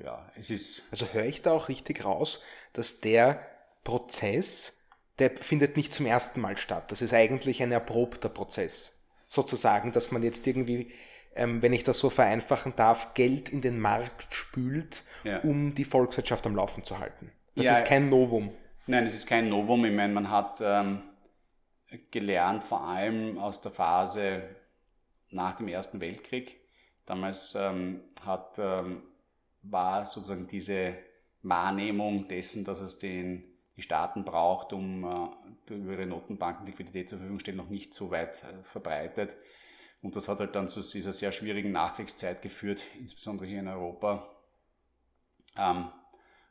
Ja, 0.02 0.30
es 0.36 0.50
ist. 0.50 0.82
Also 0.90 1.06
höre 1.12 1.26
ich 1.26 1.42
da 1.42 1.52
auch 1.52 1.68
richtig 1.68 2.04
raus, 2.04 2.42
dass 2.72 3.00
der 3.00 3.46
Prozess, 3.84 4.86
der 5.18 5.30
findet 5.30 5.76
nicht 5.76 5.94
zum 5.94 6.06
ersten 6.06 6.40
Mal 6.40 6.56
statt. 6.56 6.90
Das 6.90 7.02
ist 7.02 7.14
eigentlich 7.14 7.62
ein 7.62 7.72
erprobter 7.72 8.28
Prozess. 8.28 9.02
Sozusagen, 9.28 9.92
dass 9.92 10.10
man 10.10 10.22
jetzt 10.22 10.46
irgendwie 10.46 10.92
ähm, 11.34 11.62
wenn 11.62 11.72
ich 11.72 11.84
das 11.84 11.98
so 11.98 12.10
vereinfachen 12.10 12.74
darf, 12.76 13.14
Geld 13.14 13.48
in 13.48 13.60
den 13.60 13.80
Markt 13.80 14.34
spült, 14.34 15.02
ja. 15.24 15.40
um 15.40 15.74
die 15.74 15.84
Volkswirtschaft 15.84 16.46
am 16.46 16.56
Laufen 16.56 16.84
zu 16.84 16.98
halten. 16.98 17.32
Das 17.54 17.66
ja, 17.66 17.72
ist 17.74 17.86
kein 17.86 18.08
Novum. 18.08 18.52
Nein, 18.86 19.04
das 19.04 19.14
ist 19.14 19.26
kein 19.26 19.48
Novum. 19.48 19.84
Ich 19.84 19.92
meine, 19.92 20.12
man 20.12 20.30
hat 20.30 20.60
ähm, 20.62 21.02
gelernt, 22.10 22.64
vor 22.64 22.86
allem 22.86 23.38
aus 23.38 23.60
der 23.60 23.72
Phase 23.72 24.42
nach 25.30 25.56
dem 25.56 25.68
Ersten 25.68 26.00
Weltkrieg. 26.00 26.60
Damals 27.06 27.54
ähm, 27.54 28.00
hat, 28.24 28.58
ähm, 28.58 29.02
war 29.62 30.06
sozusagen 30.06 30.46
diese 30.46 30.94
Wahrnehmung 31.42 32.28
dessen, 32.28 32.64
dass 32.64 32.80
es 32.80 32.98
den, 32.98 33.44
die 33.76 33.82
Staaten 33.82 34.24
braucht, 34.24 34.72
um 34.72 35.04
äh, 35.68 35.74
über 35.74 35.92
ihre 35.92 36.06
Notenbanken 36.06 36.66
Liquidität 36.66 37.08
zur 37.08 37.18
Verfügung 37.18 37.40
stellen, 37.40 37.56
noch 37.56 37.70
nicht 37.70 37.94
so 37.94 38.10
weit 38.10 38.42
äh, 38.44 38.62
verbreitet. 38.64 39.36
Und 40.02 40.16
das 40.16 40.28
hat 40.28 40.40
halt 40.40 40.54
dann 40.56 40.68
zu 40.68 40.80
dieser 40.82 41.12
sehr 41.12 41.32
schwierigen 41.32 41.72
Nachkriegszeit 41.72 42.42
geführt, 42.42 42.82
insbesondere 42.98 43.46
hier 43.46 43.60
in 43.60 43.68
Europa, 43.68 44.28
ähm, 45.56 45.88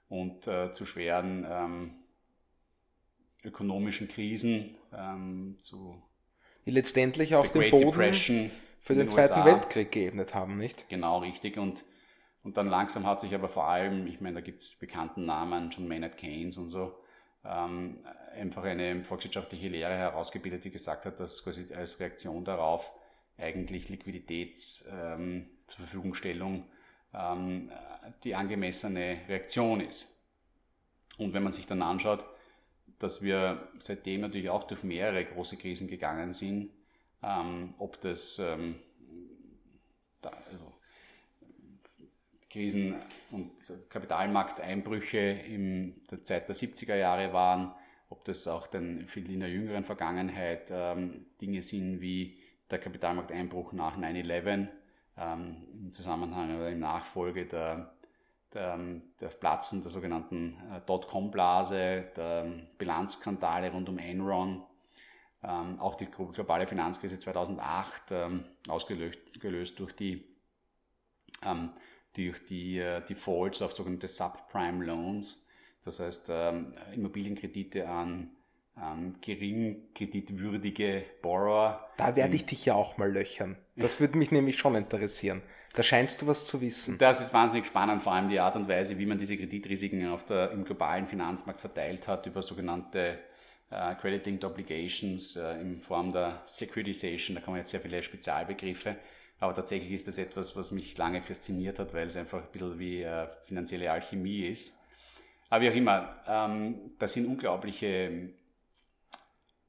und 0.08 0.48
äh, 0.48 0.72
zu 0.72 0.86
schweren 0.86 1.46
ähm, 1.50 1.94
ökonomischen 3.44 4.08
Krisen, 4.08 4.78
ähm, 4.94 5.56
zu 5.60 6.02
die 6.66 6.72
letztendlich 6.72 7.36
auch 7.36 7.48
den 7.48 7.72
Boden 7.72 7.92
Depression 7.92 8.52
für 8.80 8.94
den, 8.94 9.08
den 9.08 9.10
Zweiten 9.10 9.34
USA. 9.34 9.46
Weltkrieg 9.46 9.92
geebnet 9.92 10.34
haben, 10.34 10.58
nicht? 10.58 10.88
Genau, 10.90 11.20
richtig. 11.20 11.58
Und, 11.58 11.84
und 12.44 12.58
dann 12.58 12.68
langsam 12.68 13.06
hat 13.06 13.22
sich 13.22 13.36
aber 13.36 13.48
vor 13.48 13.68
allem, 13.68 14.08
ich 14.08 14.22
meine, 14.22 14.36
da 14.36 14.42
gibt 14.42 14.62
es 14.62 14.76
bekannten 14.76 15.26
Namen, 15.26 15.72
schon 15.72 15.88
Maynard 15.88 16.18
Keynes 16.18 16.58
und 16.58 16.70
so, 16.70 16.98
ähm, 17.46 18.00
einfach 18.36 18.64
eine 18.64 19.04
volkswirtschaftliche 19.04 19.68
Lehre 19.70 19.96
herausgebildet, 19.96 20.64
die 20.64 20.72
gesagt 20.72 21.06
hat, 21.06 21.20
dass 21.20 21.44
quasi 21.44 21.74
als 21.74 22.00
Reaktion 22.00 22.44
darauf 22.44 22.92
eigentlich 23.38 23.90
Liquidität 23.90 24.60
ähm, 24.92 25.50
zur 25.68 25.86
Verfügungstellung 25.86 26.66
ähm, 27.14 27.72
die 28.24 28.36
angemessene 28.36 29.22
Reaktion 29.28 29.82
ist. 29.82 30.20
Und 31.18 31.34
wenn 31.34 31.44
man 31.44 31.52
sich 31.52 31.66
dann 31.66 31.82
anschaut, 31.82 32.26
dass 33.00 33.22
wir 33.24 33.68
seitdem 33.80 34.22
natürlich 34.22 34.50
auch 34.50 34.64
durch 34.64 34.84
mehrere 34.84 35.26
große 35.26 35.58
Krisen 35.58 35.88
gegangen 35.88 36.34
sind, 36.34 36.72
ähm, 37.24 37.74
ob 37.80 38.00
das 38.02 38.40
ähm, 38.40 38.76
da, 40.22 40.30
also 40.52 40.71
Krisen 42.52 42.96
und 43.32 43.52
Kapitalmarkteinbrüche 43.90 45.20
in 45.20 46.02
der 46.12 46.24
Zeit 46.24 46.48
der 46.50 46.56
70er 46.56 46.96
Jahre 46.96 47.34
waren 47.34 47.74
ob 48.12 48.26
das 48.26 48.48
auch 48.48 48.68
dann 48.68 49.08
viel 49.08 49.32
in 49.32 49.40
der 49.40 49.50
jüngeren 49.50 49.86
Vergangenheit 49.86 50.70
ähm, 50.70 51.28
Dinge 51.40 51.62
sind 51.62 52.02
wie 52.02 52.38
der 52.70 52.78
Kapitalmarkteinbruch 52.78 53.72
nach 53.72 53.98
9-11 53.98 54.68
ähm, 55.18 55.68
im 55.74 55.94
Zusammenhang 55.94 56.58
oder 56.58 56.70
in 56.70 56.80
Nachfolge 56.80 57.46
der, 57.46 57.96
der, 58.54 58.78
der 59.20 59.28
Platzen 59.28 59.82
der 59.82 59.92
sogenannten 59.92 60.58
äh, 60.74 60.82
Dotcom-Blase, 60.86 62.12
der 62.18 62.52
Bilanzskandale 62.78 63.72
rund 63.72 63.88
um 63.88 63.98
Enron, 63.98 64.62
ähm, 65.42 65.80
auch 65.80 65.96
die 65.96 66.08
globale 66.08 66.68
Finanzkrise 66.68 67.18
2008, 67.18 68.12
ähm, 68.12 68.44
ausgelöst 68.68 69.80
durch 69.80 69.96
die, 69.96 70.36
ähm, 71.46 71.72
durch 72.16 72.44
die 72.46 72.80
äh, 72.80 73.02
Defaults 73.02 73.62
auf 73.62 73.74
sogenannte 73.74 74.08
Subprime 74.08 74.86
Loans, 74.86 75.48
das 75.84 76.00
heißt 76.00 76.30
ähm, 76.32 76.74
Immobilienkredite 76.94 77.88
an 77.88 78.32
ähm, 78.78 79.14
gering 79.22 79.94
kreditwürdige 79.94 81.04
Borrower. 81.22 81.88
Da 81.98 82.16
werde 82.16 82.36
ich 82.36 82.46
dich 82.46 82.66
ja 82.66 82.76
auch 82.76 82.98
mal 82.98 83.12
löchern. 83.12 83.58
Das 83.76 84.00
würde 84.00 84.18
mich 84.18 84.32
nämlich 84.32 84.58
schon 84.58 84.76
interessieren. 84.76 85.42
Da 85.74 85.84
scheinst 85.84 86.22
du 86.22 86.28
was 86.28 86.46
zu 86.46 86.62
wissen. 86.62 86.98
Das 86.98 87.22
ist 87.22 87.34
wahnsinnig 87.34 87.66
spannend, 87.66 88.02
vor 88.02 88.14
allem 88.14 88.30
die 88.30 88.40
Art 88.40 88.56
und 88.56 88.68
Weise, 88.68 88.98
wie 88.98 89.06
man 89.06 89.18
diese 89.18 89.38
Kreditrisiken 89.38 90.08
auf 90.10 90.26
der, 90.26 90.52
im 90.52 90.66
globalen 90.66 91.06
Finanzmarkt 91.06 91.62
verteilt 91.62 92.08
hat 92.08 92.26
über 92.26 92.42
sogenannte 92.42 93.20
äh, 93.70 93.96
Credit-Linked 93.96 94.44
Obligations 94.44 95.38
äh, 95.38 95.62
in 95.62 95.82
Form 95.82 96.12
der 96.12 96.42
Securitization. 96.46 97.36
Da 97.36 97.42
kommen 97.42 97.58
jetzt 97.58 97.72
sehr 97.72 97.80
viele 97.80 98.04
Spezialbegriffe. 98.04 98.98
Aber 99.42 99.56
tatsächlich 99.56 99.92
ist 99.92 100.08
das 100.08 100.20
etwas, 100.20 100.56
was 100.56 100.70
mich 100.70 100.96
lange 101.00 101.24
fasziniert 101.24 101.80
hat, 101.80 101.96
weil 101.96 102.06
es 102.06 102.16
einfach 102.16 102.44
ein 102.44 102.52
bisschen 102.52 102.78
wie 102.78 103.02
äh, 103.02 103.28
finanzielle 103.46 103.92
Alchemie 103.92 104.46
ist. 104.46 104.80
Aber 105.50 105.64
wie 105.64 105.70
auch 105.72 105.76
immer, 105.76 106.16
ähm, 106.28 106.92
da 107.00 107.08
sind 107.08 107.26
unglaubliche 107.26 107.88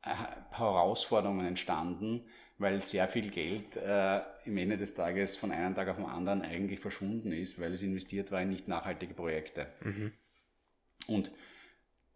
äh, 0.02 0.14
Herausforderungen 0.50 1.46
entstanden, 1.46 2.20
weil 2.58 2.82
sehr 2.82 3.08
viel 3.08 3.30
Geld 3.30 3.76
äh, 3.76 4.20
im 4.44 4.58
Ende 4.58 4.76
des 4.76 4.94
Tages 4.94 5.36
von 5.36 5.50
einem 5.50 5.74
Tag 5.74 5.88
auf 5.88 5.96
den 5.96 6.04
anderen 6.04 6.42
eigentlich 6.42 6.80
verschwunden 6.80 7.32
ist, 7.32 7.58
weil 7.58 7.72
es 7.72 7.82
investiert 7.82 8.30
war 8.30 8.42
in 8.42 8.50
nicht 8.50 8.68
nachhaltige 8.68 9.14
Projekte. 9.14 9.68
Mhm. 9.80 10.12
Und 11.06 11.32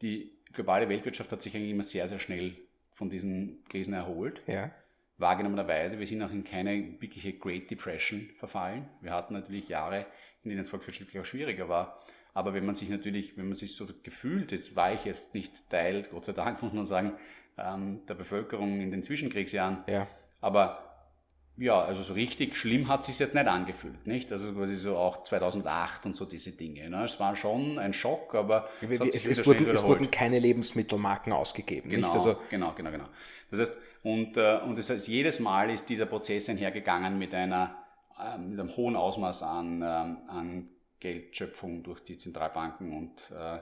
die 0.03 0.31
globale 0.53 0.91
Weltwirtschaft 0.91 1.33
hat 1.33 1.41
sich 1.41 1.57
eigentlich 1.57 1.71
immer 1.71 1.83
sehr, 1.83 2.07
sehr 2.07 2.19
schnell 2.19 2.55
von 2.93 3.09
diesen 3.09 3.65
Krisen 3.65 3.95
erholt. 3.95 4.43
Ja. 4.47 4.71
Wahrgenommenerweise, 5.19 5.99
wir 5.99 6.07
sind 6.07 6.23
auch 6.23 6.31
in 6.31 6.45
keine 6.45 7.01
wirkliche 7.01 7.33
Great 7.33 7.71
Depression 7.71 8.29
verfallen. 8.37 8.89
Wir 9.01 9.13
hatten 9.13 9.35
natürlich 9.35 9.69
Jahre, 9.69 10.07
in 10.43 10.51
denen 10.51 10.61
es 10.61 10.69
volkswirtschaftlich 10.69 11.21
auch 11.21 11.25
schwieriger 11.25 11.69
war. 11.69 12.01
Aber 12.35 12.53
wenn 12.53 12.67
man 12.67 12.75
sich 12.75 12.91
natürlich, 12.91 13.39
wenn 13.39 13.47
man 13.47 13.55
sich 13.55 13.75
so 13.75 13.87
gefühlt, 14.03 14.53
jetzt 14.53 14.77
war 14.77 14.93
ich 14.93 15.07
jetzt 15.07 15.35
nicht 15.35 15.71
Teil, 15.71 16.03
Gott 16.11 16.27
sei 16.27 16.33
Dank 16.33 16.63
muss 16.63 16.75
man 16.75 16.85
sagen, 16.85 17.13
ähm, 17.57 18.05
der 18.07 18.15
Bevölkerung 18.15 18.81
in 18.81 18.91
den 18.91 19.03
Zwischenkriegsjahren. 19.03 19.85
Ja. 19.87 20.07
Aber 20.43 20.86
ja, 21.59 21.81
also 21.81 22.03
so 22.03 22.13
richtig 22.13 22.57
schlimm 22.57 22.89
hat 22.89 23.05
sich 23.05 23.19
jetzt 23.19 23.35
nicht 23.35 23.47
angefühlt, 23.47 24.07
nicht? 24.07 24.31
Also 24.33 24.53
quasi 24.53 24.77
so 24.77 24.97
auch 24.97 25.23
2008 25.23 26.07
und 26.07 26.15
so 26.15 26.25
diese 26.25 26.53
Dinge. 26.53 26.89
Ne? 26.91 27.05
Es 27.05 27.19
war 27.19 27.35
schon 27.37 27.79
ein 27.79 27.93
Schock, 27.93 28.35
aber 28.35 28.69
es, 28.81 29.15
es, 29.15 29.27
es, 29.27 29.47
wurden, 29.47 29.69
es, 29.69 29.83
wurden, 29.83 30.11
keine 30.11 30.39
Lebensmittelmarken 30.39 31.33
ausgegeben, 31.33 31.91
genau, 31.91 32.09
nicht? 32.09 32.15
Also 32.15 32.37
genau, 32.51 32.73
genau, 32.75 32.91
genau. 32.91 33.07
Das 33.51 33.61
heißt, 33.61 33.79
und, 34.03 34.37
äh, 34.37 34.61
und 34.67 34.79
das 34.79 34.91
heißt, 34.91 35.09
jedes 35.09 35.41
Mal 35.41 35.71
ist 35.71 35.89
dieser 35.89 36.07
Prozess 36.07 36.49
einhergegangen 36.49 37.19
mit 37.19 37.35
einer 37.35 37.77
äh, 38.19 38.39
mit 38.39 38.59
einem 38.59 38.75
hohen 38.77 38.97
Ausmaß 38.97 39.43
an, 39.43 39.83
äh, 39.83 39.85
an 39.85 40.69
Geldschöpfung 41.01 41.83
durch 41.83 42.01
die 42.01 42.17
Zentralbanken 42.17 42.97
und 42.97 43.31
äh, 43.31 43.59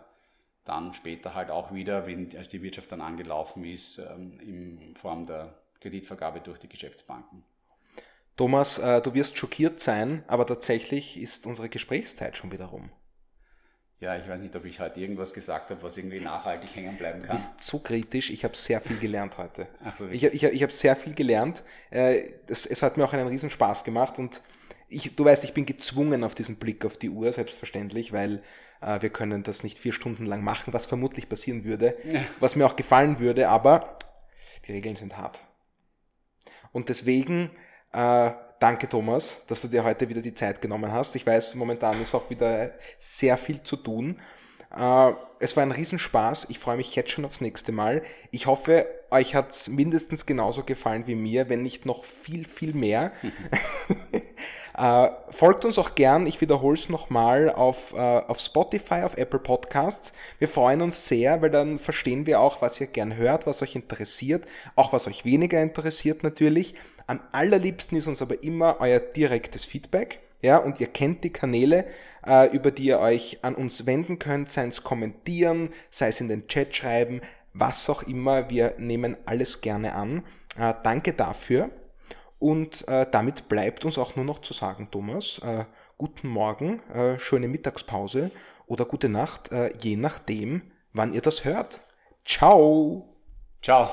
dann 0.64 0.94
später 0.94 1.34
halt 1.34 1.50
auch 1.50 1.72
wieder, 1.74 2.06
wenn, 2.06 2.36
als 2.36 2.48
die 2.48 2.62
Wirtschaft 2.62 2.92
dann 2.92 3.00
angelaufen 3.00 3.64
ist, 3.64 3.98
ähm, 3.98 4.38
in 4.40 4.96
Form 4.96 5.26
der 5.26 5.58
Kreditvergabe 5.80 6.40
durch 6.40 6.58
die 6.58 6.68
Geschäftsbanken. 6.68 7.44
Thomas, 8.36 8.78
äh, 8.78 9.00
du 9.00 9.14
wirst 9.14 9.38
schockiert 9.38 9.80
sein, 9.80 10.24
aber 10.26 10.46
tatsächlich 10.46 11.20
ist 11.20 11.46
unsere 11.46 11.68
Gesprächszeit 11.68 12.36
schon 12.36 12.50
wieder 12.50 12.66
rum. 12.66 12.90
Ja, 14.00 14.18
ich 14.18 14.28
weiß 14.28 14.40
nicht, 14.40 14.54
ob 14.56 14.64
ich 14.64 14.80
heute 14.80 15.00
irgendwas 15.00 15.32
gesagt 15.32 15.70
habe, 15.70 15.82
was 15.82 15.96
irgendwie 15.96 16.20
nachhaltig 16.20 16.74
hängen 16.74 16.96
bleiben 16.98 17.20
kann. 17.20 17.28
Du 17.28 17.42
bist 17.42 17.62
so 17.62 17.78
kritisch, 17.78 18.30
ich 18.30 18.44
habe 18.44 18.56
sehr 18.56 18.80
viel 18.80 18.98
gelernt 18.98 19.38
heute. 19.38 19.68
Ach 19.82 19.96
so, 19.96 20.08
ich 20.08 20.24
ich, 20.24 20.42
ich 20.42 20.62
habe 20.62 20.72
sehr 20.72 20.96
viel 20.96 21.14
gelernt. 21.14 21.62
Äh, 21.90 22.34
es, 22.46 22.66
es 22.66 22.82
hat 22.82 22.96
mir 22.96 23.04
auch 23.04 23.12
einen 23.12 23.28
riesen 23.28 23.50
Spaß 23.50 23.84
gemacht 23.84 24.18
und 24.18 24.42
ich, 24.88 25.14
du 25.16 25.24
weißt, 25.24 25.44
ich 25.44 25.54
bin 25.54 25.64
gezwungen 25.64 26.24
auf 26.24 26.34
diesen 26.34 26.58
Blick 26.58 26.84
auf 26.84 26.98
die 26.98 27.08
Uhr, 27.08 27.32
selbstverständlich, 27.32 28.12
weil 28.12 28.42
äh, 28.82 29.00
wir 29.00 29.10
können 29.10 29.42
das 29.42 29.62
nicht 29.62 29.78
vier 29.78 29.92
Stunden 29.92 30.26
lang 30.26 30.42
machen, 30.42 30.72
was 30.72 30.86
vermutlich 30.86 31.28
passieren 31.28 31.64
würde, 31.64 31.96
ja. 32.04 32.24
was 32.40 32.56
mir 32.56 32.66
auch 32.66 32.76
gefallen 32.76 33.20
würde, 33.20 33.48
aber 33.48 33.96
die 34.66 34.72
Regeln 34.72 34.96
sind 34.96 35.16
hart. 35.16 35.40
Und 36.72 36.88
deswegen 36.88 37.50
äh, 37.94 38.32
danke 38.58 38.88
Thomas, 38.88 39.46
dass 39.46 39.62
du 39.62 39.68
dir 39.68 39.84
heute 39.84 40.08
wieder 40.08 40.22
die 40.22 40.34
Zeit 40.34 40.60
genommen 40.60 40.92
hast. 40.92 41.14
Ich 41.16 41.26
weiß, 41.26 41.54
momentan 41.54 42.00
ist 42.00 42.14
auch 42.14 42.28
wieder 42.30 42.72
sehr 42.98 43.38
viel 43.38 43.62
zu 43.62 43.76
tun. 43.76 44.20
Äh, 44.76 45.12
es 45.38 45.56
war 45.56 45.62
ein 45.62 45.70
Riesenspaß. 45.70 46.48
Ich 46.50 46.58
freue 46.58 46.76
mich 46.76 46.94
jetzt 46.94 47.10
schon 47.10 47.24
aufs 47.24 47.40
nächste 47.40 47.72
Mal. 47.72 48.02
Ich 48.30 48.46
hoffe, 48.46 48.86
euch 49.10 49.34
hat 49.34 49.50
es 49.50 49.68
mindestens 49.68 50.26
genauso 50.26 50.64
gefallen 50.64 51.06
wie 51.06 51.14
mir, 51.14 51.48
wenn 51.48 51.62
nicht 51.62 51.86
noch 51.86 52.04
viel, 52.04 52.44
viel 52.46 52.74
mehr. 52.74 53.12
Äh, 54.76 55.10
folgt 55.30 55.64
uns 55.64 55.78
auch 55.78 55.94
gern, 55.94 56.26
ich 56.26 56.40
wiederhole 56.40 56.74
es 56.74 56.88
nochmal, 56.88 57.48
auf, 57.48 57.92
äh, 57.92 57.96
auf 57.96 58.40
Spotify, 58.40 59.02
auf 59.04 59.16
Apple 59.16 59.38
Podcasts. 59.38 60.12
Wir 60.40 60.48
freuen 60.48 60.82
uns 60.82 61.06
sehr, 61.06 61.40
weil 61.42 61.50
dann 61.50 61.78
verstehen 61.78 62.26
wir 62.26 62.40
auch, 62.40 62.60
was 62.60 62.80
ihr 62.80 62.88
gern 62.88 63.14
hört, 63.14 63.46
was 63.46 63.62
euch 63.62 63.76
interessiert, 63.76 64.46
auch 64.74 64.92
was 64.92 65.06
euch 65.06 65.24
weniger 65.24 65.62
interessiert 65.62 66.24
natürlich. 66.24 66.74
Am 67.06 67.20
allerliebsten 67.32 67.98
ist 67.98 68.06
uns 68.06 68.22
aber 68.22 68.42
immer 68.42 68.76
euer 68.80 69.00
direktes 69.00 69.64
Feedback. 69.64 70.20
Ja, 70.42 70.58
und 70.58 70.78
ihr 70.78 70.88
kennt 70.88 71.24
die 71.24 71.32
Kanäle, 71.32 71.86
äh, 72.26 72.54
über 72.54 72.70
die 72.70 72.84
ihr 72.84 73.00
euch 73.00 73.38
an 73.42 73.54
uns 73.54 73.86
wenden 73.86 74.18
könnt, 74.18 74.50
sei 74.50 74.66
es 74.66 74.84
kommentieren, 74.84 75.70
sei 75.90 76.08
es 76.08 76.20
in 76.20 76.28
den 76.28 76.48
Chat 76.48 76.76
schreiben, 76.76 77.22
was 77.54 77.88
auch 77.88 78.02
immer. 78.02 78.50
Wir 78.50 78.74
nehmen 78.76 79.16
alles 79.24 79.62
gerne 79.62 79.94
an. 79.94 80.22
Äh, 80.58 80.74
danke 80.82 81.14
dafür. 81.14 81.70
Und 82.38 82.86
äh, 82.88 83.06
damit 83.10 83.48
bleibt 83.48 83.86
uns 83.86 83.96
auch 83.96 84.16
nur 84.16 84.24
noch 84.26 84.40
zu 84.40 84.52
sagen, 84.52 84.88
Thomas, 84.90 85.38
äh, 85.38 85.64
guten 85.96 86.28
Morgen, 86.28 86.80
äh, 86.92 87.18
schöne 87.18 87.48
Mittagspause 87.48 88.30
oder 88.66 88.84
gute 88.84 89.08
Nacht, 89.08 89.50
äh, 89.50 89.72
je 89.80 89.96
nachdem, 89.96 90.60
wann 90.92 91.14
ihr 91.14 91.22
das 91.22 91.46
hört. 91.46 91.80
Ciao. 92.26 93.16
Ciao. 93.62 93.90